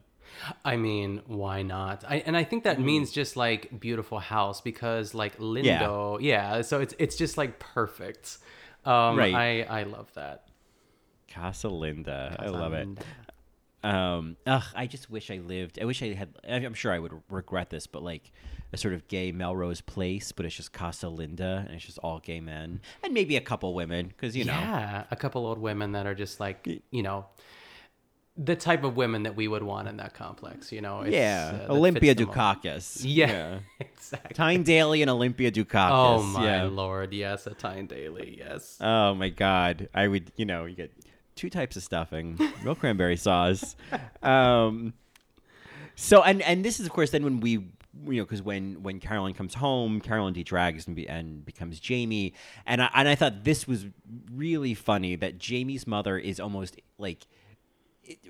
I 0.65 0.77
mean, 0.77 1.23
why 1.27 1.63
not? 1.63 2.05
I, 2.09 2.17
and 2.27 2.37
I 2.37 2.45
think 2.45 2.65
that 2.65 2.81
means 2.81 3.11
just 3.13 3.37
like 3.37 3.81
beautiful 3.81 4.19
house 4.19 4.61
because 4.61 5.15
like 5.15 5.39
Lindo, 5.39 6.19
yeah. 6.21 6.63
so 6.63 6.81
it's 6.81 6.95
it's 6.99 7.17
just 7.17 7.37
like 7.39 7.59
perfect. 7.59 8.39
Um, 8.85 9.17
Right. 9.17 9.35
I 9.35 9.81
I 9.81 9.83
love 9.85 10.13
that. 10.15 10.45
Casa 11.33 11.69
Linda. 11.69 12.37
I 12.39 12.47
love 12.49 12.73
Linda. 12.73 13.01
it. 13.03 13.07
Um, 13.87 14.37
ugh, 14.47 14.65
I 14.75 14.87
just 14.87 15.11
wish 15.11 15.31
I 15.31 15.37
lived. 15.39 15.79
I 15.81 15.85
wish 15.85 16.03
I 16.03 16.15
had. 16.15 16.31
I'm 16.49 16.75
sure 16.75 16.93
I 16.93 16.99
would 16.99 17.13
regret 17.31 17.71
this, 17.71 17.87
but 17.87 18.03
like 18.03 18.33
a 18.73 18.77
sort 18.77 18.95
of 18.95 19.07
gay 19.07 19.31
Melrose 19.33 19.81
Place, 19.81 20.33
but 20.33 20.45
it's 20.45 20.57
just 20.57 20.73
Casa 20.73 21.09
Linda, 21.09 21.65
and 21.67 21.77
it's 21.77 21.85
just 21.85 21.99
all 21.99 22.19
gay 22.19 22.41
men, 22.41 22.81
and 23.05 23.15
maybe 23.15 23.37
a 23.37 23.41
couple 23.41 23.75
women, 23.75 24.09
because 24.09 24.37
you 24.37 24.45
know. 24.45 24.53
Yeah, 24.53 25.05
a 25.11 25.17
couple 25.17 25.47
old 25.47 25.59
women 25.59 25.93
that 25.93 26.07
are 26.07 26.15
just 26.17 26.41
like 26.41 26.67
you 26.91 27.03
know, 27.03 27.27
the 28.39 28.57
type 28.57 28.85
of 28.85 28.97
women 28.97 29.23
that 29.23 29.35
we 29.35 29.49
would 29.49 29.63
want 29.63 29.89
in 29.89 29.97
that 29.97 30.15
complex. 30.15 30.71
You 30.71 30.81
know, 30.81 31.03
It's, 31.03 31.15
yeah, 31.15 31.67
uh, 31.69 31.73
Olympia. 31.73 32.15
Dukakis. 32.15 33.03
Yeah, 33.05 33.61
exactly. 33.81 34.35
Tyne 34.35 34.63
Daly 34.63 35.03
and 35.03 35.11
Olympia 35.11 35.51
Dukakis. 35.51 35.91
Oh 35.91 36.23
my 36.23 36.45
yeah. 36.45 36.63
lord, 36.65 37.13
yes, 37.13 37.47
a 37.47 37.55
Tyne 37.55 37.87
Daly, 37.87 38.37
yes. 38.39 38.77
Oh 38.81 39.15
my 39.15 39.31
god, 39.31 39.89
I 39.95 40.09
would. 40.09 40.33
You 40.37 40.45
know, 40.45 40.67
you 40.67 40.77
get 40.77 40.93
two 41.35 41.51
types 41.51 41.77
of 41.77 41.83
stuffing, 41.83 42.39
real 42.63 42.75
cranberry 42.75 43.17
sauce. 43.17 43.77
Um, 44.23 44.95
so 45.95 46.23
and 46.23 46.43
and 46.43 46.65
this 46.65 46.81
is 46.81 46.87
of 46.87 46.93
course 46.93 47.11
then 47.11 47.23
when 47.23 47.41
we 47.41 47.53
you 47.53 47.71
know 48.05 48.25
because 48.25 48.43
when 48.43 48.83
when 48.83 49.01
Carolyn 49.01 49.35
comes 49.35 49.55
home, 49.55 50.01
Carolyn 50.01 50.35
de-drags 50.35 50.87
and, 50.87 50.97
be, 50.97 51.09
and 51.09 51.45
becomes 51.45 51.79
Jamie, 51.81 52.35
and 52.67 52.83
I 52.83 52.91
and 52.95 53.09
I 53.09 53.15
thought 53.15 53.45
this 53.45 53.67
was 53.67 53.87
really 54.33 54.75
funny 54.75 55.17
that 55.17 55.39
Jamie's 55.39 55.87
mother 55.87 56.19
is 56.19 56.41
almost 56.41 56.81
like 56.99 57.27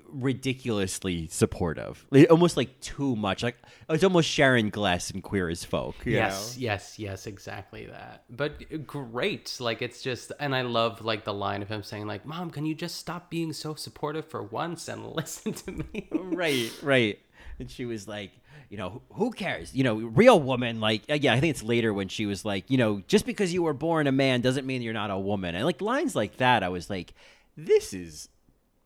ridiculously 0.09 1.27
supportive, 1.27 2.05
Like, 2.11 2.29
almost 2.31 2.57
like 2.57 2.79
too 2.79 3.15
much. 3.15 3.43
Like 3.43 3.57
it's 3.89 4.03
almost 4.03 4.29
Sharon 4.29 4.69
Gless 4.69 5.11
in 5.11 5.21
Queer 5.21 5.49
as 5.49 5.63
Folk. 5.63 5.95
Yes, 6.05 6.55
know? 6.55 6.61
yes, 6.61 6.99
yes, 6.99 7.27
exactly 7.27 7.85
that. 7.87 8.23
But 8.29 8.85
great. 8.87 9.57
Like 9.59 9.81
it's 9.81 10.01
just 10.01 10.31
and 10.39 10.55
I 10.55 10.61
love 10.61 11.03
like 11.03 11.23
the 11.23 11.33
line 11.33 11.61
of 11.61 11.69
him 11.69 11.83
saying 11.83 12.07
like, 12.07 12.25
"Mom, 12.25 12.49
can 12.51 12.65
you 12.65 12.75
just 12.75 12.95
stop 12.97 13.29
being 13.29 13.53
so 13.53 13.75
supportive 13.75 14.25
for 14.25 14.43
once 14.43 14.87
and 14.87 15.05
listen 15.15 15.53
to 15.53 15.71
me?" 15.71 16.07
right, 16.11 16.71
right. 16.81 17.19
And 17.59 17.69
she 17.71 17.85
was 17.85 18.07
like, 18.07 18.31
you 18.69 18.77
know, 18.77 18.89
who- 18.89 19.01
who 19.15 19.31
cares? 19.31 19.73
You 19.73 19.83
know, 19.83 19.95
real 19.95 20.39
woman. 20.39 20.79
Like, 20.79 21.03
uh, 21.09 21.15
yeah, 21.15 21.33
I 21.33 21.39
think 21.39 21.51
it's 21.51 21.63
later 21.63 21.91
when 21.93 22.07
she 22.07 22.25
was 22.27 22.45
like, 22.45 22.69
you 22.69 22.77
know, 22.77 23.01
just 23.07 23.25
because 23.25 23.51
you 23.53 23.63
were 23.63 23.73
born 23.73 24.05
a 24.07 24.11
man 24.11 24.41
doesn't 24.41 24.65
mean 24.67 24.81
you're 24.81 24.93
not 24.93 25.09
a 25.09 25.17
woman. 25.17 25.55
And 25.55 25.65
like 25.65 25.81
lines 25.81 26.15
like 26.15 26.37
that, 26.37 26.61
I 26.63 26.69
was 26.69 26.89
like, 26.89 27.13
this 27.55 27.93
is. 27.93 28.29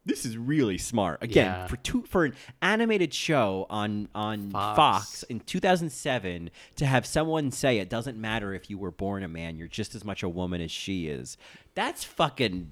This 0.04 0.26
is 0.26 0.36
really 0.38 0.78
smart. 0.80 1.22
Again, 1.22 1.46
Yeah. 1.46 1.68
for 1.68 1.78
two 1.78 2.02
for 2.04 2.26
an 2.26 2.34
animated 2.62 3.14
show 3.14 3.68
on 3.70 4.10
on 4.16 4.50
Fox. 4.52 4.76
Fox. 4.76 5.24
in 5.24 5.40
2007 5.42 6.50
to 6.78 6.86
have 6.88 7.06
someone 7.06 7.52
say 7.52 7.78
it 7.78 7.90
doesn't 7.90 8.18
matter 8.18 8.54
if 8.54 8.70
you 8.70 8.78
were 8.80 8.92
born 8.92 9.22
a 9.24 9.28
man, 9.28 9.58
you're 9.58 9.68
just 9.68 9.94
as 9.94 10.04
much 10.04 10.24
a 10.24 10.30
woman 10.30 10.60
as 10.62 10.72
she 10.72 11.08
is. 11.08 11.38
That's 11.76 12.04
fucking 12.04 12.72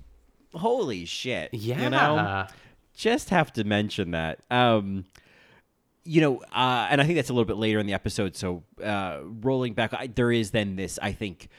holy 0.55 1.05
shit. 1.05 1.53
Yeah. 1.53 1.84
You 1.84 1.89
know? 1.91 2.47
Just 2.95 3.30
have 3.30 3.53
to 3.53 3.63
mention 3.63 4.11
that. 4.11 4.39
Um 4.49 5.05
you 6.05 6.21
know, 6.21 6.38
uh, 6.53 6.88
and 6.89 6.99
I 6.99 7.03
think 7.03 7.17
that's 7.17 7.30
a 7.30 7.34
little 7.34 7.45
bit 7.45 7.57
later 7.57 7.77
in 7.77 7.86
the 7.86 7.93
episode. 7.93 8.36
So, 8.36 8.63
uh, 8.84 9.19
rolling 9.21 9.73
back, 9.73 9.93
I, 9.93 10.07
there 10.07 10.32
is 10.32 10.49
then 10.49 10.75
this, 10.75 10.97
I 11.03 11.11
think, 11.11 11.49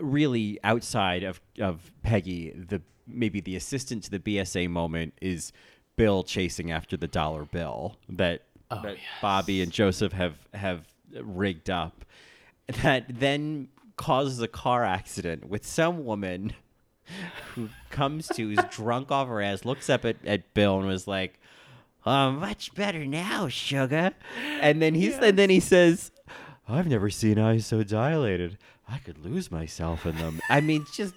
really 0.00 0.58
outside 0.64 1.22
of 1.22 1.40
of 1.60 1.92
Peggy, 2.02 2.50
the 2.50 2.82
maybe 3.06 3.40
the 3.40 3.56
assistant 3.56 4.04
to 4.04 4.10
the 4.10 4.18
BSA 4.18 4.68
moment 4.68 5.14
is 5.20 5.52
Bill 5.96 6.22
chasing 6.22 6.70
after 6.70 6.96
the 6.96 7.08
dollar 7.08 7.44
bill 7.44 7.96
that 8.08 8.42
oh, 8.70 8.82
that 8.82 8.96
Bobby 9.22 9.62
and 9.62 9.72
Joseph 9.72 10.12
have 10.12 10.36
have 10.52 10.86
rigged 11.22 11.70
up, 11.70 12.04
that 12.82 13.06
then 13.08 13.68
causes 13.96 14.40
a 14.40 14.48
car 14.48 14.84
accident 14.84 15.48
with 15.48 15.66
some 15.66 16.04
woman 16.04 16.52
who 17.54 17.68
comes 17.90 18.28
to 18.28 18.54
who's 18.54 18.64
drunk 18.70 19.10
off 19.10 19.28
her 19.28 19.40
ass, 19.40 19.64
looks 19.64 19.88
up 19.88 20.04
at, 20.04 20.16
at 20.26 20.52
Bill 20.54 20.78
and 20.78 20.86
was 20.86 21.06
like, 21.06 21.40
"Oh, 22.04 22.32
much 22.32 22.74
better 22.74 23.06
now, 23.06 23.48
sugar." 23.48 24.12
And 24.60 24.82
then 24.82 24.94
he's 24.94 25.16
and 25.16 25.38
then 25.38 25.50
he 25.50 25.60
says, 25.60 26.10
"I've 26.68 26.88
never 26.88 27.10
seen 27.10 27.38
eyes 27.38 27.66
so 27.66 27.82
dilated. 27.82 28.58
I 28.88 28.98
could 28.98 29.18
lose 29.18 29.50
myself 29.50 30.04
in 30.06 30.16
them." 30.16 30.40
I 30.50 30.60
mean, 30.60 30.86
just. 30.92 31.14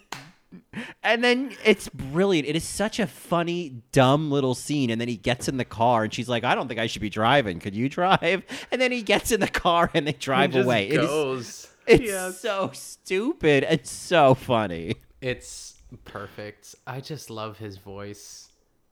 And 1.04 1.24
then 1.24 1.56
it's 1.64 1.90
brilliant. 1.90 2.48
It 2.48 2.56
is 2.56 2.64
such 2.64 3.00
a 3.00 3.08
funny, 3.08 3.82
dumb 3.92 4.32
little 4.32 4.56
scene. 4.56 4.90
And 4.90 5.00
then 5.00 5.08
he 5.08 5.16
gets 5.18 5.48
in 5.48 5.58
the 5.58 5.66
car, 5.66 6.04
and 6.04 6.14
she's 6.14 6.28
like, 6.30 6.44
"I 6.44 6.56
don't 6.56 6.68
think 6.68 6.80
I 6.80 6.88
should 6.88 7.02
be 7.02 7.10
driving. 7.10 7.60
Could 7.60 7.76
you 7.76 7.88
drive?" 7.90 8.44
And 8.72 8.82
then 8.82 8.92
he 8.92 9.02
gets 9.02 9.32
in 9.32 9.40
the 9.40 9.48
car, 9.48 9.90
and 9.94 10.08
they 10.08 10.14
drive 10.14 10.56
away. 10.56 10.90
It 10.90 11.00
is- 11.02 11.08
goes. 11.08 11.68
it's 11.88 12.04
Yes. 12.04 12.40
so 12.40 12.72
stupid 12.74 13.64
and 13.64 13.86
so 13.86 14.34
funny. 14.36 14.96
It's 15.22 15.76
perfect. 16.06 16.76
I 16.86 17.00
just 17.02 17.30
love 17.30 17.58
his 17.58 17.78
voice. 17.78 18.49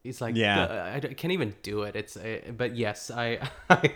He's 0.08 0.22
like, 0.22 0.36
Yeah. 0.36 0.94
I, 0.96 1.00
can't 1.00 1.34
even 1.34 1.54
do 1.64 1.84
it. 1.84 1.96
It's, 1.96 2.16
uh, 2.18 2.40
but 2.56 2.76
yes, 2.76 3.12
I, 3.12 3.40
I, 3.70 3.94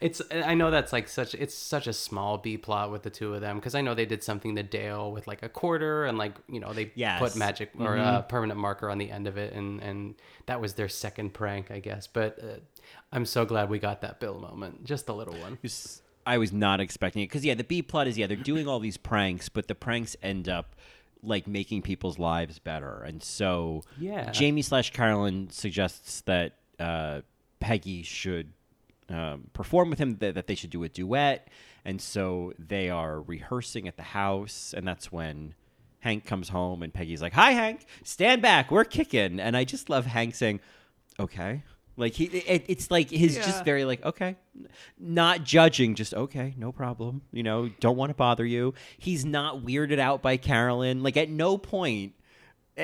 it's, 0.00 0.20
I 0.30 0.54
know 0.54 0.70
that's 0.70 0.92
like 0.92 1.08
such, 1.08 1.34
it's 1.34 1.54
such 1.54 1.86
a 1.86 1.92
small 1.92 2.38
B 2.38 2.56
plot 2.56 2.90
with 2.90 3.02
the 3.04 3.10
two 3.10 3.34
of 3.34 3.40
them 3.40 3.56
because 3.56 3.74
I 3.74 3.80
know 3.80 3.94
they 3.94 4.04
did 4.06 4.22
something 4.24 4.56
to 4.56 4.62
Dale 4.62 5.12
with 5.12 5.26
like 5.26 5.42
a 5.42 5.48
quarter 5.48 6.04
and 6.06 6.18
like 6.18 6.34
you 6.48 6.60
know 6.60 6.72
they 6.72 6.90
Yes. 6.94 7.20
put 7.20 7.36
magic 7.36 7.70
or 7.78 7.94
Mhm. 7.96 8.04
uh, 8.04 8.22
permanent 8.22 8.58
marker 8.58 8.90
on 8.90 8.98
the 8.98 9.10
end 9.10 9.26
of 9.26 9.36
it 9.38 9.52
and 9.54 9.80
and 9.80 10.14
that 10.46 10.60
was 10.60 10.74
their 10.74 10.88
second 10.88 11.32
prank, 11.34 11.70
I 11.70 11.78
guess. 11.80 12.06
But 12.06 12.38
uh, 12.42 12.46
I'm 13.12 13.24
so 13.24 13.44
glad 13.44 13.70
we 13.70 13.78
got 13.78 14.00
that 14.00 14.18
Bill 14.20 14.38
moment, 14.38 14.84
just 14.84 15.08
a 15.08 15.12
little 15.12 15.34
one. 15.40 15.58
I 16.26 16.36
was 16.36 16.52
not 16.52 16.80
expecting 16.80 17.22
it 17.22 17.26
because 17.26 17.44
yeah, 17.44 17.54
the 17.54 17.64
B 17.64 17.80
plot 17.80 18.06
is 18.08 18.18
yeah 18.18 18.26
they're 18.26 18.36
doing 18.36 18.66
all 18.68 18.80
these 18.80 18.96
pranks, 18.98 19.48
but 19.48 19.68
the 19.68 19.74
pranks 19.74 20.16
end 20.22 20.48
up 20.48 20.74
like 21.22 21.46
making 21.46 21.82
people's 21.82 22.18
lives 22.18 22.58
better, 22.58 23.02
and 23.02 23.22
so 23.22 23.82
Yeah. 23.98 24.30
Jamie 24.30 24.62
slash 24.62 24.92
Carolyn 24.92 25.50
suggests 25.50 26.20
that 26.22 26.54
uh, 26.78 27.22
Peggy 27.60 28.02
should 28.02 28.52
um, 29.08 29.48
perform 29.52 29.90
with 29.90 29.98
him, 29.98 30.16
that, 30.18 30.34
that 30.34 30.46
they 30.46 30.54
should 30.54 30.70
do 30.70 30.84
a 30.84 30.88
duet, 30.88 31.48
and 31.84 32.00
so 32.00 32.52
they 32.58 32.90
are 32.90 33.20
rehearsing 33.20 33.88
at 33.88 33.96
the 33.96 34.02
house, 34.02 34.74
and 34.76 34.86
that's 34.86 35.10
when. 35.12 35.54
Hank 36.00 36.24
comes 36.24 36.50
home 36.50 36.84
and 36.84 36.94
Peggy's 36.94 37.20
like, 37.20 37.32
"Hi, 37.32 37.50
Hank, 37.50 37.84
stand 38.04 38.40
back, 38.40 38.70
we're 38.70 38.84
kicking." 38.84 39.40
And 39.40 39.56
I 39.56 39.64
just 39.64 39.90
love 39.90 40.06
Hank 40.06 40.36
saying, 40.36 40.60
"Okay," 41.18 41.64
like 41.98 42.14
he, 42.14 42.24
it, 42.24 42.64
it's 42.68 42.90
like 42.90 43.10
his 43.10 43.36
Yeah. 43.36 43.42
just 43.44 43.64
very 43.66 43.84
like, 43.84 44.02
"Okay," 44.04 44.36
not 44.98 45.44
judging, 45.44 45.94
just 45.94 46.14
okay, 46.14 46.54
no 46.56 46.72
problem. 46.72 47.20
You 47.32 47.42
know, 47.42 47.68
don't 47.80 47.96
want 47.96 48.10
to 48.10 48.14
bother 48.14 48.46
you. 48.46 48.72
He's 48.96 49.24
not 49.26 49.62
weirded 49.64 49.98
out 49.98 50.22
by 50.22 50.36
Carolyn. 50.38 51.02
Like 51.02 51.16
at 51.18 51.28
no 51.28 51.58
point, 51.58 52.14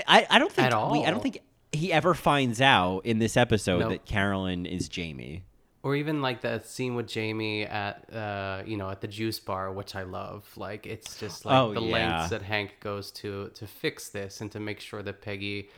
I, 0.06 0.26
I 0.28 0.38
don't 0.38 0.52
think 0.52 0.70
At 0.72 0.90
we, 0.90 1.04
I 1.04 1.10
don't 1.10 1.22
think 1.22 1.38
he 1.72 1.92
ever 1.92 2.12
finds 2.14 2.60
out 2.60 3.06
in 3.06 3.18
this 3.18 3.36
episode 3.36 3.80
Nope. 3.80 3.88
that 3.90 4.04
Carolyn 4.04 4.66
is 4.66 4.88
Jamie. 4.88 5.44
or 5.82 5.96
even 5.96 6.22
like 6.22 6.40
that 6.42 6.66
scene 6.66 6.94
with 6.94 7.06
Jamie 7.08 7.64
at 7.64 8.12
uh 8.14 8.62
you 8.64 8.76
know 8.76 8.88
at 8.90 9.00
the 9.00 9.08
juice 9.08 9.38
bar 9.40 9.72
which 9.72 9.94
I 9.96 10.02
love 10.04 10.44
like 10.56 10.86
it's 10.86 11.18
just 11.18 11.44
like 11.44 11.54
Oh, 11.56 11.74
the 11.74 11.80
yeah. 11.82 11.92
lengths 11.92 12.30
that 12.30 12.42
Hank 12.42 12.76
goes 12.80 13.10
to 13.22 13.50
to 13.54 13.66
fix 13.66 14.08
this 14.08 14.40
and 14.40 14.50
to 14.52 14.60
make 14.60 14.80
sure 14.80 15.02
that 15.02 15.20
Peggy 15.20 15.68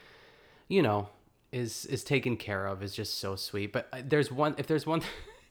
you 0.68 0.82
know 0.82 1.09
is 1.57 1.87
is 1.87 2.05
taken 2.05 2.37
care 2.37 2.67
of 2.67 2.83
is 2.83 2.95
just 2.95 3.19
so 3.19 3.35
sweet. 3.35 3.73
But 3.73 3.89
uh, 3.93 4.03
there's 4.05 4.31
one 4.31 4.55
if 4.59 4.67
there's 4.67 4.87
one 4.87 5.03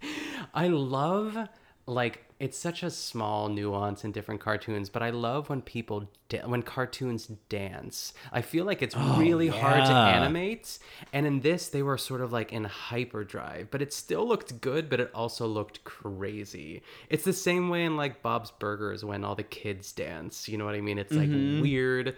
I 0.54 0.68
love 0.68 1.50
like 1.88 2.24
it's 2.40 2.58
such 2.58 2.84
a 2.84 2.90
small 2.90 3.48
nuance 3.48 4.04
in 4.04 4.12
different 4.12 4.42
cartoons 4.42 4.90
but 4.90 5.02
I 5.04 5.12
love 5.12 5.50
when 5.50 5.62
people 5.62 6.10
da- 6.30 6.46
when 6.46 6.64
cartoons 6.64 7.28
dance. 7.50 8.14
I 8.32 8.42
feel 8.42 8.66
like 8.66 8.82
it's 8.82 8.96
really 8.96 9.48
hard 9.48 9.86
to 9.86 9.92
animate 9.92 10.80
and 11.14 11.26
in 11.26 11.42
this 11.42 11.70
they 11.70 11.82
were 11.82 11.98
sort 11.98 12.22
of 12.22 12.32
like 12.34 12.52
in 12.52 12.66
hyperdrive 12.66 13.70
but 13.72 13.82
it 13.82 13.94
still 13.94 14.28
looked 14.28 14.62
good 14.62 14.90
but 14.90 15.00
it 15.00 15.12
also 15.14 15.48
looked 15.48 15.84
crazy. 15.84 16.82
It's 17.10 17.24
the 17.24 17.34
same 17.34 17.70
way 17.70 17.86
in 17.86 17.98
like 17.98 18.22
bob's 18.22 18.52
burgers 18.52 19.06
when 19.06 19.24
all 19.24 19.36
the 19.36 19.44
kids 19.44 19.92
dance 19.92 20.48
you 20.50 20.58
know 20.58 20.66
what 20.66 20.76
i 20.76 20.82
mean? 20.82 20.98
It's 20.98 21.14
like 21.14 21.30
weird 21.62 22.16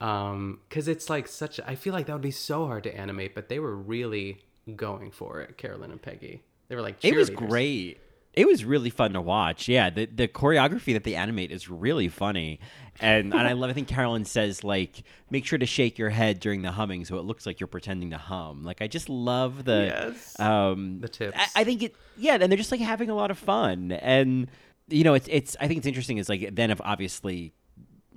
um 0.00 0.60
because 0.68 0.86
it's 0.88 1.10
like 1.10 1.26
such 1.26 1.58
i 1.66 1.74
feel 1.74 1.92
like 1.92 2.06
that 2.06 2.12
would 2.12 2.22
be 2.22 2.30
so 2.30 2.66
hard 2.66 2.84
to 2.84 2.96
animate 2.96 3.34
but 3.34 3.48
they 3.48 3.58
were 3.58 3.74
really 3.76 4.40
going 4.76 5.10
for 5.10 5.40
it 5.40 5.56
carolyn 5.56 5.90
and 5.90 6.00
peggy 6.02 6.42
they 6.68 6.76
were 6.76 6.82
like 6.82 7.02
It 7.02 7.16
was 7.16 7.30
great. 7.30 7.98
It 8.34 8.46
was 8.46 8.62
really 8.64 8.90
fun 8.90 9.14
to 9.14 9.22
watch. 9.22 9.68
Yeah, 9.68 9.88
the 9.88 10.04
the 10.04 10.28
choreography 10.28 10.92
that 10.92 11.02
they 11.02 11.14
animate 11.14 11.50
is 11.50 11.70
really 11.70 12.08
funny, 12.08 12.60
and 13.00 13.32
and 13.32 13.48
I 13.48 13.54
love. 13.54 13.70
I 13.70 13.72
think 13.72 13.88
Carolyn 13.88 14.26
says 14.26 14.62
like, 14.62 15.02
make 15.30 15.46
sure 15.46 15.58
to 15.58 15.64
shake 15.64 15.98
your 15.98 16.10
head 16.10 16.38
during 16.38 16.60
the 16.60 16.70
humming 16.72 17.06
so 17.06 17.16
it 17.16 17.22
looks 17.24 17.46
like 17.46 17.58
you're 17.58 17.66
pretending 17.66 18.10
to 18.10 18.18
hum. 18.18 18.62
Like 18.64 18.82
I 18.82 18.86
just 18.86 19.08
love 19.08 19.64
the 19.64 19.86
Yes. 19.86 20.38
um 20.38 21.00
The 21.00 21.08
tips. 21.08 21.38
I, 21.38 21.62
I 21.62 21.64
think 21.64 21.82
it 21.82 21.96
yeah, 22.18 22.34
and 22.38 22.52
they're 22.52 22.58
just 22.58 22.70
like 22.70 22.80
having 22.80 23.08
a 23.08 23.14
lot 23.14 23.30
of 23.30 23.38
fun, 23.38 23.92
and 23.92 24.48
you 24.88 25.04
know 25.04 25.14
it's 25.14 25.26
it's 25.30 25.56
I 25.58 25.66
think 25.66 25.78
it's 25.78 25.86
interesting 25.86 26.18
is 26.18 26.28
like 26.28 26.54
then 26.54 26.70
if 26.70 26.82
obviously 26.84 27.54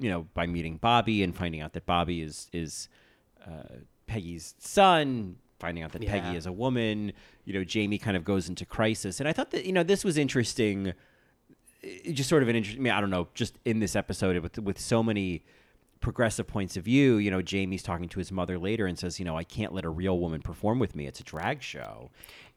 you 0.02 0.10
know 0.10 0.28
by 0.34 0.48
meeting 0.48 0.78
Bobby 0.78 1.24
and 1.24 1.34
finding 1.36 1.62
out 1.62 1.74
that 1.74 1.86
Bobby 1.86 2.22
is 2.22 2.50
is 2.52 2.90
uh, 3.48 3.78
Peggy's 4.08 4.56
son, 4.60 5.38
finding 5.60 5.84
out 5.84 5.94
that 5.94 6.04
Yeah. 6.04 6.12
Peggy 6.12 6.36
is 6.36 6.46
a 6.46 6.52
woman, 6.52 7.14
you 7.46 7.54
know, 7.54 7.64
Jamie 7.64 7.98
kind 7.98 8.18
of 8.18 8.26
goes 8.26 8.50
into 8.50 8.66
crisis. 8.66 9.20
And 9.20 9.30
I 9.30 9.34
thought 9.34 9.52
that, 9.52 9.66
you 9.66 9.72
know, 9.72 9.84
this 9.84 10.04
was 10.04 10.18
interesting. 10.18 10.94
Just 12.12 12.30
sort 12.30 12.44
of 12.44 12.50
an 12.50 12.56
interesting, 12.56 12.82
I, 12.82 12.84
mean, 12.84 12.94
I 12.94 13.02
don't 13.02 13.10
know, 13.10 13.30
just 13.34 13.58
in 13.64 13.80
this 13.80 13.96
episode 13.96 14.38
with, 14.44 14.60
with 14.60 14.80
so 14.80 15.02
many 15.02 15.44
progressive 16.00 16.46
points 16.46 16.78
of 16.78 16.84
view, 16.84 17.16
you 17.16 17.32
know, 17.32 17.42
Jamie's 17.42 17.84
talking 17.84 18.10
to 18.10 18.20
his 18.20 18.32
mother 18.32 18.60
later 18.60 18.86
and 18.86 19.00
says, 19.00 19.18
you 19.18 19.26
know, 19.26 19.38
I 19.38 19.44
can't 19.44 19.74
let 19.74 19.86
a 19.86 19.90
real 19.90 20.20
woman 20.20 20.42
perform 20.42 20.78
with 20.78 20.96
me. 20.96 21.08
It's 21.08 21.20
a 21.20 21.24
drag 21.24 21.64
show. 21.64 22.12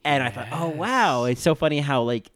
And 0.05 0.23
I 0.23 0.31
thought, 0.31 0.49
oh, 0.53 0.69
wow. 0.69 1.25
It's 1.25 1.41
so 1.41 1.55
funny 1.55 1.81
how, 1.81 2.03
like, 2.03 2.31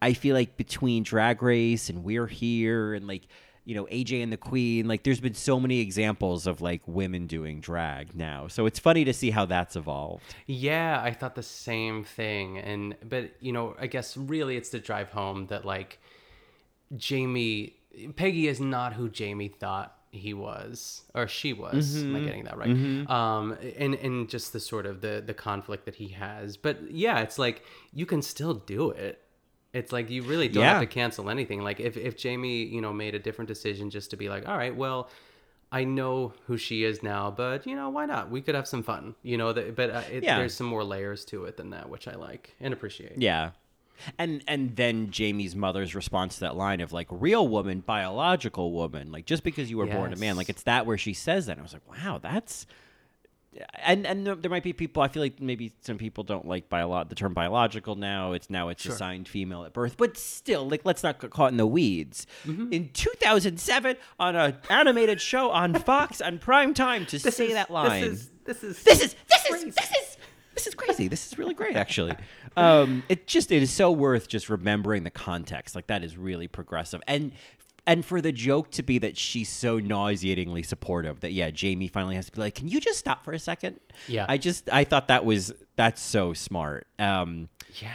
I 0.00 0.14
feel 0.14 0.34
like 0.34 0.56
between 0.56 1.02
Drag 1.02 1.42
Race 1.42 1.90
and 1.90 2.04
We're 2.04 2.26
Here 2.26 2.94
and, 2.94 3.06
like, 3.06 3.22
you 3.70 3.76
know, 3.76 3.84
AJ 3.84 4.20
and 4.20 4.32
the 4.32 4.36
Queen, 4.36 4.88
like 4.88 5.04
there's 5.04 5.20
been 5.20 5.34
so 5.34 5.60
many 5.60 5.78
examples 5.78 6.48
of 6.48 6.60
like 6.60 6.82
women 6.86 7.28
doing 7.28 7.60
drag 7.60 8.16
now. 8.16 8.48
So 8.48 8.66
it's 8.66 8.80
funny 8.80 9.04
to 9.04 9.12
see 9.12 9.30
how 9.30 9.46
that's 9.46 9.76
evolved. 9.76 10.34
Yeah, 10.48 11.00
I 11.00 11.12
thought 11.12 11.36
the 11.36 11.44
same 11.44 12.02
thing. 12.02 12.58
And 12.58 12.96
but 13.08 13.30
you 13.38 13.52
know, 13.52 13.76
I 13.78 13.86
guess 13.86 14.16
really 14.16 14.56
it's 14.56 14.70
the 14.70 14.80
drive 14.80 15.10
home 15.10 15.46
that 15.50 15.64
like 15.64 16.00
Jamie 16.96 17.76
Peggy 18.16 18.48
is 18.48 18.60
not 18.60 18.94
who 18.94 19.08
Jamie 19.08 19.46
thought 19.46 19.96
he 20.10 20.34
was 20.34 21.02
or 21.14 21.28
she 21.28 21.52
was. 21.52 22.02
Am 22.02 22.16
I 22.16 22.20
getting 22.22 22.42
that 22.46 22.58
right? 22.58 22.70
Um 23.08 23.56
and 23.78 23.94
and 23.94 24.28
just 24.28 24.52
the 24.52 24.58
sort 24.58 24.84
of 24.84 25.00
the 25.00 25.22
the 25.24 25.34
conflict 25.34 25.84
that 25.84 25.94
he 25.94 26.08
has. 26.08 26.56
But 26.56 26.90
yeah, 26.90 27.20
it's 27.20 27.38
like 27.38 27.62
you 27.92 28.04
can 28.04 28.20
still 28.20 28.54
do 28.54 28.90
it. 28.90 29.22
It's 29.72 29.92
like 29.92 30.10
you 30.10 30.22
really 30.22 30.48
don't 30.48 30.62
Yeah. 30.64 30.72
have 30.74 30.80
to 30.82 30.86
cancel 30.86 31.30
anything. 31.30 31.62
Like 31.62 31.78
if 31.80 31.96
if 31.96 32.16
Jamie, 32.16 32.64
you 32.64 32.80
know, 32.80 32.92
made 32.92 33.14
a 33.14 33.18
different 33.18 33.48
decision 33.48 33.90
just 33.90 34.10
to 34.10 34.16
be 34.16 34.28
like, 34.28 34.48
"All 34.48 34.56
right, 34.56 34.74
well, 34.74 35.08
I 35.72 35.84
know 35.84 36.32
who 36.46 36.56
she 36.56 36.82
is 36.82 37.02
now, 37.02 37.30
but 37.30 37.66
you 37.66 37.76
know, 37.76 37.88
why 37.90 38.04
not? 38.06 38.30
We 38.30 38.40
could 38.42 38.56
have 38.56 38.66
some 38.66 38.82
fun, 38.82 39.14
you 39.22 39.36
know. 39.36 39.52
That, 39.52 39.76
but 39.76 39.90
uh, 39.90 40.02
it, 40.10 40.24
Yeah. 40.24 40.38
there's 40.38 40.54
some 40.54 40.66
more 40.66 40.82
layers 40.82 41.24
to 41.26 41.44
it 41.44 41.56
than 41.56 41.70
that, 41.70 41.88
which 41.88 42.08
I 42.08 42.14
like 42.16 42.56
and 42.60 42.72
appreciate. 42.74 43.18
Yeah. 43.18 43.50
And 44.18 44.42
and 44.48 44.74
then 44.76 45.10
Jamie's 45.10 45.54
mother's 45.54 45.94
response 45.94 46.34
to 46.36 46.40
that 46.40 46.56
line 46.56 46.80
of 46.80 46.92
like 46.92 47.06
real 47.10 47.46
woman, 47.46 47.80
biological 47.80 48.72
woman, 48.72 49.12
like 49.12 49.26
just 49.26 49.44
because 49.44 49.70
you 49.70 49.76
were 49.76 49.86
born 49.86 50.12
a 50.12 50.16
man, 50.16 50.36
like 50.36 50.48
it's 50.48 50.62
that 50.64 50.86
where 50.86 50.98
she 50.98 51.12
says 51.14 51.46
that. 51.46 51.52
And 51.52 51.60
I 51.60 51.62
was 51.62 51.74
like, 51.74 51.88
wow, 51.88 52.18
that's 52.18 52.66
and 53.82 54.06
and 54.06 54.26
there- 54.26 54.34
there 54.36 54.50
might 54.50 54.62
be 54.62 54.72
people. 54.72 55.02
I 55.02 55.08
feel 55.08 55.22
like 55.22 55.40
maybe 55.40 55.72
some 55.80 55.98
people 55.98 56.22
don't 56.24 56.46
like 56.46 56.68
bio- 56.68 57.04
the 57.04 57.14
term 57.14 57.34
biological 57.34 57.96
now. 57.96 58.32
It's 58.32 58.48
now 58.48 58.68
it's 58.68 58.82
Sure. 58.82 58.92
assigned 58.92 59.26
female 59.28 59.64
at 59.64 59.72
birth, 59.72 59.96
but 59.96 60.16
still, 60.16 60.68
like 60.68 60.82
let's 60.84 61.02
not 61.02 61.20
get 61.20 61.30
caught 61.30 61.50
in 61.50 61.56
the 61.56 61.66
weeds. 61.66 62.26
Mm-hmm. 62.46 62.72
In 62.72 62.88
2007, 62.92 63.96
on 64.18 64.36
an 64.36 64.56
animated 64.68 65.20
show 65.20 65.50
on 65.50 65.74
Fox 65.80 66.20
on 66.20 66.38
prime 66.38 66.74
time, 66.74 67.06
to 67.06 67.18
say 67.18 67.48
is- 67.48 67.54
that 67.54 67.70
line. 67.70 68.02
This 68.02 68.12
is 68.12 68.30
this 68.44 68.62
is 68.62 68.82
This 68.84 69.02
is 69.02 69.14
this 69.28 69.44
is 69.62 69.74
this 69.74 69.90
is 69.90 70.16
this 70.54 70.66
is 70.66 70.74
crazy. 70.74 71.08
This 71.08 71.26
is 71.32 71.38
really 71.38 71.54
great, 71.54 71.76
actually. 71.76 72.14
Um, 72.56 73.02
it 73.08 73.26
just 73.26 73.50
it 73.52 73.62
is 73.62 73.70
so 73.72 73.90
worth 73.92 74.28
just 74.28 74.48
remembering 74.48 75.04
the 75.04 75.10
context. 75.10 75.74
Like 75.74 75.86
that 75.88 76.02
is 76.04 76.16
really 76.16 76.48
progressive, 76.48 77.00
and 77.06 77.32
and 77.90 78.04
for 78.04 78.20
the 78.20 78.30
joke 78.30 78.70
to 78.70 78.84
be 78.84 78.98
that 78.98 79.16
she's 79.16 79.48
so 79.48 79.80
nauseatingly 79.80 80.62
supportive 80.62 81.20
that 81.20 81.32
yeah, 81.32 81.50
Jamie 81.50 81.88
finally 81.88 82.14
has 82.14 82.26
to 82.26 82.32
be 82.32 82.40
like, 82.40 82.54
can 82.54 82.68
you 82.68 82.80
just 82.80 83.00
stop 83.00 83.24
for 83.24 83.32
a 83.32 83.38
second? 83.38 83.80
Yeah. 84.06 84.26
I 84.28 84.38
just 84.38 84.68
I 84.72 84.84
thought 84.84 85.08
that 85.08 85.24
was 85.24 85.52
that's 85.74 86.00
so 86.00 86.32
smart. 86.32 86.86
Um, 87.00 87.48
yeah. 87.82 87.90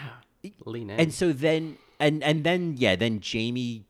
Lean 0.66 0.90
in. 0.90 1.00
and 1.00 1.14
so 1.14 1.32
then 1.32 1.78
and 2.00 2.22
and 2.24 2.44
then 2.44 2.76
yeah, 2.78 2.98
then 2.98 3.22
Jamie 3.22 3.86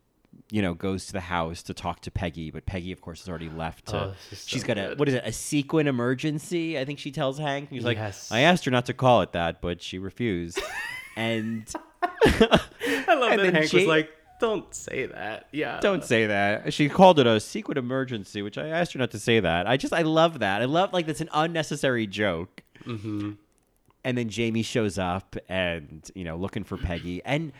you 0.52 0.62
know 0.62 0.76
goes 0.76 1.08
to 1.08 1.14
the 1.14 1.22
house 1.22 1.64
to 1.64 1.74
talk 1.74 2.02
to 2.02 2.12
Peggy, 2.12 2.52
but 2.52 2.68
Peggy 2.68 2.92
of 2.92 3.02
course 3.02 3.22
has 3.22 3.30
already 3.30 3.50
left 3.50 3.88
to 3.88 3.98
Oh, 3.98 4.14
so 4.30 4.36
she's 4.46 4.64
got 4.64 4.78
a 4.78 4.94
what 4.96 5.10
is 5.10 5.16
it? 5.16 5.24
A 5.26 5.32
sequin 5.32 5.88
emergency, 5.88 6.78
I 6.78 6.86
think 6.86 7.00
she 7.00 7.12
tells 7.12 7.40
Hank. 7.40 7.72
He's 7.72 7.84
like 7.84 7.98
Yes. 7.98 8.32
I 8.32 8.42
asked 8.42 8.64
her 8.66 8.72
not 8.72 8.86
to 8.86 8.94
call 8.94 9.22
it 9.22 9.32
that, 9.32 9.60
but 9.60 9.82
she 9.82 9.98
refused. 9.98 10.62
and 11.18 11.66
I 12.04 13.16
love 13.16 13.32
and 13.32 13.40
that 13.42 13.54
Hank 13.56 13.74
was 13.74 13.86
like, 13.88 14.12
"Don't 14.40 14.74
say 14.74 15.06
that." 15.08 15.48
Yeah. 15.52 15.80
don't 15.80 16.04
say 16.04 16.26
that. 16.28 16.74
She 16.74 16.90
called 16.90 17.20
it 17.20 17.28
a 17.28 17.40
secret 17.40 17.78
emergency, 17.78 18.42
which 18.42 18.58
I 18.58 18.68
asked 18.68 18.94
her 18.94 19.00
not 19.00 19.12
to 19.12 19.20
say 19.20 19.40
that. 19.40 19.68
I 19.68 19.78
just 19.78 19.94
I 19.94 20.02
love 20.02 20.40
that. 20.40 20.62
I 20.62 20.66
love 20.66 20.94
like 20.94 21.06
that's 21.06 21.22
an 21.22 21.30
unnecessary 21.34 22.08
joke. 22.08 22.64
Mm-hmm. 22.86 23.32
and 24.04 24.18
then 24.18 24.30
Jamie 24.30 24.62
shows 24.62 25.00
up 25.00 25.36
and 25.50 26.10
you 26.14 26.24
know 26.24 26.36
looking 26.38 26.64
for 26.64 26.78
Peggy 26.78 27.22
and 27.26 27.52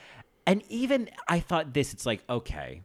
and 0.46 0.62
even 0.70 1.10
I 1.28 1.40
thought 1.40 1.74
this 1.74 1.94
it's 1.94 2.06
like 2.06 2.24
okay 2.30 2.82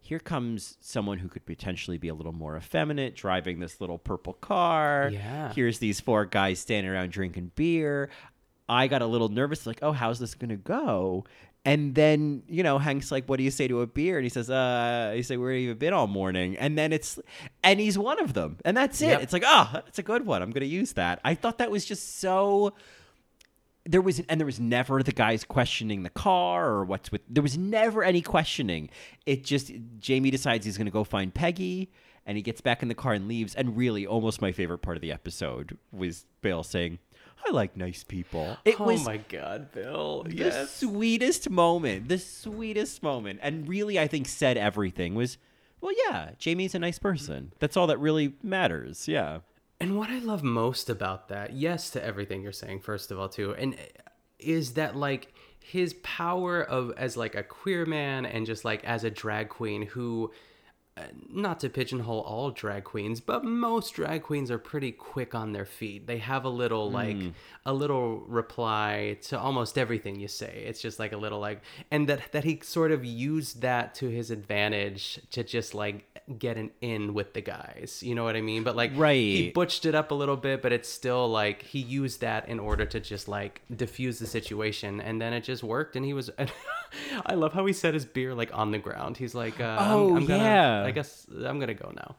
here 0.00 0.18
comes 0.18 0.76
someone 0.80 1.18
who 1.18 1.28
could 1.28 1.46
potentially 1.46 1.96
be 1.98 2.08
a 2.08 2.14
little 2.14 2.32
more 2.32 2.56
effeminate 2.56 3.14
driving 3.14 3.60
this 3.60 3.80
little 3.80 3.98
purple 3.98 4.32
car 4.32 5.10
Yeah. 5.12 5.52
here's 5.52 5.78
these 5.78 6.00
four 6.00 6.24
guys 6.24 6.58
standing 6.58 6.90
around 6.90 7.12
drinking 7.12 7.52
beer 7.54 8.10
I 8.68 8.88
got 8.88 9.00
a 9.02 9.06
little 9.06 9.28
nervous 9.28 9.66
like 9.66 9.78
oh 9.82 9.92
how's 9.92 10.18
this 10.18 10.34
going 10.34 10.48
to 10.50 10.56
go 10.56 11.24
and 11.64 11.94
then 11.94 12.42
you 12.48 12.62
know 12.62 12.78
Hank's 12.78 13.10
like 13.10 13.26
what 13.26 13.38
do 13.38 13.42
you 13.42 13.50
say 13.50 13.68
to 13.68 13.80
a 13.80 13.86
beer? 13.86 14.18
And 14.18 14.24
he 14.24 14.28
says 14.28 14.50
uh 14.50 15.12
he 15.14 15.22
say 15.22 15.36
where 15.36 15.52
have 15.52 15.60
you 15.60 15.74
been 15.74 15.92
all 15.92 16.06
morning? 16.06 16.56
And 16.56 16.76
then 16.76 16.92
it's 16.92 17.18
and 17.62 17.80
he's 17.80 17.98
one 17.98 18.20
of 18.20 18.34
them. 18.34 18.58
And 18.64 18.76
that's 18.76 19.00
it. 19.00 19.08
Yep. 19.08 19.22
it's 19.22 19.32
like 19.32 19.44
oh 19.46 19.70
that's 19.72 19.98
a 19.98 20.02
good 20.02 20.26
one. 20.26 20.42
I'm 20.42 20.50
going 20.50 20.60
to 20.60 20.66
use 20.66 20.92
that. 20.94 21.20
I 21.24 21.34
thought 21.34 21.58
that 21.58 21.70
was 21.70 21.84
just 21.84 22.18
so 22.18 22.74
there 23.86 24.02
was 24.02 24.20
and 24.28 24.40
there 24.40 24.46
was 24.46 24.60
never 24.60 25.02
the 25.02 25.12
guys 25.12 25.44
questioning 25.44 26.02
the 26.02 26.10
car 26.10 26.68
or 26.68 26.84
what's 26.84 27.10
with 27.12 27.22
there 27.28 27.42
was 27.42 27.56
never 27.56 28.02
any 28.02 28.20
questioning. 28.20 28.90
It 29.24 29.44
just 29.44 29.72
jamie 29.98 30.30
decides 30.30 30.66
he's 30.66 30.76
going 30.76 30.86
to 30.86 30.92
go 30.92 31.04
find 31.04 31.32
peggy 31.32 31.90
and 32.26 32.36
he 32.36 32.42
gets 32.42 32.60
back 32.60 32.82
in 32.82 32.88
the 32.88 32.94
car 32.94 33.12
and 33.12 33.28
leaves. 33.28 33.54
And 33.54 33.76
really 33.76 34.06
almost 34.06 34.40
my 34.42 34.52
favorite 34.52 34.78
part 34.78 34.96
of 34.96 35.00
the 35.00 35.12
episode 35.12 35.78
was 35.92 36.26
bill 36.42 36.62
saying 36.62 36.98
i 37.46 37.50
like 37.50 37.76
nice 37.76 38.02
people 38.04 38.56
it 38.64 38.80
oh 38.80 38.84
was 38.84 39.04
my 39.04 39.18
God, 39.28 39.70
Bill. 39.72 40.24
the 40.24 40.34
Yes. 40.36 40.70
sweetest 40.74 41.50
moment 41.50 42.08
the 42.08 42.18
sweetest 42.18 43.02
moment 43.02 43.40
and 43.42 43.68
really 43.68 43.98
i 43.98 44.06
think 44.06 44.26
said 44.28 44.56
everything 44.56 45.14
was 45.14 45.38
well 45.80 45.92
yeah 46.06 46.30
jamie's 46.38 46.74
a 46.74 46.78
nice 46.78 46.98
person 46.98 47.52
that's 47.58 47.76
all 47.76 47.86
that 47.86 47.98
really 47.98 48.34
matters 48.42 49.06
yeah 49.08 49.40
And 49.80 49.98
what 49.98 50.08
I 50.08 50.18
love 50.20 50.42
most 50.42 50.88
about 50.88 51.28
that, 51.28 51.52
yes, 51.52 51.90
to 51.90 52.02
everything 52.02 52.42
you're 52.42 52.52
saying, 52.52 52.80
first 52.80 53.10
of 53.10 53.18
all, 53.18 53.28
too, 53.28 53.54
and 53.54 53.74
eh, 53.74 53.78
is 54.38 54.74
that 54.74 54.94
like 54.96 55.34
his 55.60 55.94
power 56.02 56.62
of 56.62 56.92
as 56.96 57.16
like 57.16 57.34
a 57.34 57.42
queer 57.42 57.84
man 57.84 58.24
and 58.24 58.46
just 58.46 58.64
like 58.64 58.82
as 58.84 59.02
a 59.04 59.10
drag 59.10 59.48
queen 59.48 59.82
who 59.82 60.30
not 61.28 61.58
to 61.58 61.68
pigeonhole 61.68 62.20
all 62.20 62.52
drag 62.52 62.84
queens 62.84 63.20
but 63.20 63.44
most 63.44 63.94
drag 63.94 64.22
queens 64.22 64.48
are 64.48 64.58
pretty 64.58 64.92
quick 64.92 65.34
on 65.34 65.52
their 65.52 65.64
feet. 65.64 66.06
They 66.06 66.18
have 66.18 66.44
a 66.44 66.48
little 66.48 66.88
like 66.90 67.16
a 67.66 67.72
little 67.72 68.20
reply 68.28 69.18
to 69.22 69.38
almost 69.38 69.76
everything 69.76 70.20
you 70.20 70.28
say. 70.28 70.64
It's 70.68 70.80
just 70.80 71.00
like 71.00 71.12
a 71.12 71.16
little 71.16 71.40
like 71.40 71.62
and 71.90 72.08
that 72.08 72.30
that 72.30 72.44
he 72.44 72.60
sort 72.62 72.92
of 72.92 73.04
used 73.04 73.62
that 73.62 73.94
to 73.96 74.08
his 74.08 74.30
advantage 74.30 75.18
to 75.32 75.42
just 75.42 75.74
like 75.74 76.04
get 76.38 76.56
an 76.56 76.70
in 76.80 77.12
with 77.12 77.34
the 77.34 77.40
guys. 77.40 78.00
You 78.00 78.14
know 78.14 78.22
what 78.22 78.36
i 78.36 78.40
mean? 78.40 78.62
But 78.62 78.76
like 78.76 78.92
right. 78.94 79.16
he 79.16 79.50
butched 79.50 79.86
it 79.86 79.96
up 79.96 80.12
a 80.12 80.14
little 80.14 80.36
bit 80.36 80.62
but 80.62 80.72
it's 80.72 80.88
still 80.88 81.28
like 81.28 81.62
he 81.62 81.80
used 81.80 82.20
that 82.20 82.48
in 82.48 82.60
order 82.60 82.86
to 82.86 83.00
just 83.00 83.26
like 83.26 83.62
diffuse 83.74 84.20
the 84.20 84.26
situation 84.26 85.00
and 85.00 85.20
then 85.20 85.32
it 85.32 85.42
just 85.42 85.64
worked 85.64 85.96
and 85.96 86.04
he 86.04 86.14
was 86.14 86.30
i 87.26 87.34
love 87.34 87.52
how 87.52 87.66
he 87.66 87.72
set 87.72 87.94
his 87.94 88.04
beer 88.04 88.32
like 88.32 88.56
on 88.56 88.70
the 88.70 88.78
ground. 88.78 89.16
He's 89.16 89.34
like 89.34 89.60
uh, 89.60 89.64
I'm- 89.64 89.94
Oh, 89.94 90.16
I'm, 90.16 90.26
gonna 90.26 90.42
yeah. 90.42 90.83
I 90.84 90.90
guess 90.90 91.26
i'm 91.44 91.58
gonna 91.58 91.74
go 91.74 91.92
now. 91.94 92.16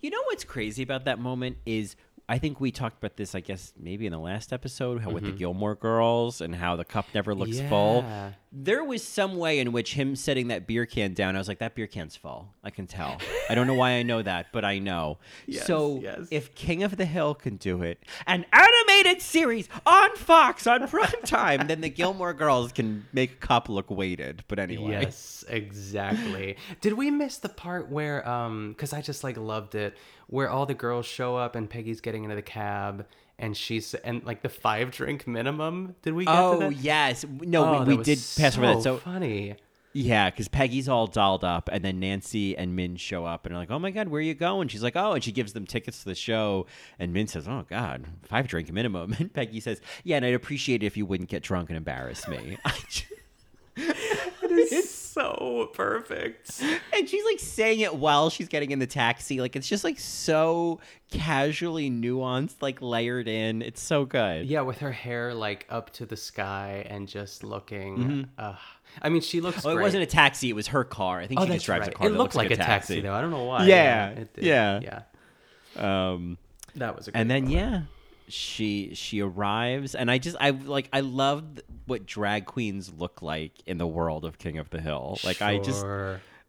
You 0.00 0.10
know 0.10 0.22
what's 0.26 0.44
crazy 0.44 0.82
about 0.82 1.04
that 1.04 1.18
moment 1.18 1.58
is 1.64 1.96
I 2.28 2.38
think 2.38 2.60
we 2.60 2.72
talked 2.72 2.98
about 2.98 3.16
this, 3.16 3.36
I 3.36 3.40
guess, 3.40 3.72
maybe 3.78 4.04
in 4.04 4.12
the 4.12 4.18
last 4.18 4.52
episode, 4.52 5.00
how 5.00 5.10
with 5.10 5.22
the 5.22 5.30
Gilmore 5.30 5.76
Girls 5.76 6.40
and 6.40 6.56
how 6.56 6.74
the 6.74 6.84
cup 6.84 7.06
never 7.14 7.36
looks 7.36 7.60
full. 7.60 8.02
Mm-hmm. 8.02 8.28
There 8.50 8.82
was 8.82 9.04
some 9.04 9.36
way 9.36 9.60
in 9.60 9.70
which 9.70 9.94
him 9.94 10.16
setting 10.16 10.48
that 10.48 10.66
beer 10.66 10.86
can 10.86 11.14
down, 11.14 11.36
I 11.36 11.38
was 11.38 11.46
like, 11.46 11.60
that 11.60 11.76
beer 11.76 11.86
can's 11.86 12.16
full. 12.16 12.48
I 12.64 12.70
can 12.70 12.88
tell. 12.88 13.18
I 13.48 13.54
don't 13.54 13.68
know 13.68 13.74
why 13.74 13.92
I 13.92 14.02
know 14.02 14.22
that, 14.22 14.46
but 14.52 14.64
I 14.64 14.78
know. 14.78 15.18
Yes, 15.46 15.66
so 15.66 16.00
yes. 16.00 16.26
if 16.32 16.54
King 16.56 16.82
of 16.82 16.96
the 16.96 17.04
Hill 17.04 17.34
can 17.34 17.56
do 17.56 17.82
it, 17.82 18.02
an 18.26 18.44
animated 18.52 19.22
series 19.22 19.68
on 19.84 20.16
Fox 20.16 20.66
on 20.66 20.88
prime 20.88 21.22
time, 21.24 21.68
then 21.68 21.80
the 21.80 21.88
Gilmore 21.88 22.34
Girls 22.34 22.72
can 22.72 23.06
make 23.12 23.32
a 23.32 23.36
cup 23.36 23.68
look 23.68 23.90
weighted. 23.90 24.42
But 24.48 24.58
anyway. 24.58 25.02
Yes, 25.02 25.44
exactly. 25.48 26.56
Did 26.80 26.94
we 26.94 27.10
miss 27.12 27.38
the 27.38 27.48
part 27.48 27.88
where 27.88 28.26
um 28.28 28.74
cuz 28.76 28.92
I 28.92 29.02
just 29.02 29.22
like 29.22 29.36
loved 29.36 29.76
it 29.76 29.96
where 30.28 30.48
all 30.50 30.66
the 30.66 30.74
girls 30.74 31.06
show 31.06 31.36
up 31.36 31.54
and 31.54 31.68
Peggy's 31.70 32.00
getting 32.00 32.24
into 32.24 32.36
the 32.36 32.42
cab 32.42 33.06
and 33.38 33.56
she's 33.56 33.94
and 33.94 34.24
like 34.24 34.42
the 34.42 34.48
five 34.48 34.90
drink 34.90 35.26
minimum. 35.26 35.94
Did 36.02 36.14
we 36.14 36.24
get 36.24 36.34
Oh 36.34 36.52
to 36.54 36.58
that? 36.68 36.72
yes, 36.76 37.24
no, 37.40 37.64
Oh, 37.64 37.84
we, 37.84 37.96
we 37.96 38.02
did 38.02 38.18
pass 38.36 38.56
over 38.56 38.66
that. 38.66 38.74
so 38.82 38.96
So 38.96 38.96
funny. 38.98 39.56
Yeah, 39.92 40.28
because 40.28 40.48
Peggy's 40.48 40.90
all 40.90 41.06
dolled 41.06 41.42
up, 41.42 41.70
and 41.72 41.82
then 41.82 41.98
Nancy 42.00 42.54
and 42.54 42.78
Minh 42.78 42.98
show 42.98 43.24
up, 43.24 43.46
and 43.46 43.54
are 43.54 43.58
like, 43.58 43.70
"Oh 43.70 43.78
my 43.78 43.90
God, 43.90 44.08
where 44.08 44.18
are 44.18 44.22
you 44.22 44.34
going?" 44.34 44.68
She's 44.68 44.82
like, 44.82 44.94
"Oh," 44.94 45.12
and 45.12 45.24
she 45.24 45.32
gives 45.32 45.54
them 45.54 45.64
tickets 45.66 46.00
to 46.00 46.04
the 46.10 46.14
show, 46.14 46.66
and 46.98 47.16
Minh 47.16 47.30
says, 47.30 47.48
"Oh 47.48 47.64
God, 47.70 48.04
five 48.22 48.46
drink 48.46 48.70
minimum," 48.70 49.14
and 49.18 49.32
Peggy 49.32 49.58
says, 49.58 49.80
"Yeah, 50.04 50.16
and 50.16 50.26
I'd 50.26 50.34
appreciate 50.34 50.82
it 50.82 50.86
if 50.86 50.98
you 50.98 51.06
wouldn't 51.06 51.30
get 51.30 51.42
drunk 51.42 51.70
and 51.70 51.78
embarrass 51.78 52.28
me." 52.28 52.58
It 53.78 54.50
is 54.72 54.72
so 55.16 55.70
perfect. 55.72 56.60
and 56.92 57.08
she's 57.08 57.24
like 57.24 57.40
saying 57.40 57.80
it 57.80 57.94
while 57.96 58.30
she's 58.30 58.48
getting 58.48 58.70
in 58.70 58.78
the 58.78 58.86
taxi, 58.86 59.40
like 59.40 59.56
it's 59.56 59.68
just 59.68 59.82
like 59.84 59.98
so 59.98 60.78
casually 61.10 61.90
nuanced, 61.90 62.56
like 62.60 62.80
layered 62.82 63.28
in. 63.28 63.62
It's 63.62 63.80
so 63.82 64.04
good. 64.04 64.46
Yeah, 64.46 64.60
with 64.60 64.78
her 64.78 64.92
hair 64.92 65.32
like 65.34 65.66
up 65.70 65.90
to 65.94 66.06
the 66.06 66.16
sky 66.16 66.86
and 66.88 67.08
just 67.08 67.42
looking. 67.42 67.96
Mhm. 67.98 68.28
Uh, 68.38 68.54
I 69.02 69.08
mean, 69.08 69.22
she 69.22 69.40
looks. 69.40 69.64
Oh, 69.64 69.70
it 69.76 69.80
wasn't 69.80 70.02
a 70.02 70.06
taxi; 70.06 70.48
it 70.50 70.54
was 70.54 70.68
her 70.68 70.84
car. 70.84 71.20
I 71.20 71.26
think 71.26 71.40
Oh, 71.40 71.44
she 71.44 71.48
that's 71.50 71.56
just 71.58 71.66
drives 71.66 71.86
right. 71.86 71.94
a 71.94 71.98
car. 71.98 72.06
It 72.06 72.10
that 72.10 72.18
looked 72.18 72.34
looks 72.34 72.36
like 72.36 72.50
a 72.50 72.56
taxi, 72.56 73.00
though. 73.00 73.12
I 73.14 73.20
don't 73.20 73.30
know 73.30 73.44
why. 73.44 73.66
Yeah, 73.66 74.10
Yeah, 74.10 74.20
it 74.20 74.34
did. 74.34 74.44
yeah, 74.44 74.80
Yeah. 75.76 76.12
Um, 76.12 76.38
That 76.76 76.96
was 76.96 77.08
a 77.08 77.16
and 77.16 77.28
great 77.28 77.40
then 77.42 77.50
yeah, 77.50 77.82
she 78.28 78.92
she 78.94 79.20
arrives, 79.20 79.94
and 79.94 80.10
I 80.10 80.18
just 80.18 80.36
I 80.40 80.50
like 80.50 80.88
I 80.92 81.00
loved 81.00 81.62
what 81.86 82.06
drag 82.06 82.46
queens 82.46 82.92
look 82.96 83.22
like 83.22 83.52
in 83.66 83.78
the 83.78 83.86
world 83.86 84.24
of 84.24 84.38
King 84.38 84.58
of 84.58 84.70
the 84.70 84.80
Hill. 84.80 85.18
Like 85.24 85.42
I 85.42 85.58
just 85.58 85.84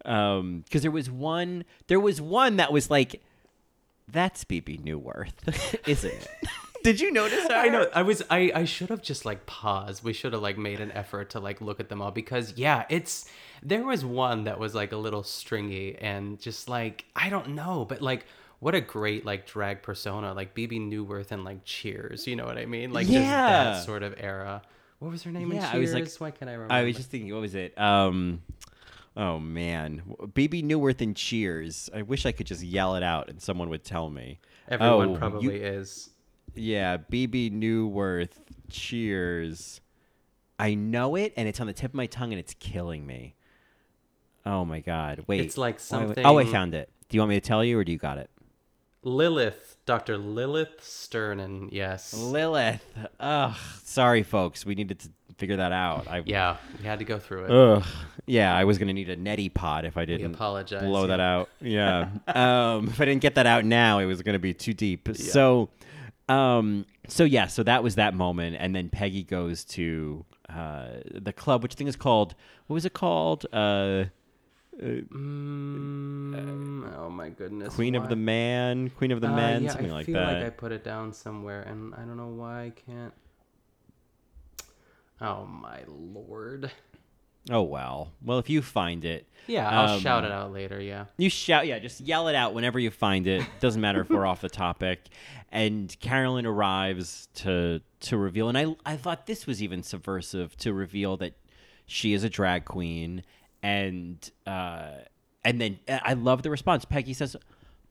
um 0.05 0.61
because 0.65 0.81
there 0.81 0.91
was 0.91 1.09
one 1.09 1.65
there 1.87 1.99
was 1.99 2.21
one 2.21 2.57
that 2.57 2.71
was 2.71 2.89
like 2.89 3.21
that's 4.07 4.43
Bebe 4.43 4.77
Neuwirth, 4.77 5.79
isn't 5.87 6.13
it? 6.13 6.27
Did 6.83 7.01
you 7.01 7.11
notice 7.11 7.45
her? 7.47 7.53
I 7.53 7.67
know. 7.67 7.89
I 7.93 8.03
was. 8.03 8.23
I. 8.29 8.51
I 8.55 8.63
should 8.63 8.89
have 8.89 9.01
just 9.01 9.25
like 9.25 9.45
paused. 9.45 10.05
We 10.05 10.13
should 10.13 10.31
have 10.31 10.41
like 10.41 10.57
made 10.57 10.79
an 10.79 10.91
effort 10.93 11.31
to 11.31 11.39
like 11.39 11.59
look 11.59 11.81
at 11.81 11.89
them 11.89 12.01
all 12.01 12.11
because 12.11 12.53
yeah, 12.55 12.85
it's. 12.89 13.25
There 13.61 13.83
was 13.83 14.05
one 14.05 14.45
that 14.45 14.57
was 14.57 14.73
like 14.73 14.93
a 14.93 14.97
little 14.97 15.23
stringy 15.23 15.97
and 15.97 16.39
just 16.39 16.69
like 16.69 17.03
I 17.15 17.29
don't 17.29 17.49
know, 17.49 17.83
but 17.83 18.01
like 18.01 18.25
what 18.59 18.73
a 18.75 18.81
great 18.81 19.25
like 19.25 19.45
drag 19.47 19.81
persona, 19.83 20.33
like 20.33 20.53
Bebe 20.53 20.79
Neuwirth 20.79 21.31
and 21.31 21.43
like 21.43 21.63
Cheers. 21.63 22.27
You 22.27 22.35
know 22.35 22.45
what 22.45 22.57
I 22.57 22.65
mean? 22.65 22.91
Like 22.91 23.07
just 23.07 23.19
Yeah. 23.19 23.63
that 23.63 23.85
sort 23.85 24.03
of 24.03 24.15
era. 24.17 24.61
What 24.99 25.11
was 25.11 25.23
her 25.23 25.31
name? 25.31 25.51
in 25.51 25.57
Yeah? 25.57 25.69
I 25.71 25.77
was 25.77 25.93
like, 25.93 26.11
why 26.17 26.31
can't 26.31 26.49
I 26.49 26.53
remember? 26.53 26.73
I 26.73 26.83
was 26.83 26.95
just 26.95 27.09
thinking, 27.11 27.31
what 27.31 27.41
was 27.41 27.53
it? 27.55 27.77
Um, 27.77 28.41
oh 29.15 29.39
man, 29.39 30.01
Bebe 30.33 30.63
Neuwirth 30.63 31.01
and 31.01 31.15
Cheers. 31.15 31.89
I 31.93 32.01
wish 32.01 32.25
I 32.25 32.31
could 32.31 32.47
just 32.47 32.63
yell 32.63 32.95
it 32.95 33.03
out 33.03 33.29
and 33.29 33.39
someone 33.41 33.69
would 33.69 33.83
tell 33.83 34.09
me. 34.09 34.39
Everyone 34.67 35.09
Oh, 35.09 35.11
you- 35.13 35.17
probably 35.19 35.55
is. 35.61 36.09
Yeah, 36.55 36.97
Bebe 36.97 37.51
Neuwirth. 37.51 38.31
Cheers. 38.69 39.81
I 40.59 40.73
know 40.73 41.15
it, 41.15 41.33
and 41.37 41.47
it's 41.47 41.59
on 41.59 41.67
the 41.67 41.73
tip 41.73 41.91
of 41.91 41.95
my 41.95 42.07
tongue, 42.07 42.33
and 42.33 42.39
it's 42.39 42.55
killing 42.55 43.05
me. 43.05 43.35
Oh 44.43 44.65
my 44.65 44.79
god! 44.79 45.23
Wait, 45.27 45.41
It's 45.41 45.57
like 45.57 45.79
something- 45.79 46.25
Oh, 46.25 46.39
I 46.39 46.45
found 46.45 46.73
it. 46.73 46.89
Do 47.09 47.15
you 47.15 47.21
want 47.21 47.29
me 47.29 47.35
to 47.35 47.41
tell 47.47 47.63
you, 47.63 47.77
or 47.77 47.83
do 47.83 47.91
you 47.91 47.97
got 47.99 48.17
it? 48.17 48.29
Lilith, 49.07 49.77
Dr. 49.85 50.17
Lilith 50.17 50.83
Sternin. 50.83 51.69
Yes. 51.71 52.13
Lilith. 52.13 52.83
Ugh. 53.21 53.55
Sorry, 53.83 54.21
folks. 54.21 54.65
We 54.65 54.75
needed 54.75 54.99
to 54.99 55.09
figure 55.37 55.55
that 55.55 55.71
out. 55.71 56.09
I 56.09 56.23
Yeah, 56.25 56.57
we 56.77 56.85
had 56.85 56.99
to 56.99 57.05
go 57.05 57.17
through 57.17 57.45
it. 57.45 57.51
Ugh. 57.51 57.85
Yeah, 58.25 58.53
I 58.53 58.65
was 58.65 58.77
gonna 58.77 58.91
need 58.91 59.09
a 59.09 59.15
neti 59.15 59.53
pot 59.53 59.85
if 59.85 59.95
I 59.95 60.03
didn't 60.03 60.35
apologize, 60.35 60.83
blow 60.83 61.03
yeah. 61.03 61.07
that 61.07 61.19
out. 61.21 61.49
Yeah. 61.61 62.09
um, 62.27 62.89
if 62.89 62.99
I 62.99 63.05
didn't 63.05 63.21
get 63.21 63.35
that 63.35 63.45
out 63.45 63.63
now, 63.63 63.99
it 63.99 64.05
was 64.05 64.21
gonna 64.21 64.39
be 64.39 64.53
too 64.53 64.73
deep. 64.73 65.07
So, 65.15 65.69
um, 66.27 66.85
so 67.07 67.23
yeah, 67.23 67.47
so 67.47 67.63
that 67.63 67.83
was 67.83 67.95
that 67.95 68.13
moment, 68.13 68.57
and 68.59 68.75
then 68.75 68.89
Peggy 68.89 69.23
goes 69.23 69.63
to 69.65 70.25
uh, 70.49 70.87
the 71.13 71.31
club, 71.31 71.63
which 71.63 71.75
I 71.75 71.77
think 71.77 71.87
is 71.87 71.95
called 71.95 72.35
what 72.67 72.73
was 72.73 72.85
it 72.85 72.93
called? 72.93 73.45
Uh, 73.53 74.05
Mm, 74.81 76.93
oh 76.97 77.09
my 77.09 77.29
goodness. 77.29 77.75
Queen 77.75 77.95
of 77.95 78.09
the 78.09 78.15
Man, 78.15 78.89
Queen 78.91 79.11
of 79.11 79.21
the 79.21 79.27
Uh, 79.27 79.35
Men, 79.35 79.63
yeah, 79.63 79.69
something 79.71 79.91
I 79.91 79.93
like 79.93 80.05
that. 80.07 80.15
I 80.15 80.25
feel 80.25 80.33
like 80.39 80.45
I 80.45 80.49
put 80.51 80.71
it 80.71 80.83
down 80.83 81.13
somewhere, 81.13 81.61
and 81.63 81.93
I 81.95 81.99
don't 81.99 82.17
know 82.17 82.27
why 82.27 82.65
I 82.65 82.69
can't. 82.71 83.13
Oh 85.19 85.45
my 85.45 85.79
lord. 85.87 86.71
Oh 87.49 87.63
well. 87.63 88.11
Well, 88.23 88.39
if 88.39 88.49
you 88.49 88.61
find 88.61 89.05
it, 89.05 89.25
Yeah, 89.47 89.69
I'll 89.69 89.95
um, 89.95 89.99
shout 90.01 90.25
it 90.25 90.31
out 90.31 90.51
later. 90.51 90.81
Yeah. 90.81 91.05
You 91.17 91.29
shout, 91.29 91.65
yeah, 91.65 91.79
just 91.79 92.01
yell 92.01 92.27
it 92.27 92.35
out 92.35 92.53
whenever 92.53 92.77
you 92.77 92.91
find 92.91 93.25
it. 93.25 93.45
Doesn't 93.61 93.79
matter 93.81 94.01
if 94.01 94.09
we're 94.09 94.25
off 94.25 94.41
the 94.41 94.49
topic. 94.49 95.05
And 95.51 95.97
Carolyn 96.01 96.45
arrives 96.45 97.29
to 97.35 97.81
to 98.01 98.17
reveal, 98.17 98.49
and 98.49 98.57
I 98.57 98.75
I 98.85 98.97
thought 98.97 99.25
this 99.27 99.47
was 99.47 99.63
even 99.63 99.81
subversive 99.81 100.55
to 100.57 100.73
reveal 100.73 101.15
that 101.17 101.33
she 101.85 102.11
is 102.13 102.25
a 102.25 102.29
drag 102.29 102.65
queen, 102.65 103.23
and 103.67 104.31
uh, 104.45 104.91
and 105.43 105.59
then 105.59 105.79
I 105.89 106.13
love 106.13 106.41
the 106.41 106.49
response. 106.49 106.85
Peggy 106.85 107.13
says, 107.13 107.35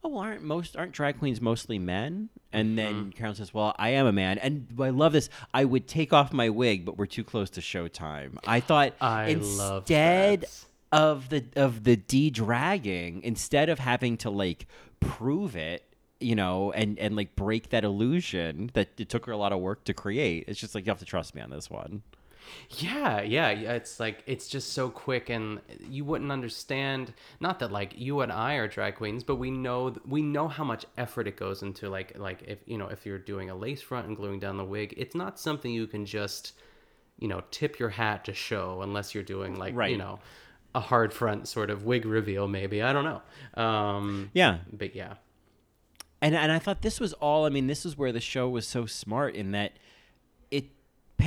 "Oh, 0.02 0.08
well, 0.08 0.20
aren't 0.20 0.42
most 0.42 0.74
aren't 0.76 0.92
drag 0.92 1.18
queens 1.18 1.40
mostly 1.40 1.78
men?" 1.78 2.30
And 2.52 2.78
then 2.78 3.12
Carolyn 3.12 3.36
says, 3.36 3.52
"Well, 3.52 3.74
I 3.78 3.90
am 3.90 4.06
a 4.06 4.12
man, 4.12 4.38
and 4.38 4.66
I 4.80 4.88
love 4.88 5.12
this. 5.12 5.28
I 5.52 5.66
would 5.66 5.86
take 5.86 6.14
off 6.14 6.32
my 6.32 6.48
wig, 6.48 6.86
but 6.86 6.96
we're 6.96 7.06
too 7.06 7.24
close 7.24 7.50
to 7.50 7.60
showtime." 7.60 8.38
I 8.46 8.60
thought 8.60 8.94
I 9.00 9.28
instead 9.28 10.46
of 10.92 11.28
the 11.28 11.44
of 11.56 11.84
the 11.84 11.96
de 11.96 12.30
dragging 12.30 13.22
instead 13.22 13.68
of 13.68 13.78
having 13.78 14.16
to 14.18 14.30
like 14.30 14.66
prove 15.00 15.56
it 15.56 15.82
you 16.20 16.34
know 16.34 16.72
and 16.72 16.98
and 16.98 17.16
like 17.16 17.36
break 17.36 17.68
that 17.68 17.84
illusion 17.84 18.70
that 18.72 18.88
it 18.96 19.08
took 19.08 19.26
her 19.26 19.32
a 19.32 19.36
lot 19.36 19.52
of 19.52 19.58
work 19.58 19.84
to 19.84 19.92
create 19.92 20.44
it's 20.46 20.58
just 20.58 20.74
like 20.74 20.86
you 20.86 20.90
have 20.90 20.98
to 20.98 21.04
trust 21.04 21.34
me 21.34 21.42
on 21.42 21.50
this 21.50 21.68
one 21.68 22.02
Yeah, 22.70 23.20
yeah, 23.22 23.48
it's 23.50 23.98
like 24.00 24.22
it's 24.26 24.48
just 24.48 24.72
so 24.72 24.88
quick, 24.90 25.30
and 25.30 25.60
you 25.88 26.04
wouldn't 26.04 26.30
understand. 26.32 27.12
Not 27.40 27.58
that 27.60 27.72
like 27.72 27.94
you 27.96 28.20
and 28.20 28.30
I 28.32 28.54
are 28.54 28.68
drag 28.68 28.96
queens, 28.96 29.24
but 29.24 29.36
we 29.36 29.50
know 29.50 29.94
we 30.06 30.22
know 30.22 30.48
how 30.48 30.64
much 30.64 30.84
effort 30.96 31.26
it 31.28 31.36
goes 31.36 31.62
into 31.62 31.88
like 31.88 32.18
like 32.18 32.42
if 32.46 32.58
you 32.66 32.78
know 32.78 32.88
if 32.88 33.06
you're 33.06 33.18
doing 33.18 33.50
a 33.50 33.54
lace 33.54 33.82
front 33.82 34.06
and 34.08 34.16
gluing 34.16 34.38
down 34.40 34.56
the 34.56 34.64
wig, 34.64 34.94
it's 34.96 35.14
not 35.14 35.38
something 35.38 35.72
you 35.72 35.86
can 35.86 36.04
just 36.06 36.52
you 37.18 37.28
know 37.28 37.42
tip 37.50 37.78
your 37.78 37.88
hat 37.90 38.24
to 38.26 38.34
show 38.34 38.82
unless 38.82 39.14
you're 39.14 39.24
doing 39.24 39.56
like 39.56 39.74
you 39.92 39.98
know 39.98 40.18
a 40.74 40.80
hard 40.80 41.12
front 41.12 41.48
sort 41.48 41.70
of 41.70 41.84
wig 41.84 42.04
reveal 42.04 42.46
maybe 42.46 42.82
I 42.82 42.92
don't 42.92 43.04
know. 43.04 43.62
Um, 43.62 44.30
Yeah. 44.34 44.58
but 44.72 44.94
yeah, 44.94 45.14
and 46.20 46.34
and 46.34 46.52
I 46.52 46.58
thought 46.58 46.82
this 46.82 47.00
was 47.00 47.12
all. 47.14 47.46
I 47.46 47.48
mean, 47.48 47.66
this 47.66 47.86
is 47.86 47.96
where 47.96 48.12
the 48.12 48.20
show 48.20 48.48
was 48.48 48.66
so 48.66 48.86
smart 48.86 49.34
in 49.34 49.52
that 49.52 49.72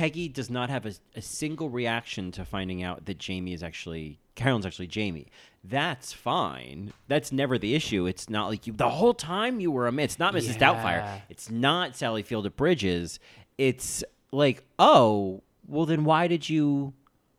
Peggy 0.00 0.28
does 0.28 0.48
not 0.48 0.70
have 0.70 0.86
a, 0.86 0.94
a 1.14 1.20
single 1.20 1.68
reaction 1.68 2.32
to 2.32 2.46
finding 2.46 2.82
out 2.82 3.04
that 3.04 3.18
Jamie 3.18 3.52
is 3.52 3.62
actually 3.62 4.18
Carolyn's 4.34 4.64
actually 4.64 4.86
Jamie. 4.86 5.26
That's 5.62 6.14
fine. 6.14 6.94
That's 7.06 7.30
never 7.32 7.58
the 7.58 7.74
issue. 7.74 8.06
It's 8.06 8.30
not 8.30 8.48
like 8.48 8.66
you 8.66 8.72
the 8.72 8.88
whole 8.88 9.12
time 9.12 9.60
you 9.60 9.70
were 9.70 9.86
a 9.86 9.92
man. 9.92 10.04
It's 10.04 10.18
not 10.18 10.32
Mrs. 10.32 10.56
Doubtfire. 10.56 11.20
It's 11.28 11.50
not 11.50 11.96
Sally 11.96 12.22
Field 12.22 12.46
at 12.46 12.56
Bridges. 12.56 13.20
It's 13.58 14.02
like, 14.32 14.64
oh, 14.78 15.42
well 15.68 15.84
then 15.84 16.04
why 16.06 16.28
did 16.28 16.48
you 16.48 16.94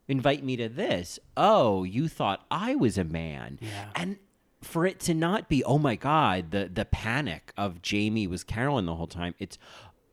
invite 0.07 0.43
me 0.43 0.55
to 0.57 0.69
this? 0.69 1.17
Oh, 1.35 1.83
you 1.83 2.07
thought 2.07 2.45
I 2.51 2.75
was 2.75 2.95
a 2.95 3.03
man. 3.03 3.57
Yeah. 3.59 3.89
And 3.95 4.17
for 4.61 4.85
it 4.85 4.99
to 4.99 5.15
not 5.15 5.49
be, 5.49 5.63
oh 5.63 5.79
my 5.79 5.95
God, 5.95 6.51
the 6.51 6.69
the 6.71 6.85
panic 6.85 7.53
of 7.57 7.81
Jamie 7.81 8.27
was 8.27 8.43
Carolyn 8.43 8.85
the 8.85 8.93
whole 8.93 9.07
time. 9.07 9.33
It's, 9.39 9.57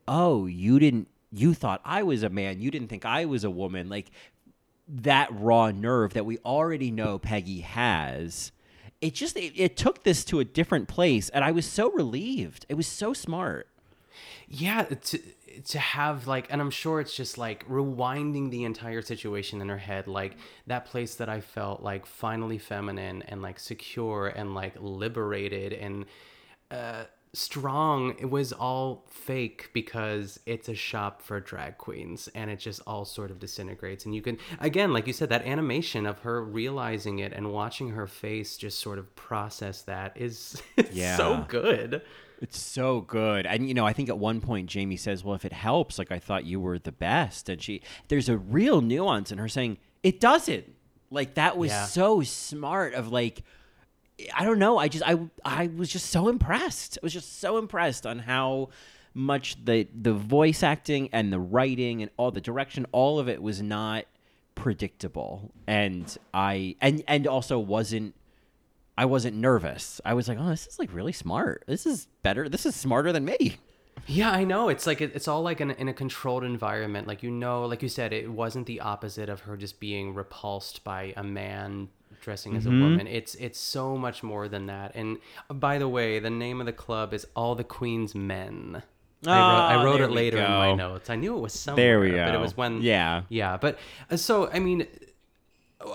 oh, 0.07 0.47
you 0.47 0.79
didn't, 0.79 1.09
you 1.31 1.53
thought 1.53 1.81
I 1.85 2.03
was 2.03 2.23
a 2.23 2.29
man. 2.29 2.59
You 2.59 2.71
didn't 2.71 2.87
think 2.87 3.05
I 3.05 3.25
was 3.25 3.43
a 3.43 3.49
woman. 3.49 3.89
Like 3.89 4.11
that 4.87 5.29
raw 5.31 5.71
nerve 5.71 6.13
that 6.13 6.25
we 6.25 6.37
already 6.39 6.91
know 6.91 7.19
Peggy 7.19 7.59
has. 7.61 8.51
It 9.01 9.13
just 9.13 9.37
it, 9.37 9.53
it 9.55 9.77
took 9.77 10.03
this 10.03 10.25
to 10.25 10.39
a 10.39 10.45
different 10.45 10.87
place, 10.87 11.29
and 11.29 11.43
I 11.45 11.51
was 11.51 11.65
so 11.65 11.91
relieved. 11.91 12.65
It 12.69 12.73
was 12.75 12.87
so 12.87 13.13
smart. 13.13 13.67
yeah 14.47 14.83
to 14.83 15.19
to 15.65 15.79
have 15.79 16.27
like 16.27 16.47
and 16.51 16.61
i'm 16.61 16.71
sure 16.71 16.99
it's 16.99 17.15
just 17.15 17.37
like 17.37 17.67
rewinding 17.67 18.49
the 18.49 18.63
entire 18.63 19.01
situation 19.01 19.61
in 19.61 19.69
her 19.69 19.77
head 19.77 20.07
like 20.07 20.35
that 20.67 20.85
place 20.85 21.15
that 21.15 21.29
i 21.29 21.39
felt 21.41 21.81
like 21.81 22.05
finally 22.05 22.57
feminine 22.57 23.21
and 23.23 23.41
like 23.41 23.59
secure 23.59 24.27
and 24.27 24.53
like 24.55 24.73
liberated 24.79 25.73
and 25.73 26.05
uh 26.71 27.03
strong 27.33 28.15
it 28.17 28.29
was 28.29 28.51
all 28.51 29.05
fake 29.07 29.69
because 29.71 30.39
it's 30.47 30.67
a 30.67 30.73
shop 30.73 31.21
for 31.21 31.39
drag 31.39 31.77
queens 31.77 32.27
and 32.33 32.49
it 32.49 32.57
just 32.57 32.81
all 32.87 33.05
sort 33.05 33.29
of 33.29 33.37
disintegrates 33.37 34.03
and 34.03 34.15
you 34.15 34.21
can 34.21 34.35
again 34.59 34.91
like 34.91 35.05
you 35.05 35.13
said 35.13 35.29
that 35.29 35.45
animation 35.45 36.07
of 36.07 36.17
her 36.19 36.43
realizing 36.43 37.19
it 37.19 37.31
and 37.31 37.51
watching 37.53 37.89
her 37.89 38.07
face 38.07 38.57
just 38.57 38.79
sort 38.79 38.97
of 38.97 39.15
process 39.15 39.83
that 39.83 40.11
is 40.15 40.59
Yeah. 40.91 41.17
so 41.17 41.45
good 41.47 42.01
It's 42.41 42.57
so 42.59 43.01
good. 43.01 43.45
And 43.45 43.67
you 43.67 43.73
know, 43.73 43.85
I 43.85 43.91
think 43.93 44.07
at 44.07 44.17
one 44.17 44.39
point 44.39 44.69
Jamie 44.69 44.95
says, 44.95 45.25
"Well, 45.25 45.35
if 45.35 45.43
it 45.43 45.51
helps, 45.51 45.99
like 45.99 46.09
I 46.09 46.19
thought 46.19 46.45
you 46.45 46.57
were 46.61 46.79
the 46.79 46.93
best." 46.93 47.49
And 47.49 47.61
she 47.61 47.81
there's 48.07 48.29
a 48.29 48.37
real 48.37 48.79
nuance 48.79 49.29
in 49.29 49.39
her 49.39 49.49
saying, 49.49 49.77
"It 50.03 50.21
doesn't." 50.21 50.63
Like 51.11 51.33
that 51.33 51.57
was 51.57 51.69
Yeah. 51.71 51.83
so 51.85 52.21
smart 52.21 52.93
of 52.93 53.11
like 53.11 53.43
I 54.33 54.43
don't 54.43 54.59
know, 54.59 54.77
I 54.77 54.87
just 54.87 55.03
I 55.07 55.19
I 55.43 55.67
was 55.67 55.89
just 55.89 56.07
so 56.07 56.27
impressed. 56.27 56.97
I 57.01 57.03
was 57.03 57.13
just 57.13 57.39
so 57.39 57.57
impressed 57.57 58.05
on 58.05 58.19
how 58.19 58.69
much 59.13 59.63
the 59.63 59.87
the 59.99 60.13
voice 60.13 60.63
acting 60.63 61.09
and 61.11 61.31
the 61.31 61.39
writing 61.39 62.01
and 62.01 62.11
all 62.17 62.31
the 62.31 62.41
direction, 62.41 62.85
all 62.91 63.19
of 63.19 63.27
it 63.29 63.41
was 63.41 63.61
not 63.61 64.05
predictable. 64.55 65.51
And 65.67 66.15
I 66.33 66.75
and 66.81 67.03
and 67.07 67.27
also 67.27 67.59
wasn't 67.59 68.15
I 68.97 69.05
wasn't 69.05 69.37
nervous. 69.37 70.01
I 70.03 70.13
was 70.13 70.27
like, 70.27 70.37
"Oh, 70.39 70.49
this 70.49 70.67
is 70.67 70.77
like 70.77 70.93
really 70.93 71.13
smart. 71.13 71.63
This 71.67 71.85
is 71.85 72.07
better. 72.21 72.49
This 72.49 72.65
is 72.65 72.75
smarter 72.75 73.11
than 73.13 73.25
me." 73.25 73.57
Yeah, 74.07 74.31
I 74.31 74.43
know. 74.43 74.69
It's 74.69 74.87
like 74.87 75.01
it's 75.01 75.27
all 75.27 75.41
like 75.41 75.61
in, 75.61 75.71
in 75.71 75.87
a 75.87 75.93
controlled 75.93 76.43
environment. 76.43 77.07
Like 77.07 77.23
you 77.23 77.31
know, 77.31 77.65
like 77.65 77.81
you 77.81 77.89
said, 77.89 78.13
it 78.13 78.29
wasn't 78.31 78.65
the 78.65 78.81
opposite 78.81 79.29
of 79.29 79.41
her 79.41 79.57
just 79.57 79.79
being 79.79 80.13
repulsed 80.13 80.83
by 80.83 81.13
a 81.15 81.23
man 81.23 81.89
dressing 82.21 82.55
as 82.55 82.65
a 82.65 82.69
Mhm. 82.69 82.81
woman. 82.81 83.07
It's 83.07 83.35
it's 83.35 83.59
so 83.59 83.97
much 83.97 84.23
more 84.23 84.47
than 84.47 84.65
that. 84.67 84.93
And 84.95 85.17
uh, 85.49 85.53
by 85.53 85.77
the 85.77 85.87
way, 85.87 86.19
the 86.19 86.29
name 86.29 86.59
of 86.59 86.65
the 86.65 86.73
club 86.73 87.13
is 87.13 87.25
All 87.35 87.55
the 87.55 87.63
Queen's 87.63 88.13
Men. 88.15 88.83
I 89.25 89.29
wrote, 89.31 89.35
I 89.37 89.75
Ah, 89.75 89.83
wrote 89.83 90.01
it 90.01 90.11
later 90.11 90.37
in 90.37 90.49
my 90.49 90.73
notes. 90.73 91.09
I 91.09 91.15
knew 91.17 91.35
it 91.35 91.41
was 91.41 91.51
somewhere. 91.53 91.85
There 91.85 91.99
we 91.99 92.11
But 92.11 92.33
it 92.35 92.39
was 92.39 92.55
when 92.55 92.81
Yeah. 92.81 93.23
yeah. 93.29 93.57
But 93.57 93.77
uh, 94.09 94.15
so 94.15 94.49
I 94.49 94.59
mean, 94.59 94.87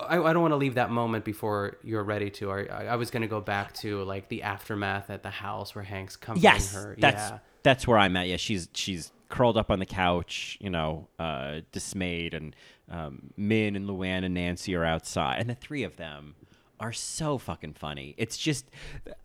I, 0.07 0.17
I 0.19 0.33
don't 0.33 0.41
want 0.41 0.51
to 0.51 0.57
leave 0.57 0.75
that 0.75 0.89
moment 0.91 1.25
before 1.25 1.77
you're 1.83 2.03
ready 2.03 2.29
to. 2.31 2.51
I, 2.51 2.85
I 2.91 2.95
was 2.95 3.11
going 3.11 3.21
to 3.21 3.27
go 3.27 3.41
back 3.41 3.73
to 3.75 4.03
like 4.03 4.29
the 4.29 4.43
aftermath 4.43 5.09
at 5.09 5.23
the 5.23 5.29
house 5.29 5.75
where 5.75 5.83
Hank's 5.83 6.15
comforting 6.15 6.43
Yes, 6.43 6.73
her. 6.73 6.95
that's 6.99 7.31
yeah. 7.31 7.39
that's 7.63 7.87
where 7.87 7.97
I'm 7.97 8.15
at. 8.17 8.27
Yeah, 8.27 8.37
she's 8.37 8.67
she's 8.73 9.11
curled 9.29 9.57
up 9.57 9.71
on 9.71 9.79
the 9.79 9.85
couch, 9.85 10.57
you 10.61 10.69
know, 10.69 11.07
uh, 11.19 11.61
dismayed, 11.71 12.33
and 12.33 12.55
um, 12.89 13.31
Minh 13.39 13.75
and 13.75 13.87
Luanne 13.89 14.23
and 14.25 14.33
Nancy 14.33 14.75
are 14.75 14.85
outside, 14.85 15.39
and 15.39 15.49
the 15.49 15.55
three 15.55 15.83
of 15.83 15.97
them 15.97 16.35
are 16.79 16.91
so 16.91 17.37
fucking 17.37 17.73
funny. 17.73 18.13
It's 18.17 18.37
just, 18.37 18.69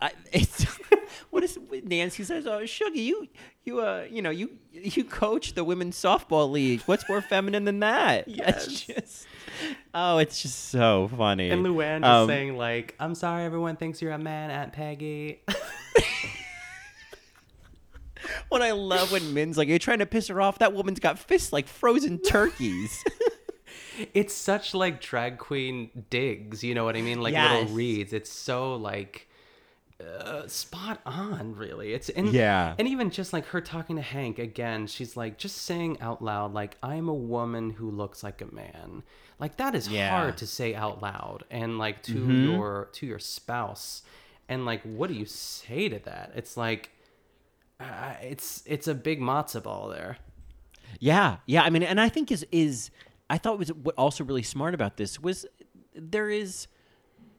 I, 0.00 0.12
it's 0.32 0.64
what 1.30 1.42
is 1.42 1.58
Nancy 1.82 2.22
says? 2.22 2.46
Oh, 2.46 2.64
Sugar, 2.64 2.96
you 2.96 3.26
you 3.64 3.80
uh 3.80 4.06
you 4.08 4.22
know 4.22 4.30
you 4.30 4.50
you 4.72 5.02
coach 5.04 5.54
the 5.54 5.64
women's 5.64 5.96
softball 6.00 6.50
league. 6.50 6.80
What's 6.82 7.08
more 7.08 7.20
feminine 7.20 7.64
than 7.64 7.80
that? 7.80 8.24
It's 8.28 8.82
just. 8.82 9.26
Oh, 9.92 10.18
it's 10.18 10.40
just 10.40 10.68
so 10.70 11.10
funny. 11.16 11.50
And 11.50 11.66
Luanne 11.66 12.00
just 12.02 12.08
Um, 12.10 12.28
saying 12.28 12.56
like, 12.56 12.94
"I'm 13.00 13.14
sorry, 13.16 13.44
everyone 13.44 13.74
thinks 13.76 14.00
you're 14.00 14.12
a 14.12 14.18
man, 14.18 14.50
Aunt 14.52 14.72
Peggy." 14.72 15.40
What 18.48 18.62
I 18.62 18.72
love 18.72 19.12
when 19.12 19.22
Minh's 19.34 19.56
like, 19.58 19.68
"You're 19.68 19.78
trying 19.78 19.98
to 20.00 20.06
piss 20.06 20.28
her 20.28 20.40
off." 20.40 20.58
That 20.58 20.72
woman's 20.72 21.00
got 21.00 21.18
fists 21.18 21.52
like 21.52 21.66
frozen 21.68 22.18
turkeys. 22.18 23.04
it's 24.14 24.34
such 24.34 24.74
like 24.74 25.00
drag 25.00 25.38
queen 25.38 25.90
digs, 26.10 26.64
you 26.64 26.74
know 26.74 26.84
what 26.84 26.96
I 26.96 27.02
mean? 27.02 27.20
Like 27.20 27.32
Yes. 27.34 27.60
little 27.60 27.74
reads. 27.76 28.12
It's 28.12 28.30
so 28.32 28.74
like 28.76 29.28
uh, 30.02 30.46
spot 30.48 30.98
on, 31.04 31.54
really. 31.54 31.92
It's 31.92 32.08
and 32.08 32.28
Yeah. 32.32 32.74
and 32.78 32.88
even 32.88 33.10
just 33.10 33.32
like 33.34 33.44
her 33.48 33.60
talking 33.60 33.96
to 33.96 34.02
Hank 34.02 34.38
again, 34.38 34.86
she's 34.86 35.14
like 35.16 35.36
just 35.36 35.58
saying 35.58 36.00
out 36.00 36.22
loud, 36.22 36.54
like 36.54 36.76
I'm 36.82 37.08
a 37.08 37.14
woman 37.14 37.70
who 37.70 37.90
looks 37.90 38.22
like 38.22 38.40
a 38.40 38.46
man. 38.54 39.02
Like 39.38 39.58
that 39.58 39.74
is 39.74 39.88
Yeah. 39.88 40.08
hard 40.10 40.38
to 40.38 40.46
say 40.46 40.74
out 40.74 41.02
loud 41.02 41.44
and 41.50 41.76
like 41.78 42.02
to 42.04 42.14
Mhm. 42.14 42.44
your 42.50 42.88
to 42.92 43.06
your 43.06 43.18
spouse. 43.18 44.02
And 44.48 44.64
like, 44.64 44.82
what 44.82 45.08
do 45.08 45.14
you 45.14 45.26
say 45.26 45.88
to 45.90 45.98
that? 46.00 46.32
It's 46.34 46.56
like, 46.56 46.90
it's 48.20 48.62
it's 48.66 48.88
a 48.88 48.94
big 48.94 49.20
matzo 49.20 49.62
ball 49.62 49.88
there. 49.88 50.18
Yeah, 50.98 51.36
yeah. 51.46 51.62
I 51.62 51.70
mean, 51.70 51.82
and 51.82 52.00
I 52.00 52.08
think 52.08 52.30
is 52.30 52.46
is 52.50 52.90
I 53.28 53.38
thought 53.38 53.58
was 53.58 53.72
what 53.72 53.94
also 53.96 54.24
really 54.24 54.42
smart 54.42 54.74
about 54.74 54.96
this 54.96 55.20
was 55.20 55.46
there 55.94 56.28
is 56.28 56.66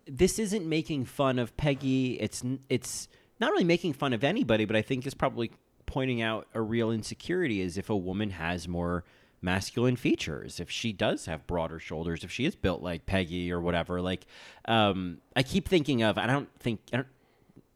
this 0.05 0.39
isn't 0.39 0.65
making 0.65 1.05
fun 1.05 1.39
of 1.39 1.55
Peggy. 1.57 2.19
It's 2.19 2.43
it's 2.69 3.07
not 3.39 3.51
really 3.51 3.63
making 3.63 3.93
fun 3.93 4.13
of 4.13 4.23
anybody, 4.23 4.65
but 4.65 4.75
I 4.75 4.81
think 4.81 5.05
is 5.05 5.13
probably 5.13 5.51
pointing 5.85 6.21
out 6.21 6.47
a 6.53 6.61
real 6.61 6.91
insecurity 6.91 7.61
is 7.61 7.77
if 7.77 7.89
a 7.89 7.97
woman 7.97 8.29
has 8.31 8.67
more 8.67 9.03
masculine 9.41 9.95
features 9.95 10.59
if 10.59 10.69
she 10.69 10.93
does 10.93 11.25
have 11.25 11.45
broader 11.47 11.79
shoulders 11.79 12.23
if 12.23 12.31
she 12.31 12.45
is 12.45 12.55
built 12.55 12.81
like 12.83 13.07
peggy 13.07 13.51
or 13.51 13.59
whatever 13.59 13.99
like 13.99 14.27
um 14.65 15.17
i 15.35 15.41
keep 15.41 15.67
thinking 15.67 16.03
of 16.03 16.15
i 16.17 16.27
don't 16.27 16.47
think 16.59 16.79
i 16.93 16.97
don't 16.97 17.07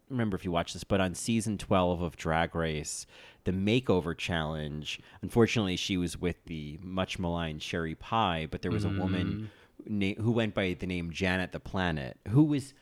remember 0.09 0.35
if 0.35 0.45
you 0.45 0.51
watched 0.51 0.73
this, 0.73 0.83
but 0.83 1.01
on 1.01 1.15
season 1.15 1.57
12 1.57 2.01
of 2.01 2.15
Drag 2.15 2.55
Race, 2.55 3.05
the 3.45 3.51
makeover 3.51 4.17
challenge, 4.17 4.99
unfortunately, 5.21 5.75
she 5.75 5.97
was 5.97 6.19
with 6.19 6.43
the 6.45 6.79
much 6.81 7.19
maligned 7.19 7.61
Sherry 7.61 7.95
Pie, 7.95 8.47
but 8.49 8.61
there 8.61 8.71
was 8.71 8.85
a 8.85 8.89
woman 8.89 9.51
na- 9.85 10.15
who 10.15 10.31
went 10.31 10.53
by 10.53 10.75
the 10.77 10.87
name 10.87 11.11
Janet 11.11 11.51
the 11.51 11.59
Planet, 11.59 12.17
who 12.29 12.43
was 12.43 12.73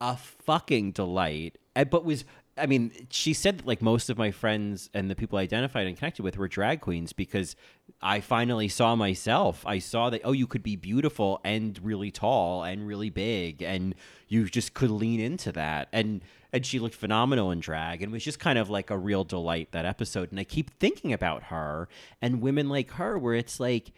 a 0.00 0.16
fucking 0.16 0.92
delight, 0.92 1.58
uh, 1.76 1.84
but 1.84 2.04
was. 2.04 2.24
I 2.58 2.66
mean, 2.66 2.92
she 3.08 3.32
said 3.32 3.60
that 3.60 3.66
like 3.66 3.80
most 3.80 4.10
of 4.10 4.18
my 4.18 4.30
friends 4.30 4.90
and 4.92 5.10
the 5.10 5.14
people 5.14 5.38
I 5.38 5.42
identified 5.42 5.86
and 5.86 5.96
connected 5.96 6.22
with 6.22 6.36
were 6.36 6.48
drag 6.48 6.82
queens 6.82 7.14
because 7.14 7.56
I 8.02 8.20
finally 8.20 8.68
saw 8.68 8.94
myself. 8.94 9.64
I 9.66 9.78
saw 9.78 10.10
that 10.10 10.20
oh, 10.22 10.32
you 10.32 10.46
could 10.46 10.62
be 10.62 10.76
beautiful 10.76 11.40
and 11.44 11.80
really 11.82 12.10
tall 12.10 12.62
and 12.62 12.86
really 12.86 13.08
big, 13.08 13.62
and 13.62 13.94
you 14.28 14.44
just 14.50 14.74
could 14.74 14.90
lean 14.90 15.18
into 15.18 15.50
that. 15.52 15.88
And 15.94 16.20
and 16.52 16.66
she 16.66 16.78
looked 16.78 16.94
phenomenal 16.94 17.50
in 17.50 17.60
drag, 17.60 18.02
and 18.02 18.12
was 18.12 18.24
just 18.24 18.38
kind 18.38 18.58
of 18.58 18.68
like 18.68 18.90
a 18.90 18.98
real 18.98 19.24
delight 19.24 19.72
that 19.72 19.86
episode. 19.86 20.30
And 20.30 20.38
I 20.38 20.44
keep 20.44 20.70
thinking 20.78 21.12
about 21.12 21.44
her 21.44 21.88
and 22.20 22.42
women 22.42 22.68
like 22.68 22.92
her, 22.92 23.18
where 23.18 23.34
it's 23.34 23.58
like 23.58 23.92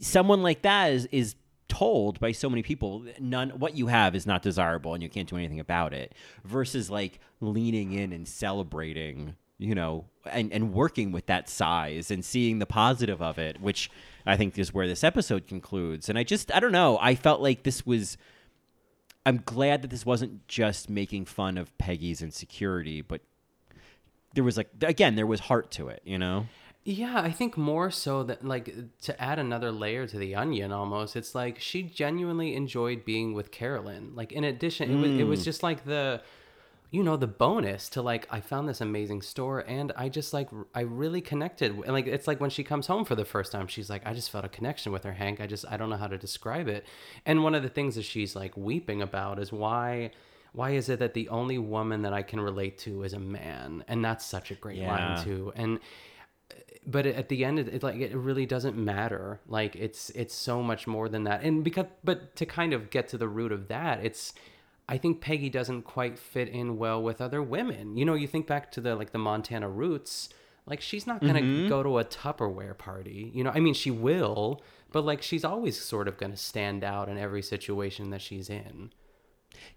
someone 0.00 0.42
like 0.42 0.62
that 0.62 0.92
is 0.92 1.08
is 1.12 1.34
told 1.68 2.20
by 2.20 2.30
so 2.30 2.50
many 2.50 2.62
people 2.62 3.04
none 3.18 3.50
what 3.50 3.76
you 3.76 3.86
have 3.86 4.14
is 4.14 4.26
not 4.26 4.42
desirable 4.42 4.92
and 4.94 5.02
you 5.02 5.08
can't 5.08 5.28
do 5.28 5.36
anything 5.36 5.60
about 5.60 5.94
it 5.94 6.14
versus 6.44 6.90
like 6.90 7.18
leaning 7.40 7.92
in 7.92 8.12
and 8.12 8.28
celebrating 8.28 9.34
you 9.58 9.74
know 9.74 10.04
and 10.30 10.52
and 10.52 10.72
working 10.72 11.10
with 11.10 11.26
that 11.26 11.48
size 11.48 12.10
and 12.10 12.24
seeing 12.24 12.58
the 12.58 12.66
positive 12.66 13.22
of 13.22 13.38
it 13.38 13.60
which 13.60 13.90
i 14.26 14.36
think 14.36 14.58
is 14.58 14.74
where 14.74 14.86
this 14.86 15.02
episode 15.02 15.46
concludes 15.46 16.08
and 16.08 16.18
i 16.18 16.22
just 16.22 16.54
i 16.54 16.60
don't 16.60 16.72
know 16.72 16.98
i 17.00 17.14
felt 17.14 17.40
like 17.40 17.62
this 17.62 17.86
was 17.86 18.16
i'm 19.26 19.40
glad 19.44 19.82
that 19.82 19.88
this 19.90 20.04
wasn't 20.06 20.46
just 20.48 20.88
making 20.90 21.24
fun 21.24 21.56
of 21.58 21.76
peggy's 21.78 22.20
insecurity 22.22 23.00
but 23.00 23.20
there 24.34 24.44
was 24.44 24.56
like 24.56 24.68
again 24.82 25.14
there 25.16 25.26
was 25.26 25.40
heart 25.40 25.70
to 25.70 25.88
it 25.88 26.02
you 26.04 26.18
know 26.18 26.46
Yeah, 26.86 27.18
I 27.20 27.30
think 27.30 27.56
more 27.56 27.90
so 27.90 28.22
that 28.24 28.44
like 28.44 28.66
to 29.02 29.12
add 29.22 29.38
another 29.38 29.72
layer 29.72 30.06
to 30.06 30.18
the 30.18 30.34
onion 30.34 30.70
almost. 30.70 31.16
It's 31.16 31.34
like 31.34 31.58
she 31.58 31.82
genuinely 31.82 32.54
enjoyed 32.54 33.06
being 33.06 33.32
with 33.32 33.50
Carolyn. 33.50 34.12
Like 34.14 34.32
in 34.32 34.44
addition, 34.44 34.90
it 34.90 35.00
was 35.00 35.12
it 35.18 35.24
was 35.24 35.40
Mm. 35.40 35.44
just 35.44 35.62
like 35.62 35.84
the 35.86 36.20
you 36.90 37.02
know, 37.02 37.16
the 37.16 37.26
bonus 37.26 37.88
to 37.90 38.02
like 38.02 38.26
I 38.30 38.40
found 38.40 38.68
this 38.68 38.80
amazing 38.80 39.22
store 39.22 39.60
and 39.60 39.90
I 39.96 40.08
just 40.08 40.32
like 40.32 40.48
i 40.74 40.80
really 40.80 41.20
connected. 41.20 41.72
And 41.72 41.92
like 41.92 42.06
it's 42.06 42.28
like 42.28 42.40
when 42.40 42.50
she 42.50 42.62
comes 42.62 42.86
home 42.86 43.04
for 43.04 43.14
the 43.16 43.24
first 43.24 43.50
time, 43.52 43.66
she's 43.66 43.90
like 43.90 44.02
I 44.06 44.14
just 44.14 44.30
felt 44.30 44.44
a 44.44 44.48
connection 44.48 44.92
with 44.92 45.04
her, 45.04 45.12
Hank. 45.12 45.40
I 45.40 45.46
just 45.46 45.64
I 45.68 45.76
don't 45.76 45.90
know 45.90 45.96
how 45.96 46.06
to 46.06 46.18
describe 46.18 46.68
it. 46.68 46.84
And 47.26 47.42
one 47.42 47.54
of 47.54 47.62
the 47.62 47.68
things 47.68 47.96
that 47.96 48.04
she's 48.04 48.36
like 48.36 48.56
weeping 48.56 49.02
about 49.02 49.38
is 49.38 49.52
why 49.52 50.12
why 50.52 50.70
is 50.70 50.88
it 50.88 51.00
that 51.00 51.14
the 51.14 51.28
only 51.30 51.58
woman 51.58 52.02
that 52.02 52.12
I 52.12 52.22
can 52.22 52.40
relate 52.40 52.78
to 52.78 53.02
is 53.02 53.12
a 53.12 53.18
man? 53.18 53.84
And 53.88 54.04
that's 54.04 54.24
such 54.24 54.52
a 54.52 54.54
great 54.54 54.78
Yeah. 54.78 55.14
line 55.14 55.24
too. 55.24 55.52
And 55.56 55.80
but 56.86 57.06
at 57.06 57.28
the 57.28 57.44
end 57.44 57.58
it, 57.58 57.68
it 57.68 57.82
like 57.82 57.96
it 57.96 58.14
really 58.14 58.46
doesn't 58.46 58.76
matter 58.76 59.40
like 59.48 59.74
it's 59.76 60.10
it's 60.10 60.34
so 60.34 60.62
much 60.62 60.86
more 60.86 61.08
than 61.08 61.24
that 61.24 61.42
and 61.42 61.64
because 61.64 61.86
but 62.04 62.36
to 62.36 62.44
kind 62.46 62.72
of 62.72 62.90
get 62.90 63.08
to 63.08 63.18
the 63.18 63.26
root 63.28 63.52
of 63.52 63.68
that 63.68 64.04
it's 64.04 64.34
i 64.88 64.96
think 64.98 65.20
peggy 65.20 65.48
doesn't 65.50 65.82
quite 65.82 66.18
fit 66.18 66.48
in 66.48 66.76
well 66.76 67.02
with 67.02 67.20
other 67.20 67.42
women 67.42 67.96
you 67.96 68.04
know 68.04 68.14
you 68.14 68.26
think 68.26 68.46
back 68.46 68.70
to 68.72 68.80
the 68.80 68.94
like 68.94 69.12
the 69.12 69.18
montana 69.18 69.68
roots 69.68 70.28
like 70.66 70.80
she's 70.80 71.06
not 71.06 71.20
gonna 71.20 71.40
Mhm. 71.40 71.68
go 71.68 71.82
to 71.82 71.98
a 71.98 72.04
tupperware 72.04 72.76
party 72.76 73.30
you 73.34 73.42
know 73.44 73.50
i 73.54 73.60
mean 73.60 73.74
she 73.74 73.90
will 73.90 74.62
but 74.92 75.04
like 75.04 75.22
she's 75.22 75.44
always 75.44 75.80
sort 75.80 76.08
of 76.08 76.16
gonna 76.18 76.36
stand 76.36 76.84
out 76.84 77.08
in 77.08 77.18
every 77.18 77.42
situation 77.42 78.10
that 78.10 78.22
she's 78.22 78.48
in 78.50 78.90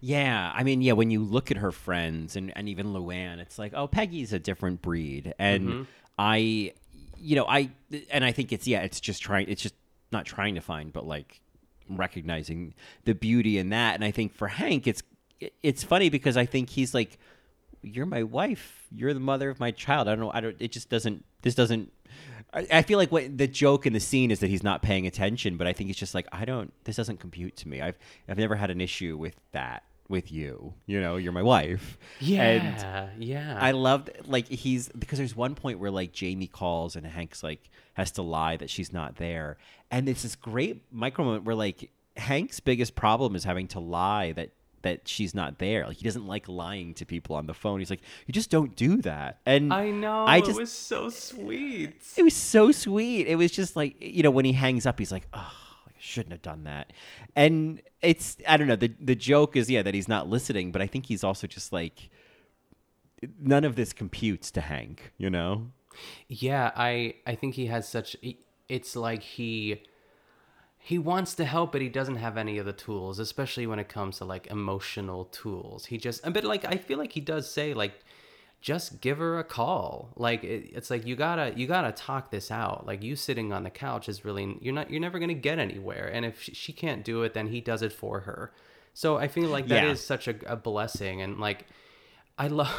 Yeah, 0.00 0.52
I 0.54 0.64
mean, 0.64 0.82
yeah, 0.82 0.92
when 0.94 1.10
you 1.10 1.22
look 1.22 1.50
at 1.50 1.56
her 1.58 1.70
friends 1.72 2.34
and, 2.36 2.52
and 2.56 2.68
even 2.68 2.88
Luanne, 2.88 3.38
it's 3.38 3.58
like, 3.58 3.72
oh, 3.74 3.86
Peggy's 3.86 4.32
a 4.32 4.38
different 4.38 4.82
breed. 4.82 5.34
And 5.38 5.68
Mhm. 5.68 5.86
I, 6.18 6.72
you 7.16 7.36
know, 7.36 7.46
I, 7.46 7.70
and 8.10 8.24
I 8.24 8.32
think 8.32 8.52
it's, 8.52 8.66
yeah, 8.66 8.80
it's 8.82 9.00
just 9.00 9.22
trying, 9.22 9.48
it's 9.48 9.62
just 9.62 9.74
not 10.12 10.24
trying 10.26 10.56
to 10.56 10.60
find, 10.60 10.92
but 10.92 11.06
like 11.06 11.40
recognizing 11.96 12.74
the 13.04 13.14
beauty 13.14 13.58
in 13.58 13.70
that. 13.70 13.94
And 13.94 14.04
I 14.04 14.10
think 14.10 14.34
for 14.34 14.48
Hank, 14.48 14.86
it's, 14.86 15.02
it's 15.62 15.82
funny 15.84 16.10
because 16.10 16.36
I 16.36 16.46
think 16.46 16.70
he's 16.70 16.94
like, 16.94 17.18
you're 17.82 18.06
my 18.06 18.22
wife. 18.22 18.86
You're 18.90 19.14
the 19.14 19.20
mother 19.20 19.50
of 19.50 19.60
my 19.60 19.70
child. 19.70 20.08
I 20.08 20.12
don't 20.12 20.20
know. 20.20 20.32
I 20.32 20.40
don't, 20.40 20.56
it 20.58 20.72
just 20.72 20.88
doesn't, 20.88 21.24
this 21.42 21.54
doesn't, 21.54 21.92
I, 22.52 22.82
feel 22.82 22.98
like 22.98 23.12
what 23.12 23.36
the 23.36 23.46
joke 23.46 23.86
in 23.86 23.92
the 23.92 24.00
scene 24.00 24.30
is 24.30 24.40
that 24.40 24.48
he's 24.48 24.62
not 24.62 24.80
paying 24.80 25.06
attention, 25.06 25.58
but 25.58 25.66
I 25.66 25.74
think 25.74 25.90
it's 25.90 25.98
just 25.98 26.14
like, 26.14 26.26
I 26.32 26.46
don't, 26.46 26.72
this 26.84 26.96
doesn't 26.96 27.20
compute 27.20 27.56
to 27.56 27.68
me. 27.68 27.82
I've, 27.82 27.98
I've 28.26 28.38
never 28.38 28.56
had 28.56 28.70
an 28.70 28.80
issue 28.80 29.18
with 29.18 29.36
that 29.52 29.84
with 30.08 30.32
you. 30.32 30.74
You 30.86 31.00
know, 31.00 31.16
you're 31.16 31.32
my 31.32 31.42
wife. 31.42 31.98
yeah 32.20 32.42
And 32.42 33.22
yeah 33.22 33.58
I 33.60 33.72
loved 33.72 34.10
like 34.26 34.48
he's 34.48 34.88
because 34.88 35.18
there's 35.18 35.36
one 35.36 35.54
point 35.54 35.78
where 35.78 35.90
like 35.90 36.12
Jamie 36.12 36.46
calls 36.46 36.96
and 36.96 37.06
Hank's 37.06 37.42
like 37.42 37.70
has 37.94 38.10
to 38.12 38.22
lie 38.22 38.56
that 38.56 38.70
she's 38.70 38.92
not 38.92 39.16
there, 39.16 39.56
and 39.90 40.08
it's 40.08 40.22
this 40.22 40.36
great 40.36 40.82
micro 40.92 41.24
moment 41.24 41.44
where 41.44 41.56
like 41.56 41.90
Hank's 42.16 42.60
biggest 42.60 42.94
problem 42.94 43.34
is 43.36 43.44
having 43.44 43.68
to 43.68 43.80
lie 43.80 44.32
that 44.32 44.50
that 44.82 45.08
she's 45.08 45.34
not 45.34 45.58
there. 45.58 45.86
Like 45.86 45.96
he 45.96 46.04
doesn't 46.04 46.26
like 46.26 46.48
lying 46.48 46.94
to 46.94 47.04
people 47.04 47.36
on 47.36 47.46
the 47.46 47.54
phone. 47.54 47.80
He's 47.80 47.90
like, 47.90 48.00
you 48.26 48.32
just 48.32 48.48
don't 48.50 48.76
do 48.76 49.02
that. 49.02 49.38
And 49.44 49.72
I 49.72 49.90
know. 49.90 50.24
I 50.24 50.38
just, 50.40 50.52
it 50.52 50.56
was 50.56 50.72
so 50.72 51.10
sweet. 51.10 51.96
it 52.16 52.22
was 52.22 52.34
so 52.34 52.70
sweet. 52.72 53.26
It 53.26 53.34
was 53.34 53.50
just 53.50 53.76
like 53.76 53.96
you 54.00 54.22
know 54.22 54.30
when 54.30 54.44
he 54.44 54.52
hangs 54.52 54.86
up, 54.86 54.98
he's 54.98 55.12
like, 55.12 55.26
oh. 55.34 55.52
Shouldn't 55.98 56.32
have 56.32 56.42
done 56.42 56.64
that, 56.64 56.92
and 57.34 57.82
it's 58.02 58.36
I 58.46 58.56
don't 58.56 58.68
know. 58.68 58.76
the 58.76 58.92
The 59.00 59.16
joke 59.16 59.56
is 59.56 59.68
yeah 59.68 59.82
that 59.82 59.94
he's 59.94 60.08
not 60.08 60.28
listening, 60.28 60.72
but 60.72 60.80
I 60.80 60.86
think 60.86 61.06
he's 61.06 61.24
also 61.24 61.46
just 61.46 61.72
like 61.72 62.10
none 63.40 63.64
of 63.64 63.76
this 63.76 63.92
computes 63.92 64.50
to 64.52 64.60
Hank, 64.60 65.12
you 65.18 65.30
know? 65.30 65.68
Yeah, 66.28 66.70
I 66.76 67.14
I 67.26 67.34
think 67.34 67.54
he 67.54 67.66
has 67.66 67.88
such 67.88 68.16
it's 68.68 68.94
like 68.94 69.22
he 69.22 69.82
he 70.78 70.98
wants 70.98 71.34
to 71.34 71.44
help 71.44 71.72
but 71.72 71.80
he 71.80 71.88
doesn't 71.88 72.16
have 72.16 72.36
any 72.36 72.58
of 72.58 72.66
the 72.66 72.72
tools, 72.72 73.18
especially 73.18 73.66
when 73.66 73.78
it 73.78 73.88
comes 73.88 74.18
to 74.18 74.24
like 74.24 74.46
emotional 74.46 75.24
tools. 75.26 75.86
He 75.86 75.98
just 75.98 76.22
but 76.32 76.44
like 76.44 76.64
I 76.64 76.76
feel 76.76 76.98
like 76.98 77.12
he 77.12 77.20
does 77.20 77.50
say 77.50 77.74
like 77.74 78.04
just 78.60 79.00
give 79.00 79.18
her 79.18 79.38
a 79.38 79.44
call. 79.44 80.10
Like 80.16 80.42
it, 80.44 80.70
it's 80.72 80.90
like 80.90 81.06
you 81.06 81.14
gotta 81.16 81.52
you 81.56 81.66
gotta 81.66 81.92
talk 81.92 82.30
this 82.30 82.50
out. 82.50 82.86
Like 82.86 83.02
you 83.02 83.14
sitting 83.16 83.52
on 83.52 83.62
the 83.62 83.70
couch 83.70 84.08
is 84.08 84.24
really 84.24 84.56
you're 84.60 84.74
not 84.74 84.90
you're 84.90 85.00
never 85.00 85.18
gonna 85.18 85.34
get 85.34 85.58
anywhere. 85.58 86.10
And 86.12 86.24
if 86.24 86.42
she, 86.42 86.54
she 86.54 86.72
can't 86.72 87.04
do 87.04 87.22
it, 87.22 87.34
then 87.34 87.48
he 87.48 87.60
does 87.60 87.82
it 87.82 87.92
for 87.92 88.20
her. 88.20 88.52
So 88.94 89.16
I 89.16 89.28
feel 89.28 89.48
like 89.48 89.68
that 89.68 89.84
Yeah. 89.84 89.90
is 89.90 90.04
such 90.04 90.26
a, 90.28 90.34
a 90.46 90.56
blessing. 90.56 91.22
And 91.22 91.38
like 91.38 91.66
I 92.38 92.48
love. 92.48 92.72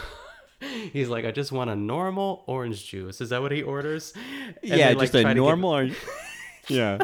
He's 0.92 1.08
like, 1.08 1.24
I 1.24 1.32
just 1.32 1.54
want 1.54 1.70
a 1.70 1.76
normal 1.78 2.44
orange 2.46 2.86
juice. 2.86 3.22
Is 3.22 3.30
that 3.30 3.42
what 3.42 3.54
he 3.54 3.62
orders? 3.62 4.14
And 4.62 4.78
yeah, 4.78 4.90
like, 4.90 5.00
just 5.00 5.16
a 5.16 5.22
try 5.22 5.34
to 5.34 5.36
get- 5.36 5.42
normal. 5.42 5.90
yeah. 6.68 6.98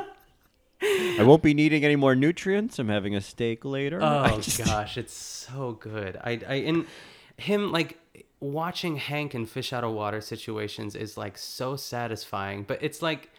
I 0.82 1.24
won't 1.24 1.42
be 1.42 1.54
needing 1.54 1.86
any 1.86 1.96
more 1.96 2.16
nutrients. 2.16 2.80
I'm 2.80 2.90
having 2.90 3.16
a 3.16 3.22
steak 3.22 3.64
later. 3.64 4.00
Oh 4.04 4.42
just- 4.42 4.64
gosh, 4.66 4.98
it's 4.98 5.14
so 5.14 5.72
good. 5.80 6.18
I, 6.22 6.32
I 6.48 6.54
and 6.56 6.86
him 7.38 7.72
like 7.72 7.98
watching 8.52 8.98
Hank 8.98 9.34
in 9.36 9.46
fish 9.46 9.74
out 9.74 9.84
of 9.84 9.94
water 9.94 10.22
situations 10.22 10.96
is 10.96 11.18
like 11.18 11.38
so 11.38 11.76
satisfying. 11.76 12.64
But 12.64 12.82
it's 12.82 13.02
like, 13.02 13.30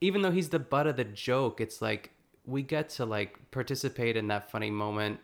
even 0.00 0.22
though 0.22 0.30
he's 0.30 0.48
the 0.50 0.58
butt 0.58 0.86
of 0.86 0.96
the 0.96 1.04
joke, 1.04 1.60
it's 1.60 1.80
like 1.82 2.10
we 2.46 2.62
get 2.62 2.88
to 2.90 3.04
like 3.06 3.50
participate 3.50 4.16
in 4.16 4.28
that 4.28 4.50
funny 4.50 4.70
moment 4.70 5.20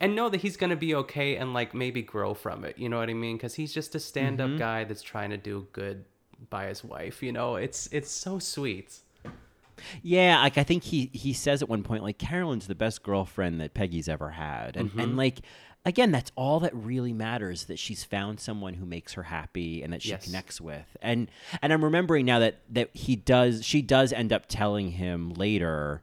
and 0.00 0.16
know 0.16 0.28
that 0.28 0.40
he's 0.40 0.56
gonna 0.56 0.74
be 0.76 0.94
okay 0.94 1.36
and 1.36 1.54
like 1.54 1.72
maybe 1.74 2.02
grow 2.02 2.34
from 2.34 2.64
it. 2.64 2.76
You 2.78 2.88
know 2.88 2.98
what 2.98 3.08
I 3.08 3.14
mean? 3.14 3.36
Because 3.36 3.54
he's 3.54 3.72
just 3.72 3.94
a 3.94 4.00
stand-up 4.00 4.50
Mhm. 4.50 4.58
guy 4.58 4.84
that's 4.84 5.02
trying 5.02 5.30
to 5.30 5.36
do 5.36 5.66
good 5.72 6.04
by 6.50 6.66
his 6.66 6.82
wife. 6.82 7.22
You 7.22 7.32
know, 7.32 7.56
it's 7.56 7.88
it's 7.92 8.10
so 8.10 8.38
sweet. 8.38 8.98
Yeah, 10.02 10.40
like 10.40 10.56
I 10.58 10.62
think 10.64 10.84
he 10.84 11.10
he 11.12 11.32
says 11.32 11.62
at 11.62 11.68
one 11.68 11.82
point 11.82 12.02
like 12.02 12.18
Carolyn's 12.18 12.66
the 12.66 12.74
best 12.74 13.02
girlfriend 13.02 13.60
that 13.60 13.74
Peggy's 13.74 14.08
ever 14.08 14.30
had, 14.30 14.76
and 14.76 14.90
Mhm. 14.92 15.02
and 15.02 15.16
like 15.16 15.40
again 15.86 16.10
that's 16.10 16.32
all 16.36 16.60
that 16.60 16.74
really 16.74 17.12
matters 17.12 17.64
that 17.64 17.78
she's 17.78 18.04
found 18.04 18.40
someone 18.40 18.74
who 18.74 18.86
makes 18.86 19.12
her 19.14 19.24
happy 19.24 19.82
and 19.82 19.92
that 19.92 20.02
she 20.02 20.10
Yes. 20.10 20.24
connects 20.24 20.60
with, 20.60 20.96
and 21.02 21.30
and 21.62 21.72
I'm 21.72 21.84
remembering 21.84 22.24
now 22.26 22.38
that 22.40 22.60
that 22.70 22.90
he 22.94 23.16
does 23.16 23.64
she 23.64 23.82
does 23.82 24.12
end 24.12 24.32
up 24.32 24.44
telling 24.48 24.92
him 24.92 25.30
later 25.34 26.02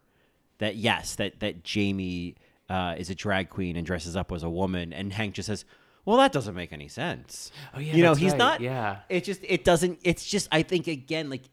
that 0.59 0.75
yes 0.75 1.15
that 1.15 1.39
that 1.39 1.63
Jamie 1.63 2.35
uh, 2.69 2.95
is 2.97 3.09
a 3.09 3.15
drag 3.15 3.49
queen 3.49 3.75
and 3.75 3.85
dresses 3.85 4.15
up 4.15 4.31
as 4.31 4.43
a 4.43 4.49
woman, 4.49 4.93
and 4.93 5.11
Hank 5.13 5.33
just 5.35 5.47
says. 5.47 5.65
Well, 6.03 6.17
that 6.17 6.31
doesn't 6.31 6.55
make 6.55 6.73
any 6.73 6.87
sense. 6.87 7.51
Oh, 7.75 7.79
yeah, 7.79 7.93
you 7.95 8.01
know 8.01 8.15
he's 8.15 8.31
right, 8.31 8.37
not. 8.39 8.59
yeah. 8.61 9.01
it 9.07 9.23
just 9.23 9.39
it 9.43 9.63
doesn't. 9.63 9.99
It's 10.03 10.25
just 10.25 10.47
I 10.51 10.63
think 10.63 10.87
again 10.87 11.29
like 11.29 11.43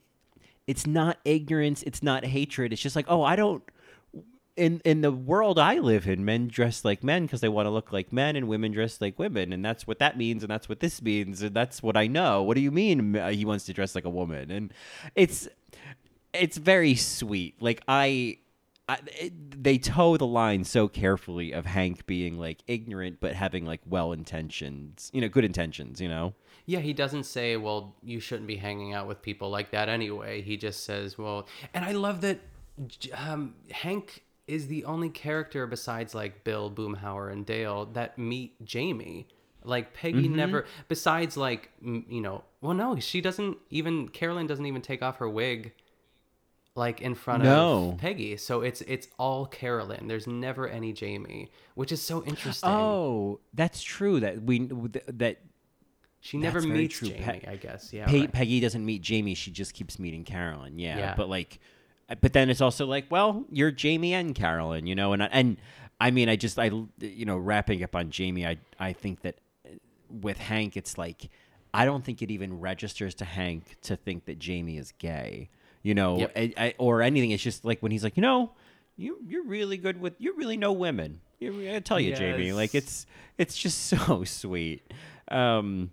it's 0.66 0.86
not 0.86 1.18
ignorance 1.26 1.82
it's 1.82 2.02
not 2.02 2.24
hatred 2.24 2.72
it's 2.72 2.80
just 2.82 2.94
like 2.96 3.04
oh 3.08 3.22
i 3.22 3.36
don't 3.36 3.62
in 4.58 4.80
in 4.84 5.00
the 5.00 5.12
world 5.12 5.58
i 5.58 5.78
live 5.78 6.06
in 6.06 6.24
men 6.24 6.48
dress 6.48 6.84
like 6.84 7.02
men 7.04 7.24
because 7.24 7.40
they 7.40 7.48
want 7.48 7.66
to 7.66 7.70
look 7.70 7.92
like 7.92 8.12
men 8.12 8.36
and 8.36 8.48
women 8.48 8.72
dress 8.72 9.00
like 9.00 9.18
women 9.18 9.52
and 9.52 9.64
that's 9.64 9.86
what 9.86 9.98
that 9.98 10.18
means 10.18 10.42
and 10.42 10.50
that's 10.50 10.68
what 10.68 10.80
this 10.80 11.00
means 11.00 11.40
and 11.42 11.54
that's 11.54 11.82
what 11.82 11.96
i 11.96 12.06
know 12.06 12.42
what 12.42 12.54
do 12.54 12.60
you 12.60 12.70
mean 12.70 13.16
uh, 13.16 13.30
he 13.30 13.44
wants 13.44 13.64
to 13.64 13.72
dress 13.72 13.94
like 13.94 14.04
a 14.04 14.10
woman 14.10 14.50
and 14.50 14.74
it's 15.14 15.48
it's 16.34 16.56
very 16.56 16.94
sweet 16.94 17.54
like 17.62 17.82
i 17.88 18.36
I, 18.90 18.98
it, 19.20 19.62
they 19.62 19.76
toe 19.76 20.16
the 20.16 20.26
line 20.26 20.64
so 20.64 20.88
carefully 20.88 21.52
of 21.52 21.66
Hank 21.66 22.06
being 22.06 22.38
like 22.38 22.62
ignorant 22.66 23.18
but 23.20 23.34
having 23.34 23.66
like 23.66 23.82
well 23.86 24.12
intentions, 24.12 25.10
you 25.12 25.20
know, 25.20 25.28
good 25.28 25.44
intentions, 25.44 26.00
you 26.00 26.08
know. 26.08 26.34
Yeah, 26.64 26.78
he 26.78 26.94
doesn't 26.94 27.24
say, 27.24 27.58
well, 27.58 27.96
you 28.02 28.18
shouldn't 28.18 28.46
be 28.46 28.56
hanging 28.56 28.94
out 28.94 29.06
with 29.06 29.20
people 29.20 29.50
like 29.50 29.72
that 29.72 29.90
anyway. 29.90 30.40
He 30.40 30.56
just 30.56 30.84
says, 30.84 31.18
well, 31.18 31.46
and 31.74 31.84
I 31.84 31.92
love 31.92 32.22
that 32.22 32.40
um, 33.14 33.54
Hank 33.70 34.24
is 34.48 34.66
the 34.68 34.84
only 34.84 35.08
character 35.10 35.66
besides 35.66 36.14
like 36.14 36.44
Bill, 36.44 36.70
Boomhauer, 36.70 37.30
and 37.32 37.44
Dale 37.46 37.86
that 37.94 38.18
meet 38.18 38.64
Jamie. 38.64 39.28
Like 39.64 39.92
Peggy 39.92 40.28
Mhm. 40.28 40.36
never, 40.36 40.66
besides 40.88 41.36
like, 41.36 41.70
you 41.82 42.20
know, 42.20 42.44
well, 42.60 42.74
no, 42.74 42.98
she 43.00 43.20
doesn't 43.20 43.58
even, 43.70 44.08
Carolyn 44.08 44.46
doesn't 44.46 44.64
even 44.64 44.80
take 44.82 45.02
off 45.02 45.16
her 45.18 45.28
wig 45.28 45.72
like 46.74 47.00
in 47.00 47.14
front 47.14 47.42
No. 47.42 47.90
of 47.92 47.98
Peggy. 47.98 48.36
So 48.36 48.60
it's 48.60 48.82
it's 48.82 49.08
all 49.18 49.46
Carolyn. 49.46 50.06
There's 50.06 50.26
never 50.28 50.68
any 50.68 50.92
Jamie, 50.92 51.50
which 51.74 51.90
is 51.90 52.00
so 52.00 52.24
interesting. 52.24 52.70
Oh, 52.70 53.40
that's 53.52 53.82
true. 53.82 54.20
That 54.20 54.42
we 54.42 54.60
that 55.08 55.38
She 56.20 56.36
never 56.38 56.60
meets. 56.60 57.00
Jamie, 57.00 57.20
Pe- 57.20 57.46
I 57.48 57.56
guess. 57.56 57.92
Yeah. 57.92 58.06
Pe- 58.06 58.20
right. 58.20 58.32
Peggy 58.32 58.60
doesn't 58.60 58.84
meet 58.84 59.02
Jamie. 59.02 59.34
She 59.34 59.50
just 59.50 59.74
keeps 59.74 59.98
meeting 59.98 60.24
Carolyn. 60.24 60.78
Yeah, 60.78 60.98
Yeah. 60.98 61.14
but 61.16 61.28
like, 61.28 61.58
but 62.20 62.32
then 62.32 62.50
it's 62.50 62.60
also 62.60 62.86
like, 62.86 63.06
well, 63.10 63.44
you're 63.50 63.70
Jamie 63.70 64.14
and 64.14 64.34
Carolyn, 64.34 64.86
you 64.86 64.94
know, 64.94 65.12
and 65.12 65.22
I- 65.22 65.28
and 65.32 65.56
I 66.00 66.10
mean, 66.10 66.28
I 66.28 66.36
just 66.36 66.58
I 66.58 66.70
you 67.00 67.24
know 67.24 67.36
wrapping 67.36 67.82
up 67.82 67.94
on 67.96 68.10
Jamie, 68.10 68.46
I 68.46 68.56
I 68.78 68.92
think 68.92 69.22
that 69.22 69.36
with 70.10 70.38
Hank, 70.38 70.76
it's 70.76 70.96
like 70.96 71.28
I 71.74 71.84
don't 71.84 72.04
think 72.04 72.22
it 72.22 72.30
even 72.30 72.60
registers 72.60 73.14
to 73.16 73.24
Hank 73.24 73.76
to 73.82 73.96
think 73.96 74.24
that 74.26 74.38
Jamie 74.38 74.78
is 74.78 74.92
gay, 74.98 75.50
you 75.82 75.94
know, 75.94 76.18
Yep. 76.20 76.32
I, 76.36 76.52
I, 76.56 76.74
or 76.78 77.02
anything. 77.02 77.30
It's 77.32 77.42
just 77.42 77.64
like 77.64 77.80
when 77.82 77.92
he's 77.92 78.04
like, 78.04 78.16
you 78.16 78.22
know, 78.22 78.52
you 78.96 79.18
you're 79.26 79.44
really 79.44 79.76
good 79.76 80.00
with 80.00 80.14
you 80.18 80.34
really 80.36 80.56
know 80.56 80.72
women. 80.72 81.20
I 81.42 81.80
tell 81.84 82.00
you, 82.00 82.14
Jamie, 82.16 82.52
like 82.52 82.74
it's 82.74 83.06
it's 83.36 83.56
just 83.56 83.86
so 83.86 84.24
sweet. 84.24 84.82
Um, 85.30 85.90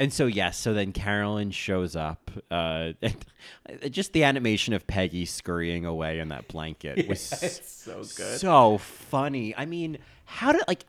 and 0.00 0.12
so 0.12 0.26
yes, 0.26 0.58
so 0.58 0.72
then 0.74 0.92
Carolyn 0.92 1.50
shows 1.52 1.94
up. 1.94 2.30
Uh, 2.50 2.92
and 3.02 3.16
just 3.90 4.12
the 4.12 4.24
animation 4.24 4.74
of 4.74 4.86
Peggy 4.86 5.24
scurrying 5.26 5.84
away 5.84 6.18
in 6.18 6.28
that 6.30 6.48
blanket 6.48 7.06
was 7.08 7.30
Yeah, 7.30 7.46
it's 7.48 7.70
so 7.72 7.96
good. 8.16 8.40
so 8.40 8.78
funny. 8.78 9.54
I 9.56 9.66
mean, 9.66 9.98
how 10.24 10.52
did 10.52 10.62
like 10.66 10.84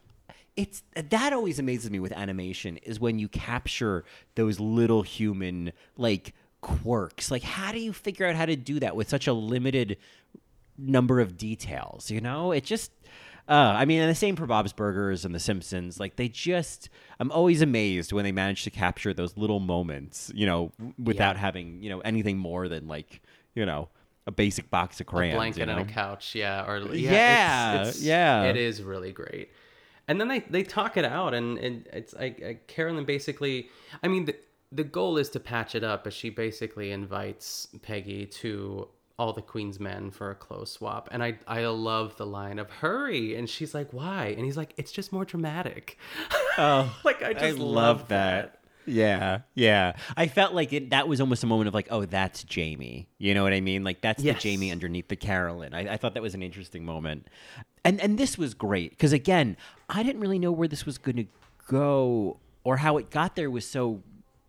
it's 0.56 0.82
that 0.94 1.32
always 1.32 1.58
amazes 1.58 1.90
me 1.90 2.00
with 2.00 2.12
animation 2.12 2.76
is 2.78 2.98
when 2.98 3.18
you 3.18 3.28
capture 3.28 4.04
those 4.34 4.58
little 4.58 5.02
human 5.02 5.72
like 5.96 6.34
quirks. 6.60 7.30
Like 7.30 7.42
how 7.42 7.72
do 7.72 7.78
you 7.80 7.92
figure 7.92 8.26
out 8.26 8.34
how 8.34 8.46
to 8.46 8.56
do 8.56 8.80
that 8.80 8.96
with 8.96 9.08
such 9.08 9.26
a 9.26 9.32
limited 9.32 9.96
number 10.78 11.20
of 11.20 11.36
details, 11.36 12.10
you 12.10 12.20
know? 12.20 12.52
It 12.52 12.64
just 12.64 12.90
uh, 13.48 13.52
I 13.76 13.84
mean, 13.84 14.00
and 14.00 14.10
the 14.10 14.14
same 14.14 14.36
for 14.36 14.46
Bob's 14.46 14.72
Burgers 14.72 15.24
and 15.24 15.34
The 15.34 15.40
Simpsons. 15.40 15.98
Like 15.98 16.16
they 16.16 16.28
just, 16.28 16.88
I'm 17.18 17.30
always 17.32 17.60
amazed 17.62 18.12
when 18.12 18.24
they 18.24 18.32
manage 18.32 18.64
to 18.64 18.70
capture 18.70 19.12
those 19.12 19.36
little 19.36 19.60
moments, 19.60 20.30
you 20.34 20.46
know, 20.46 20.72
without 21.02 21.36
having, 21.36 21.82
you 21.82 21.90
know, 21.90 22.00
anything 22.00 22.38
more 22.38 22.68
than 22.68 22.86
like, 22.86 23.20
you 23.54 23.66
know, 23.66 23.88
a 24.26 24.30
basic 24.30 24.70
box 24.70 25.00
of 25.00 25.06
crayons. 25.06 25.34
a 25.34 25.36
blanket 25.36 25.60
you 25.60 25.66
know? 25.66 25.78
and 25.78 25.90
a 25.90 25.92
couch, 25.92 26.34
yeah, 26.34 26.64
or 26.66 26.78
yeah, 26.94 27.10
Yeah, 27.10 27.80
it's, 27.80 27.90
it's, 27.90 28.02
yeah. 28.02 28.44
it 28.44 28.56
is 28.56 28.82
really 28.82 29.12
great. 29.12 29.50
And 30.08 30.20
then 30.20 30.28
they 30.28 30.40
they 30.40 30.62
talk 30.62 30.96
it 30.96 31.04
out, 31.04 31.32
and, 31.32 31.58
and 31.58 31.86
it's 31.92 32.12
like 32.14 32.42
uh, 32.44 32.52
Carolyn 32.66 33.04
basically, 33.04 33.68
I 34.02 34.08
mean, 34.08 34.26
the 34.26 34.36
the 34.72 34.84
goal 34.84 35.16
is 35.16 35.28
to 35.30 35.40
patch 35.40 35.74
it 35.74 35.84
up, 35.84 36.04
but 36.04 36.12
she 36.12 36.30
basically 36.30 36.90
invites 36.90 37.68
Peggy 37.82 38.26
to 38.26 38.88
all 39.22 39.32
the 39.32 39.40
Queen's 39.42 39.78
men 39.78 40.10
for 40.10 40.30
a 40.30 40.34
clothes 40.34 40.72
swap, 40.72 41.08
and 41.12 41.22
I 41.22 41.38
I 41.46 41.64
love 41.66 42.16
the 42.16 42.26
line 42.26 42.58
of 42.58 42.68
"Hurry," 42.70 43.36
and 43.36 43.48
she's 43.48 43.72
like, 43.72 43.92
"Why?" 43.92 44.34
And 44.36 44.44
he's 44.44 44.56
like, 44.56 44.74
"It's 44.76 44.90
just 44.90 45.12
more 45.12 45.24
dramatic." 45.24 45.96
Oh, 46.58 46.94
like 47.04 47.22
I 47.22 47.32
just 47.32 47.58
love 47.58 48.08
that. 48.08 48.58
Yeah, 48.84 49.42
yeah. 49.54 49.92
I 50.16 50.26
felt 50.26 50.54
like 50.54 50.72
it. 50.72 50.90
That 50.90 51.06
was 51.06 51.20
almost 51.20 51.44
a 51.44 51.46
moment 51.46 51.68
of 51.68 51.74
like, 51.74 51.86
oh, 51.92 52.04
that's 52.04 52.42
Jamie. 52.42 53.06
You 53.18 53.32
know 53.32 53.44
what 53.44 53.52
I 53.52 53.60
mean? 53.60 53.84
Like 53.84 54.00
that's 54.00 54.24
Yes. 54.24 54.34
the 54.36 54.40
Jamie 54.40 54.72
underneath 54.72 55.06
the 55.06 55.14
Carolyn. 55.14 55.72
I, 55.72 55.92
I 55.92 55.96
thought 55.96 56.14
that 56.14 56.22
was 56.22 56.34
an 56.34 56.42
interesting 56.42 56.84
moment, 56.84 57.28
and 57.84 58.00
and 58.00 58.18
this 58.18 58.36
was 58.36 58.54
great 58.54 58.90
because 58.90 59.12
again, 59.12 59.56
I 59.88 60.02
didn't 60.02 60.20
really 60.20 60.40
know 60.40 60.50
where 60.50 60.66
this 60.66 60.84
was 60.84 60.98
going 60.98 61.16
to 61.16 61.26
go 61.68 62.38
or 62.64 62.78
how 62.78 62.96
it 62.98 63.08
got 63.10 63.36
there 63.36 63.50
was 63.52 63.64
so 63.68 64.02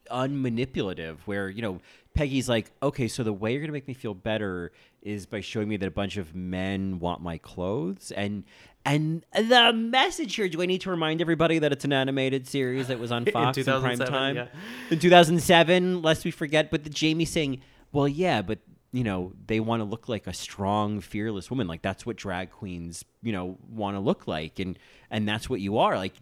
unmanipulative. 0.10 1.18
Where 1.26 1.48
you 1.50 1.62
know 1.62 1.80
Peggy's 2.14 2.48
like, 2.48 2.72
okay, 2.82 3.08
so 3.08 3.24
the 3.24 3.34
way 3.34 3.52
you're 3.52 3.62
going 3.62 3.70
to 3.70 3.74
make 3.74 3.88
me 3.88 3.94
feel 3.94 4.14
better 4.14 4.72
is 5.02 5.26
by 5.26 5.42
showing 5.42 5.68
me 5.68 5.78
that 5.78 5.88
a 5.88 5.92
bunch 5.92 6.18
of 6.18 6.36
men 6.36 7.00
want 7.00 7.22
my 7.22 7.38
clothes 7.38 8.12
and. 8.12 8.44
And 8.86 9.26
the 9.34 9.72
message 9.72 10.36
here, 10.36 10.50
do 10.50 10.62
I 10.62 10.66
need 10.66 10.82
to 10.82 10.90
remind 10.90 11.22
everybody 11.22 11.58
that 11.58 11.72
it's 11.72 11.86
an 11.86 11.94
animated 11.94 12.46
series 12.50 12.90
that 12.90 13.00
was 13.00 13.14
on 13.14 13.24
Fox 13.32 13.58
in, 13.58 13.64
prime 13.64 13.98
2007, 13.98 14.14
time? 14.14 14.36
yeah. 14.36 14.48
In 14.92 15.00
2007, 15.00 16.02
lest 16.02 16.26
we 16.26 16.32
forget, 16.32 16.70
but 16.70 16.84
the 16.84 16.90
Jamie 16.90 17.24
saying, 17.24 17.62
well, 17.94 18.10
yeah, 18.10 18.42
but 18.42 18.60
you 18.94 19.04
know 19.04 19.34
they 19.48 19.60
want 19.60 19.82
to 19.82 19.84
look 19.84 20.08
like 20.08 20.28
a 20.28 20.34
strong 20.34 21.02
fearless 21.02 21.50
woman 21.50 21.68
like 21.68 21.82
that's 21.82 22.06
what 22.06 22.16
drag 22.16 22.52
queens 22.52 23.04
you 23.24 23.34
know 23.34 23.58
want 23.68 23.96
to 23.96 24.00
look 24.00 24.28
like 24.28 24.60
and 24.60 24.78
and 25.10 25.28
that's 25.28 25.50
what 25.50 25.60
you 25.60 25.80
are 25.80 25.98
like 25.98 26.14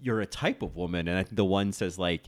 you're 0.00 0.20
a 0.20 0.26
type 0.26 0.62
of 0.62 0.76
woman 0.76 1.08
and 1.08 1.26
the 1.30 1.44
one 1.44 1.72
says 1.72 1.98
like 1.98 2.22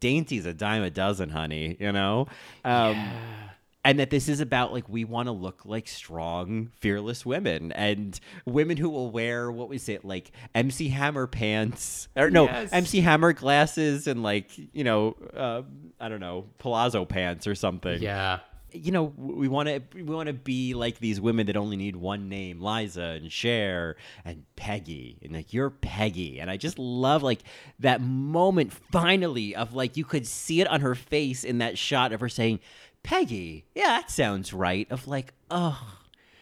dainty's 0.00 0.46
a 0.46 0.54
dime 0.54 0.82
a 0.82 0.90
dozen 0.90 1.28
honey 1.28 1.76
you 1.80 1.92
know 1.92 2.26
um 2.64 2.94
yeah. 2.94 3.48
and 3.84 3.98
that 3.98 4.10
this 4.10 4.28
is 4.28 4.40
about 4.40 4.72
like 4.72 4.88
we 4.88 5.04
want 5.04 5.26
to 5.26 5.32
look 5.32 5.64
like 5.64 5.86
strong 5.88 6.70
fearless 6.78 7.24
women 7.24 7.72
and 7.72 8.18
women 8.44 8.76
who 8.76 8.88
will 8.88 9.10
wear 9.10 9.50
what 9.50 9.68
was 9.68 9.88
it 9.88 10.04
like 10.04 10.32
mc 10.54 10.88
hammer 10.88 11.26
pants 11.26 12.08
or 12.16 12.30
no 12.30 12.44
yes. 12.44 12.68
mc 12.72 13.00
hammer 13.00 13.32
glasses 13.32 14.06
and 14.06 14.22
like 14.22 14.50
you 14.72 14.84
know 14.84 15.16
uh, 15.36 15.62
i 16.00 16.08
don't 16.08 16.20
know 16.20 16.46
palazzo 16.58 17.04
pants 17.04 17.46
or 17.46 17.54
something 17.54 18.02
yeah 18.02 18.40
you 18.76 18.92
know 18.92 19.12
we 19.16 19.48
want 19.48 19.68
to 19.68 19.82
we 19.94 20.02
want 20.02 20.26
to 20.26 20.32
be 20.32 20.74
like 20.74 20.98
these 20.98 21.20
women 21.20 21.46
that 21.46 21.56
only 21.56 21.76
need 21.76 21.96
one 21.96 22.28
name 22.28 22.60
liza 22.60 23.02
and 23.02 23.32
Cher 23.32 23.96
and 24.24 24.44
peggy. 24.56 25.18
And 25.22 25.32
like 25.32 25.52
you're 25.52 25.70
peggy. 25.70 26.40
And 26.40 26.50
i 26.50 26.56
just 26.56 26.78
love 26.78 27.22
like 27.22 27.42
that 27.80 28.00
moment 28.00 28.72
finally 28.72 29.54
of 29.54 29.74
like 29.74 29.96
you 29.96 30.04
could 30.04 30.26
see 30.26 30.60
it 30.60 30.66
on 30.68 30.80
her 30.80 30.94
face 30.94 31.44
in 31.44 31.58
that 31.58 31.78
shot 31.78 32.12
of 32.12 32.20
her 32.20 32.28
saying 32.28 32.60
peggy 33.02 33.64
yeah 33.74 33.86
that 33.86 34.10
sounds 34.10 34.52
right. 34.52 34.86
Of 34.90 35.08
like 35.08 35.32
oh 35.50 35.98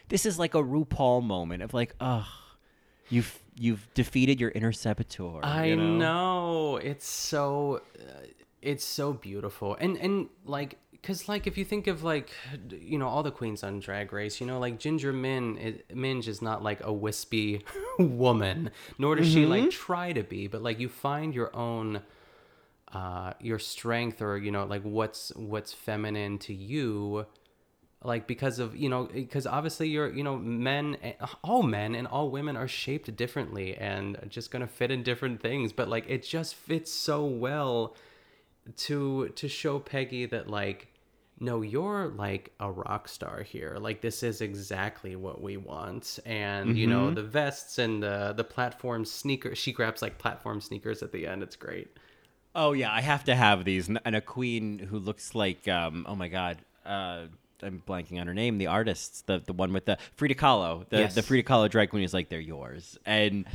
this 0.09 0.25
is 0.25 0.37
like 0.37 0.53
a 0.53 0.63
rupaul 0.63 1.23
moment 1.23 1.63
of 1.63 1.73
like 1.73 1.95
oh 1.99 2.27
you've 3.09 3.39
you've 3.57 3.87
defeated 3.93 4.39
your 4.39 4.51
inner 4.51 4.71
saboteur 4.71 5.39
i 5.43 5.65
you 5.65 5.75
know? 5.75 5.97
know? 5.97 6.77
it's 6.77 7.07
so 7.07 7.81
uh, 7.99 8.25
it's 8.65 8.83
so 8.83 9.13
beautiful. 9.13 9.77
And 9.79 9.95
and 9.97 10.27
like 10.45 10.77
because 11.05 11.29
like 11.29 11.45
if 11.45 11.55
you 11.55 11.63
think 11.63 11.85
of 11.85 12.03
like 12.03 12.31
you 12.67 12.97
know 12.97 13.07
all 13.07 13.21
the 13.21 13.29
queens 13.29 13.63
on 13.63 13.79
drag 13.79 14.11
race 14.11 14.41
you 14.41 14.47
know 14.47 14.57
like 14.57 14.79
ginger 14.79 15.13
min 15.13 15.55
it, 15.59 15.95
Minj 15.95 16.27
is 16.27 16.41
not 16.41 16.63
like 16.63 16.83
a 16.83 16.91
wispy 16.91 17.63
woman 17.99 18.71
nor 18.97 19.15
does 19.15 19.27
mm-hmm. 19.27 19.35
she 19.35 19.45
like 19.45 19.61
mm-hmm. 19.61 19.69
try 19.69 20.13
to 20.13 20.23
be 20.23 20.47
but 20.47 20.63
like 20.63 20.79
you 20.79 20.89
find 20.89 21.35
your 21.35 21.55
own 21.55 22.01
uh 22.91 23.33
your 23.39 23.59
strength 23.59 24.19
or 24.19 24.35
you 24.37 24.49
know 24.49 24.65
like 24.65 24.81
what's 24.81 25.31
what's 25.35 25.73
feminine 25.73 26.39
to 26.39 26.55
you 26.55 27.27
like 28.03 28.25
because 28.25 28.57
of 28.57 28.75
you 28.75 28.89
know 28.89 29.03
because 29.05 29.45
obviously 29.45 29.87
you're 29.87 30.11
you 30.11 30.23
know 30.23 30.37
men 30.37 30.97
eh, 31.03 31.13
all 31.43 31.61
men 31.61 31.93
and 31.93 32.07
all 32.07 32.31
women 32.31 32.57
are 32.57 32.67
shaped 32.67 33.15
differently 33.15 33.75
and 33.77 34.17
just 34.27 34.49
gonna 34.49 34.67
fit 34.67 34.89
in 34.89 35.03
different 35.03 35.39
things 35.39 35.71
but 35.71 35.87
like 35.87 36.05
it 36.07 36.23
just 36.23 36.55
fits 36.55 36.91
so 36.91 37.23
well 37.23 37.95
to 38.75 39.29
to 39.29 39.47
show 39.47 39.77
peggy 39.77 40.25
that 40.25 40.49
like 40.49 40.87
no, 41.39 41.61
you're 41.61 42.07
like 42.15 42.53
a 42.59 42.71
rock 42.71 43.07
star 43.07 43.43
here. 43.43 43.77
Like 43.79 44.01
this 44.01 44.23
is 44.23 44.41
exactly 44.41 45.15
what 45.15 45.41
we 45.41 45.57
want. 45.57 46.19
And 46.25 46.69
mm-hmm. 46.69 46.77
you 46.77 46.87
know, 46.87 47.05
mm-hmm. 47.07 47.15
the 47.15 47.23
vests 47.23 47.77
and 47.77 48.01
the 48.01 48.33
the 48.35 48.43
platform 48.43 49.03
sneakers. 49.05 49.57
She 49.57 49.73
grabs 49.73 50.01
like 50.01 50.17
platform 50.17 50.61
sneakers 50.61 51.03
at 51.03 51.11
the 51.11 51.27
end. 51.27 51.43
It's 51.43 51.55
great. 51.55 51.97
Oh 52.53 52.71
yeah, 52.71 52.91
I 52.91 53.01
have 53.01 53.25
to 53.25 53.35
have 53.35 53.65
these. 53.65 53.89
And 53.89 54.15
a 54.15 54.21
queen 54.21 54.79
who 54.79 54.97
looks 54.97 55.35
like 55.35 55.67
um 55.67 56.05
oh 56.07 56.15
my 56.15 56.29
god, 56.29 56.59
uh 56.85 57.25
I'm 57.61 57.81
blanking 57.85 58.19
on 58.19 58.27
her 58.27 58.33
name. 58.33 58.57
The 58.57 58.67
artist, 58.67 59.27
the 59.27 59.41
the 59.45 59.53
one 59.53 59.73
with 59.73 59.85
the 59.85 59.97
Frida 60.15 60.35
Kahlo, 60.35 60.87
the 60.89 60.99
yes. 60.99 61.15
the 61.15 61.21
Frida 61.21 61.47
Kahlo 61.47 61.69
drag 61.69 61.89
queen 61.89 62.03
is 62.03 62.13
like 62.13 62.29
they're 62.29 62.39
yours, 62.39 62.97
and 63.05 63.45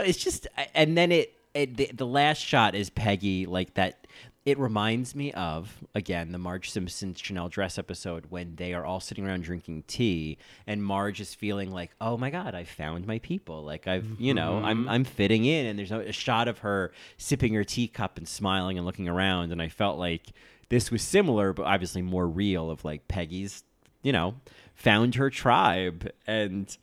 it's 0.00 0.18
just 0.18 0.46
and 0.74 0.96
then 0.96 1.12
it, 1.12 1.34
it 1.54 1.76
the, 1.76 1.90
the 1.94 2.06
last 2.06 2.38
shot 2.38 2.74
is 2.74 2.90
Peggy 2.90 3.46
like 3.46 3.74
that 3.74 4.01
it 4.44 4.58
reminds 4.58 5.14
me 5.14 5.32
of 5.32 5.78
again 5.94 6.32
the 6.32 6.38
Marge 6.38 6.70
Simpson 6.70 7.14
Chanel 7.14 7.48
dress 7.48 7.78
episode 7.78 8.26
when 8.28 8.56
they 8.56 8.74
are 8.74 8.84
all 8.84 8.98
sitting 8.98 9.26
around 9.26 9.44
drinking 9.44 9.84
tea 9.86 10.36
and 10.66 10.82
Marge 10.82 11.20
is 11.20 11.34
feeling 11.34 11.70
like, 11.70 11.92
"Oh 12.00 12.16
my 12.16 12.30
god, 12.30 12.54
I 12.54 12.64
found 12.64 13.06
my 13.06 13.18
people. 13.20 13.62
Like 13.62 13.86
I've, 13.86 14.02
mm-hmm. 14.02 14.22
you 14.22 14.34
know, 14.34 14.58
I'm 14.58 14.80
mm-hmm. 14.80 14.88
I'm 14.88 15.04
fitting 15.04 15.44
in." 15.44 15.66
And 15.66 15.78
there's 15.78 15.92
a 15.92 16.12
shot 16.12 16.48
of 16.48 16.58
her 16.58 16.92
sipping 17.18 17.54
her 17.54 17.64
teacup 17.64 18.18
and 18.18 18.26
smiling 18.26 18.76
and 18.76 18.86
looking 18.86 19.08
around 19.08 19.52
and 19.52 19.62
I 19.62 19.68
felt 19.68 19.98
like 19.98 20.32
this 20.68 20.90
was 20.90 21.02
similar 21.02 21.52
but 21.52 21.66
obviously 21.66 22.02
more 22.02 22.26
real 22.26 22.70
of 22.70 22.84
like 22.84 23.06
Peggy's, 23.06 23.62
you 24.02 24.12
know, 24.12 24.34
found 24.74 25.14
her 25.14 25.30
tribe 25.30 26.10
and 26.26 26.76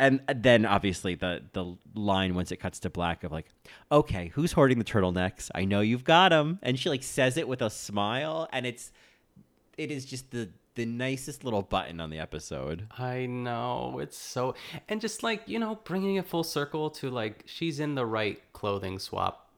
and 0.00 0.20
then 0.34 0.64
obviously 0.64 1.14
the 1.14 1.42
the 1.52 1.76
line 1.94 2.34
once 2.34 2.50
it 2.50 2.56
cuts 2.56 2.80
to 2.80 2.90
black 2.90 3.22
of 3.22 3.30
like, 3.30 3.46
okay, 3.92 4.28
who's 4.28 4.52
hoarding 4.52 4.78
the 4.78 4.84
turtlenecks? 4.84 5.50
I 5.54 5.66
know 5.66 5.80
you've 5.82 6.04
got 6.04 6.30
them, 6.30 6.58
and 6.62 6.78
she 6.78 6.88
like 6.88 7.02
says 7.02 7.36
it 7.36 7.46
with 7.46 7.60
a 7.60 7.68
smile, 7.68 8.48
and 8.50 8.66
it's 8.66 8.90
it 9.76 9.90
is 9.90 10.06
just 10.06 10.30
the 10.30 10.48
the 10.74 10.86
nicest 10.86 11.44
little 11.44 11.60
button 11.60 12.00
on 12.00 12.08
the 12.08 12.18
episode. 12.18 12.86
I 12.98 13.26
know 13.26 13.98
it's 14.00 14.16
so, 14.16 14.54
and 14.88 15.02
just 15.02 15.22
like 15.22 15.42
you 15.46 15.58
know, 15.58 15.78
bringing 15.84 16.16
it 16.16 16.26
full 16.26 16.44
circle 16.44 16.88
to 16.92 17.10
like 17.10 17.44
she's 17.44 17.78
in 17.78 17.94
the 17.94 18.06
right 18.06 18.40
clothing 18.54 18.98
swap 18.98 19.50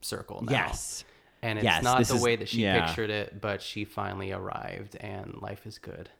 circle 0.00 0.42
now. 0.42 0.52
Yes. 0.52 1.04
And 1.42 1.58
it's 1.58 1.64
yes, 1.64 1.82
not 1.82 2.06
the 2.06 2.14
is, 2.14 2.22
way 2.22 2.36
that 2.36 2.48
she 2.50 2.62
yeah. 2.62 2.86
pictured 2.86 3.08
it, 3.08 3.40
but 3.40 3.62
she 3.62 3.86
finally 3.86 4.30
arrived, 4.30 4.96
and 4.96 5.40
life 5.40 5.66
is 5.66 5.78
good. 5.78 6.10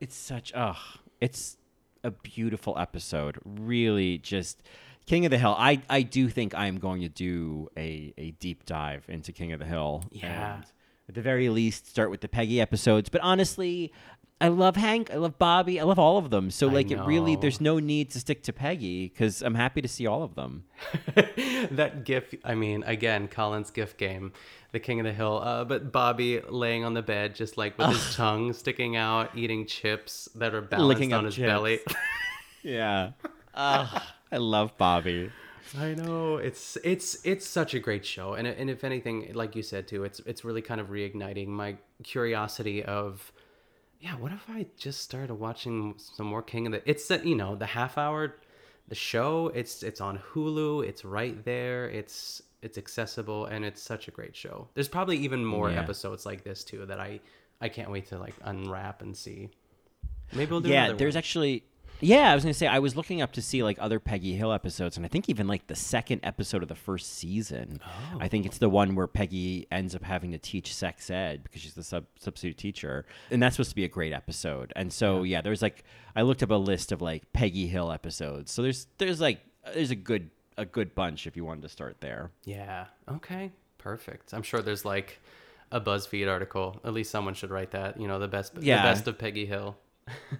It's 0.00 0.16
such, 0.16 0.54
oh, 0.56 0.78
it's 1.20 1.58
a 2.06 2.10
beautiful 2.10 2.78
episode. 2.78 3.38
Really, 3.44 4.18
just 4.18 4.62
King 5.06 5.24
of 5.26 5.30
the 5.30 5.38
Hill. 5.38 5.54
I 5.58 5.82
I 5.90 6.02
do 6.02 6.28
think 6.28 6.54
I 6.54 6.66
am 6.66 6.78
going 6.78 7.02
to 7.02 7.08
do 7.08 7.68
a 7.76 8.14
a 8.16 8.30
deep 8.32 8.64
dive 8.64 9.04
into 9.08 9.32
King 9.32 9.52
of 9.52 9.58
the 9.58 9.66
Hill. 9.66 10.04
Yeah. 10.10 10.56
And 10.56 10.64
at 11.08 11.14
the 11.14 11.22
very 11.22 11.48
least, 11.48 11.88
start 11.88 12.10
with 12.10 12.20
the 12.20 12.28
Peggy 12.28 12.60
episodes. 12.60 13.08
But 13.08 13.20
honestly, 13.20 13.92
I 14.40 14.48
love 14.48 14.76
Hank. 14.76 15.10
I 15.10 15.16
love 15.16 15.38
Bobby. 15.38 15.80
I 15.80 15.84
love 15.84 15.98
all 15.98 16.18
of 16.18 16.30
them. 16.30 16.50
So 16.50 16.66
like, 16.66 16.90
it 16.90 17.00
really 17.00 17.36
there's 17.36 17.60
no 17.60 17.78
need 17.78 18.10
to 18.10 18.20
stick 18.20 18.42
to 18.44 18.52
Peggy 18.52 19.08
because 19.08 19.40
I'm 19.40 19.54
happy 19.54 19.80
to 19.80 19.88
see 19.88 20.06
all 20.06 20.22
of 20.22 20.34
them. 20.34 20.64
that 21.70 22.04
GIF. 22.04 22.34
I 22.44 22.54
mean, 22.54 22.82
again, 22.84 23.28
Colin's 23.28 23.70
GIF 23.70 23.96
game, 23.96 24.32
the 24.76 24.80
King 24.80 25.00
of 25.00 25.04
the 25.04 25.12
Hill. 25.12 25.40
Uh, 25.42 25.64
but 25.64 25.90
Bobby 25.90 26.40
laying 26.40 26.84
on 26.84 26.92
the 26.92 27.00
bed, 27.00 27.34
just 27.34 27.56
like 27.56 27.78
with 27.78 27.88
his 27.88 28.14
tongue 28.14 28.52
sticking 28.52 28.94
out, 28.94 29.30
eating 29.34 29.64
chips 29.64 30.28
that 30.34 30.54
are 30.54 30.60
balanced 30.60 30.88
Licking 31.00 31.14
on 31.14 31.24
his 31.24 31.34
chips. 31.34 31.46
belly. 31.46 31.80
yeah. 32.62 33.12
Uh, 33.54 34.00
I 34.30 34.36
love 34.36 34.76
Bobby. 34.76 35.30
I 35.78 35.94
know 35.94 36.36
it's 36.36 36.76
it's 36.84 37.24
it's 37.24 37.46
such 37.46 37.72
a 37.72 37.80
great 37.80 38.04
show, 38.04 38.34
and 38.34 38.46
and 38.46 38.68
if 38.68 38.84
anything, 38.84 39.32
like 39.32 39.56
you 39.56 39.62
said 39.62 39.88
too, 39.88 40.04
it's 40.04 40.20
it's 40.20 40.44
really 40.44 40.62
kind 40.62 40.80
of 40.80 40.88
reigniting 40.88 41.48
my 41.48 41.76
curiosity 42.02 42.84
of 42.84 43.32
yeah, 43.98 44.14
what 44.16 44.30
if 44.30 44.44
I 44.48 44.66
just 44.76 45.00
started 45.00 45.34
watching 45.34 45.94
some 45.96 46.26
more 46.26 46.42
King 46.42 46.66
of 46.66 46.72
the? 46.72 46.82
It's 46.88 47.08
that 47.08 47.24
you 47.24 47.34
know 47.34 47.56
the 47.56 47.66
half 47.66 47.96
hour, 47.96 48.36
the 48.88 48.94
show. 48.94 49.50
It's 49.54 49.82
it's 49.82 50.02
on 50.02 50.18
Hulu. 50.18 50.86
It's 50.86 51.02
right 51.02 51.42
there. 51.46 51.88
It's 51.88 52.42
it's 52.66 52.76
accessible 52.76 53.46
and 53.46 53.64
it's 53.64 53.80
such 53.80 54.08
a 54.08 54.10
great 54.10 54.36
show. 54.36 54.68
There's 54.74 54.88
probably 54.88 55.16
even 55.18 55.44
more 55.44 55.70
yeah. 55.70 55.80
episodes 55.80 56.26
like 56.26 56.44
this 56.44 56.64
too 56.64 56.84
that 56.86 57.00
I 57.00 57.20
I 57.60 57.70
can't 57.70 57.90
wait 57.90 58.08
to 58.08 58.18
like 58.18 58.34
unwrap 58.42 59.00
and 59.00 59.16
see. 59.16 59.48
Maybe 60.32 60.50
we'll 60.50 60.60
do. 60.60 60.68
Yeah, 60.68 60.92
there's 60.92 61.14
one. 61.14 61.18
actually 61.18 61.64
yeah, 62.00 62.30
I 62.30 62.34
was 62.34 62.44
gonna 62.44 62.54
say 62.54 62.66
I 62.66 62.78
was 62.78 62.94
looking 62.94 63.22
up 63.22 63.32
to 63.32 63.42
see 63.42 63.62
like 63.62 63.78
other 63.80 63.98
Peggy 63.98 64.34
Hill 64.34 64.52
episodes, 64.52 64.96
and 64.96 65.06
I 65.06 65.08
think 65.08 65.28
even 65.28 65.46
like 65.46 65.66
the 65.66 65.74
second 65.74 66.20
episode 66.24 66.62
of 66.62 66.68
the 66.68 66.74
first 66.74 67.14
season. 67.14 67.80
Oh. 67.82 68.18
I 68.20 68.28
think 68.28 68.44
it's 68.44 68.58
the 68.58 68.68
one 68.68 68.94
where 68.94 69.06
Peggy 69.06 69.66
ends 69.70 69.94
up 69.94 70.02
having 70.02 70.32
to 70.32 70.38
teach 70.38 70.74
sex 70.74 71.10
ed 71.10 71.42
because 71.42 71.62
she's 71.62 71.74
the 71.74 71.82
sub- 71.82 72.06
substitute 72.18 72.58
teacher, 72.58 73.06
and 73.30 73.42
that's 73.42 73.56
supposed 73.56 73.70
to 73.70 73.76
be 73.76 73.84
a 73.84 73.88
great 73.88 74.12
episode. 74.12 74.72
And 74.76 74.92
so 74.92 75.22
yeah, 75.22 75.40
there's 75.40 75.62
like 75.62 75.84
I 76.14 76.22
looked 76.22 76.42
up 76.42 76.50
a 76.50 76.54
list 76.54 76.92
of 76.92 77.00
like 77.00 77.32
Peggy 77.32 77.66
Hill 77.66 77.90
episodes. 77.90 78.52
So 78.52 78.62
there's 78.62 78.86
there's 78.98 79.20
like 79.20 79.40
there's 79.72 79.90
a 79.90 79.96
good 79.96 80.30
a 80.56 80.64
good 80.64 80.94
bunch 80.94 81.26
if 81.26 81.36
you 81.36 81.44
wanted 81.44 81.62
to 81.62 81.68
start 81.68 82.00
there. 82.00 82.30
Yeah. 82.44 82.86
Okay. 83.08 83.52
Perfect. 83.78 84.32
I'm 84.32 84.42
sure 84.42 84.62
there's 84.62 84.84
like 84.84 85.20
a 85.70 85.80
BuzzFeed 85.80 86.28
article. 86.28 86.80
At 86.84 86.92
least 86.92 87.10
someone 87.10 87.34
should 87.34 87.50
write 87.50 87.72
that. 87.72 88.00
You 88.00 88.08
know, 88.08 88.18
the 88.18 88.28
best 88.28 88.54
yeah. 88.60 88.76
the 88.76 88.88
best 88.88 89.08
of 89.08 89.18
Peggy 89.18 89.46
Hill. 89.46 89.76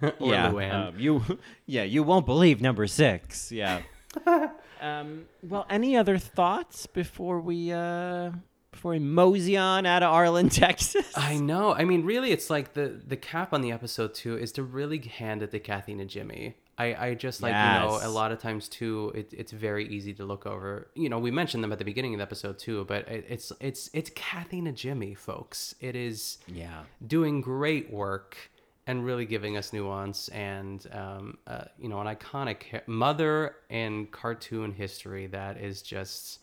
yeah, 0.19 0.47
um, 0.47 0.97
you 0.97 1.23
yeah 1.65 1.83
you 1.83 2.03
won't 2.03 2.25
believe 2.25 2.61
number 2.61 2.87
six. 2.87 3.51
Yeah. 3.51 3.81
um, 4.81 5.25
well, 5.43 5.65
any 5.69 5.97
other 5.97 6.17
thoughts 6.17 6.87
before 6.87 7.39
we 7.39 7.71
uh, 7.71 8.31
before 8.71 8.91
we 8.91 8.99
mosey 8.99 9.57
on 9.57 9.85
out 9.85 10.03
of 10.03 10.13
Arlen, 10.13 10.49
Texas? 10.49 11.11
I 11.15 11.37
know. 11.37 11.73
I 11.73 11.83
mean, 11.83 12.03
really, 12.03 12.31
it's 12.31 12.49
like 12.49 12.73
the 12.73 13.01
the 13.05 13.17
cap 13.17 13.53
on 13.53 13.61
the 13.61 13.71
episode 13.71 14.13
too 14.13 14.37
is 14.37 14.51
to 14.53 14.63
really 14.63 14.99
hand 14.99 15.43
it 15.43 15.51
to 15.51 15.59
Kathy 15.59 15.93
Najimy. 15.95 16.53
I, 16.77 17.07
I 17.07 17.13
just 17.15 17.41
like 17.41 17.53
yes. 17.53 17.81
you 17.81 17.87
know 17.87 17.99
a 18.03 18.09
lot 18.09 18.31
of 18.31 18.39
times 18.39 18.69
too 18.69 19.11
it, 19.15 19.33
it's 19.33 19.51
very 19.51 19.87
easy 19.87 20.13
to 20.13 20.25
look 20.25 20.45
over 20.45 20.89
you 20.95 21.09
know 21.09 21.17
we 21.17 21.31
mentioned 21.31 21.63
them 21.63 21.71
at 21.71 21.79
the 21.79 21.85
beginning 21.85 22.13
of 22.13 22.19
the 22.19 22.23
episode 22.23 22.59
too 22.59 22.85
but 22.85 23.07
it, 23.07 23.25
it's 23.27 23.51
it's 23.59 23.89
it's 23.93 24.11
Kathy 24.15 24.61
Najimy 24.61 25.17
folks 25.17 25.73
it 25.79 25.95
is 25.95 26.37
yeah 26.47 26.83
doing 27.05 27.41
great 27.41 27.91
work 27.91 28.37
and 28.85 29.03
really 29.03 29.25
giving 29.25 29.57
us 29.57 29.73
nuance 29.73 30.29
and 30.29 30.87
um, 30.93 31.37
uh, 31.47 31.65
you 31.79 31.89
know 31.89 31.99
an 31.99 32.15
iconic 32.15 32.87
mother 32.87 33.55
in 33.69 34.07
cartoon 34.07 34.71
history 34.71 35.27
that 35.27 35.57
is 35.57 35.81
just 35.81 36.39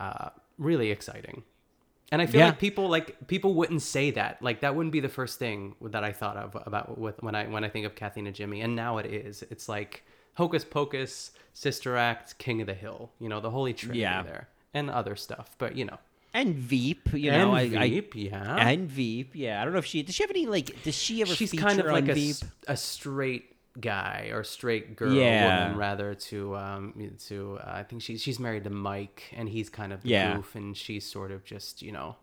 uh, 0.00 0.30
really 0.58 0.90
exciting. 0.90 1.42
And 2.10 2.22
I 2.22 2.26
feel 2.26 2.40
Yeah. 2.40 2.46
like 2.46 2.58
people 2.58 2.88
like 2.88 3.26
people 3.28 3.54
wouldn't 3.54 3.82
say 3.82 4.10
that. 4.12 4.40
Like 4.42 4.60
that 4.60 4.74
wouldn't 4.74 4.92
be 4.92 5.00
the 5.00 5.08
first 5.10 5.38
thing 5.38 5.74
that 5.82 6.04
I 6.04 6.12
thought 6.12 6.36
of 6.36 6.56
about 6.66 6.96
with 6.98 7.22
when 7.22 7.34
I 7.34 7.46
when 7.46 7.64
I 7.64 7.68
think 7.68 7.84
of 7.86 7.94
Kathy 7.94 8.22
Najimy. 8.22 8.64
And 8.64 8.74
now 8.74 8.98
it 8.98 9.06
is. 9.06 9.42
It's 9.50 9.68
like 9.68 10.04
Hocus 10.34 10.64
Pocus, 10.64 11.32
Sister 11.52 11.96
Act, 11.96 12.38
King 12.38 12.60
of 12.62 12.66
the 12.66 12.74
Hill. 12.74 13.10
You 13.20 13.28
know, 13.28 13.40
the 13.40 13.50
Holy 13.50 13.74
Trinity 13.74 14.00
Yeah. 14.00 14.22
there, 14.22 14.48
and 14.72 14.88
other 14.88 15.16
stuff. 15.16 15.54
But 15.58 15.76
you 15.76 15.84
know, 15.84 15.98
And 16.34 16.54
Veep, 16.54 17.12
you 17.12 17.30
And 17.30 17.50
know, 17.50 17.54
I, 17.54 17.60
I- 17.62 17.88
Veep, 17.90 18.14
yeah. 18.14 18.56
and 18.56 18.88
Veep, 18.88 19.34
yeah. 19.34 19.60
I 19.60 19.64
don't 19.64 19.72
know 19.72 19.78
if 19.78 19.86
she 19.86 20.02
does. 20.02 20.14
She 20.14 20.22
have 20.22 20.30
any 20.30 20.46
like? 20.46 20.82
Does 20.84 20.94
she 20.94 21.20
ever? 21.22 21.34
she's 21.34 21.52
kind 21.52 21.78
of 21.80 21.86
like 21.86 22.08
a, 22.08 22.14
Veep? 22.14 22.36
a 22.68 22.76
straight 22.76 23.47
guy 23.80 24.30
or 24.32 24.42
straight 24.44 24.96
girl 24.96 25.12
Yeah. 25.14 25.44
woman 25.66 25.76
rather 25.78 26.14
to 26.14 26.56
um 26.56 27.12
to 27.26 27.58
uh, 27.62 27.72
I 27.76 27.82
think 27.84 28.02
she's 28.02 28.20
she's 28.22 28.38
married 28.40 28.64
to 28.64 28.70
Mike 28.70 29.24
and 29.36 29.48
he's 29.48 29.68
kind 29.70 29.92
of 29.92 30.02
the 30.02 30.08
Yeah. 30.10 30.34
goof 30.36 30.54
and 30.54 30.76
she's 30.76 31.04
sort 31.06 31.30
of 31.30 31.44
just 31.44 31.82
you 31.82 31.92
know 31.92 32.16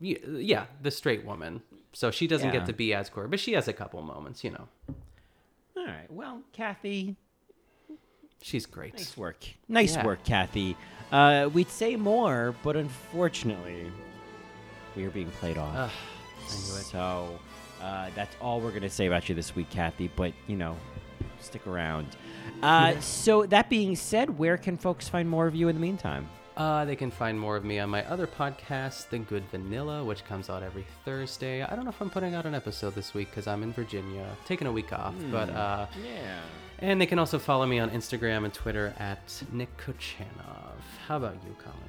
yeah 0.00 0.66
the 0.82 0.90
straight 0.90 1.24
woman 1.24 1.62
so 1.92 2.10
she 2.10 2.26
doesn't 2.26 2.48
Yeah. 2.52 2.58
get 2.60 2.66
to 2.66 2.72
be 2.72 2.92
as 2.94 3.08
queer 3.08 3.28
but 3.28 3.40
she 3.40 3.52
has 3.54 3.66
a 3.66 3.72
couple 3.72 4.00
moments 4.02 4.44
you 4.44 4.50
know 4.50 4.68
All 5.76 5.86
right. 5.86 6.10
Well, 6.10 6.42
Kathy, 6.52 7.16
she's 8.42 8.66
great 8.66 8.94
nice 8.94 9.16
work. 9.16 9.44
Nice 9.68 9.96
work, 9.98 10.24
Kathy. 10.24 10.76
Uh, 11.12 11.48
we'd 11.52 11.68
say 11.70 11.94
more, 11.96 12.54
but 12.64 12.76
unfortunately, 12.76 13.90
we 14.96 15.04
are 15.04 15.10
being 15.10 15.30
played 15.32 15.56
off. 15.58 15.76
Ugh, 15.76 15.90
I 15.90 16.54
knew 16.66 16.76
it. 16.80 16.84
So 16.86 17.38
uh, 17.82 18.10
that's 18.14 18.34
all 18.40 18.60
we're 18.60 18.72
gonna 18.72 18.88
say 18.90 19.06
about 19.06 19.28
you 19.28 19.34
this 19.34 19.54
week, 19.54 19.70
Kathy. 19.70 20.10
But 20.14 20.32
you 20.46 20.56
know, 20.56 20.76
stick 21.40 21.66
around. 21.66 22.06
Uh, 22.62 22.98
so 23.00 23.44
that 23.46 23.68
being 23.68 23.96
said, 23.96 24.38
where 24.38 24.56
can 24.56 24.76
folks 24.76 25.08
find 25.08 25.28
more 25.28 25.46
of 25.46 25.54
you 25.54 25.68
in 25.68 25.74
the 25.76 25.80
meantime? 25.80 26.28
Uh, 26.56 26.86
they 26.86 26.96
can 26.96 27.10
find 27.10 27.38
more 27.38 27.54
of 27.54 27.64
me 27.66 27.78
on 27.78 27.90
my 27.90 28.02
other 28.06 28.26
podcast, 28.26 29.10
The 29.10 29.18
Good 29.18 29.44
Vanilla, 29.50 30.02
which 30.02 30.24
comes 30.24 30.48
out 30.48 30.62
every 30.62 30.86
Thursday. 31.04 31.62
I 31.62 31.76
don't 31.76 31.84
know 31.84 31.90
if 31.90 32.00
I'm 32.00 32.08
putting 32.08 32.34
out 32.34 32.46
an 32.46 32.54
episode 32.54 32.94
this 32.94 33.12
week 33.12 33.28
because 33.28 33.46
I'm 33.46 33.62
in 33.62 33.74
Virginia, 33.74 34.26
taking 34.46 34.66
a 34.66 34.72
week 34.72 34.90
off. 34.90 35.14
But 35.30 35.50
uh, 35.50 35.86
Yeah. 36.02 36.38
and 36.78 36.98
they 36.98 37.04
can 37.04 37.18
also 37.18 37.38
follow 37.38 37.66
me 37.66 37.78
on 37.78 37.90
Instagram 37.90 38.44
and 38.46 38.54
Twitter 38.54 38.94
at 38.98 39.42
Nick 39.52 39.68
Kuchanov. 39.76 40.80
How 41.06 41.18
about 41.18 41.34
you, 41.46 41.54
Colin? 41.62 41.85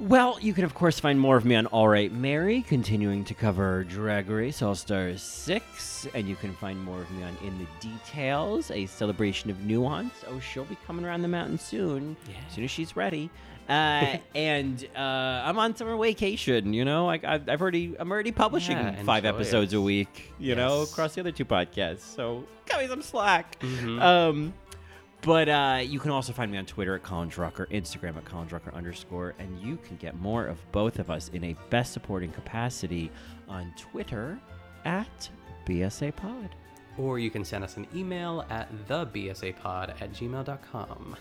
Well, 0.00 0.38
you 0.40 0.54
can 0.54 0.64
of 0.64 0.74
course 0.74 1.00
find 1.00 1.18
more 1.18 1.36
of 1.36 1.44
me 1.44 1.56
on 1.56 1.66
All 1.66 1.88
Right 1.88 2.12
Mary, 2.12 2.62
continuing 2.62 3.24
to 3.24 3.34
cover 3.34 3.82
Drag 3.82 4.30
Race 4.30 4.62
All 4.62 4.76
Stars 4.76 5.20
6, 5.22 6.06
and 6.14 6.28
you 6.28 6.36
can 6.36 6.54
find 6.54 6.80
more 6.84 7.00
of 7.00 7.10
me 7.10 7.24
on 7.24 7.36
In 7.44 7.58
the 7.58 7.66
Details, 7.80 8.70
a 8.70 8.86
celebration 8.86 9.50
of 9.50 9.64
nuance. 9.64 10.14
Oh, 10.28 10.38
she'll 10.38 10.66
be 10.66 10.76
coming 10.86 11.04
around 11.04 11.22
the 11.22 11.28
mountain 11.28 11.58
soon, 11.58 12.16
as 12.46 12.54
soon 12.54 12.62
as 12.62 12.70
she's 12.70 12.94
ready. 12.94 13.28
Uh, 13.68 14.18
and 14.36 14.86
uh, 14.94 15.00
I'm 15.00 15.58
on 15.58 15.74
summer 15.74 15.96
vacation. 16.00 16.72
You 16.72 16.84
know, 16.84 17.04
like 17.04 17.24
I've, 17.24 17.48
I've 17.48 17.60
already, 17.60 17.96
I'm 17.98 18.12
already 18.12 18.30
publishing 18.30 18.76
Yeah, 18.76 19.02
five 19.02 19.24
episodes 19.24 19.72
it. 19.72 19.78
a 19.78 19.80
week. 19.80 20.32
You 20.38 20.54
know, 20.54 20.82
across 20.82 21.16
the 21.16 21.22
other 21.22 21.32
two 21.32 21.44
podcasts. 21.44 22.00
So 22.02 22.44
cut 22.66 22.80
me 22.80 22.86
some 22.86 23.02
slack. 23.02 23.58
Mhm. 23.58 24.00
Um, 24.00 24.54
but 25.22 25.48
uh, 25.48 25.80
you 25.82 25.98
can 25.98 26.10
also 26.10 26.32
find 26.32 26.50
me 26.50 26.58
on 26.58 26.66
Twitter 26.66 26.94
at 26.94 27.02
Colin 27.02 27.28
Drucker, 27.28 27.68
Instagram 27.70 28.16
at 28.16 28.24
Colin 28.24 28.48
Drucker 28.48 28.72
underscore, 28.72 29.34
and 29.38 29.58
you 29.60 29.76
can 29.78 29.96
get 29.96 30.18
more 30.20 30.46
of 30.46 30.58
both 30.70 30.98
of 30.98 31.10
us 31.10 31.28
in 31.32 31.44
a 31.44 31.56
best 31.70 31.92
supporting 31.92 32.30
capacity 32.30 33.10
on 33.48 33.72
Twitter 33.76 34.38
at 34.84 35.28
BSA 35.66 36.14
Pod. 36.14 36.54
Or 36.96 37.18
you 37.18 37.30
can 37.30 37.44
send 37.44 37.64
us 37.64 37.76
an 37.76 37.86
email 37.94 38.44
at 38.50 38.70
thebsapod 38.88 39.90
at 40.00 40.12
gmail.com. 40.12 41.16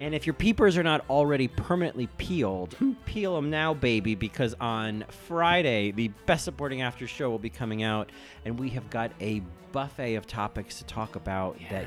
And 0.00 0.16
if 0.16 0.26
your 0.26 0.34
peepers 0.34 0.76
are 0.76 0.82
not 0.82 1.08
already 1.08 1.46
permanently 1.46 2.08
peeled, 2.18 2.76
peel 3.04 3.36
them 3.36 3.50
now, 3.50 3.72
baby, 3.72 4.16
because 4.16 4.52
on 4.60 5.04
Friday, 5.28 5.92
the 5.92 6.08
Best 6.26 6.44
Supporting 6.44 6.82
After 6.82 7.06
Show 7.06 7.30
will 7.30 7.38
be 7.38 7.50
coming 7.50 7.84
out, 7.84 8.10
and 8.44 8.58
we 8.58 8.68
have 8.70 8.90
got 8.90 9.12
a 9.20 9.42
buffet 9.70 10.16
of 10.16 10.26
topics 10.26 10.78
to 10.78 10.84
talk 10.84 11.14
about 11.14 11.56
that 11.70 11.86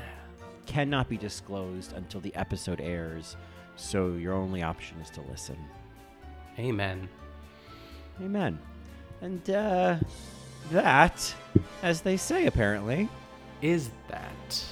cannot 0.66 1.08
be 1.08 1.16
disclosed 1.16 1.92
until 1.94 2.20
the 2.20 2.34
episode 2.34 2.80
airs. 2.80 3.36
So 3.76 4.14
your 4.14 4.34
only 4.34 4.62
option 4.62 4.98
is 5.00 5.10
to 5.10 5.20
listen. 5.22 5.58
Amen. 6.58 7.08
Amen. 8.20 8.58
And 9.20 9.48
uh, 9.50 9.96
that, 10.70 11.34
as 11.82 12.00
they 12.00 12.16
say, 12.16 12.46
apparently, 12.46 13.08
Is 13.62 13.88
that 14.08 14.64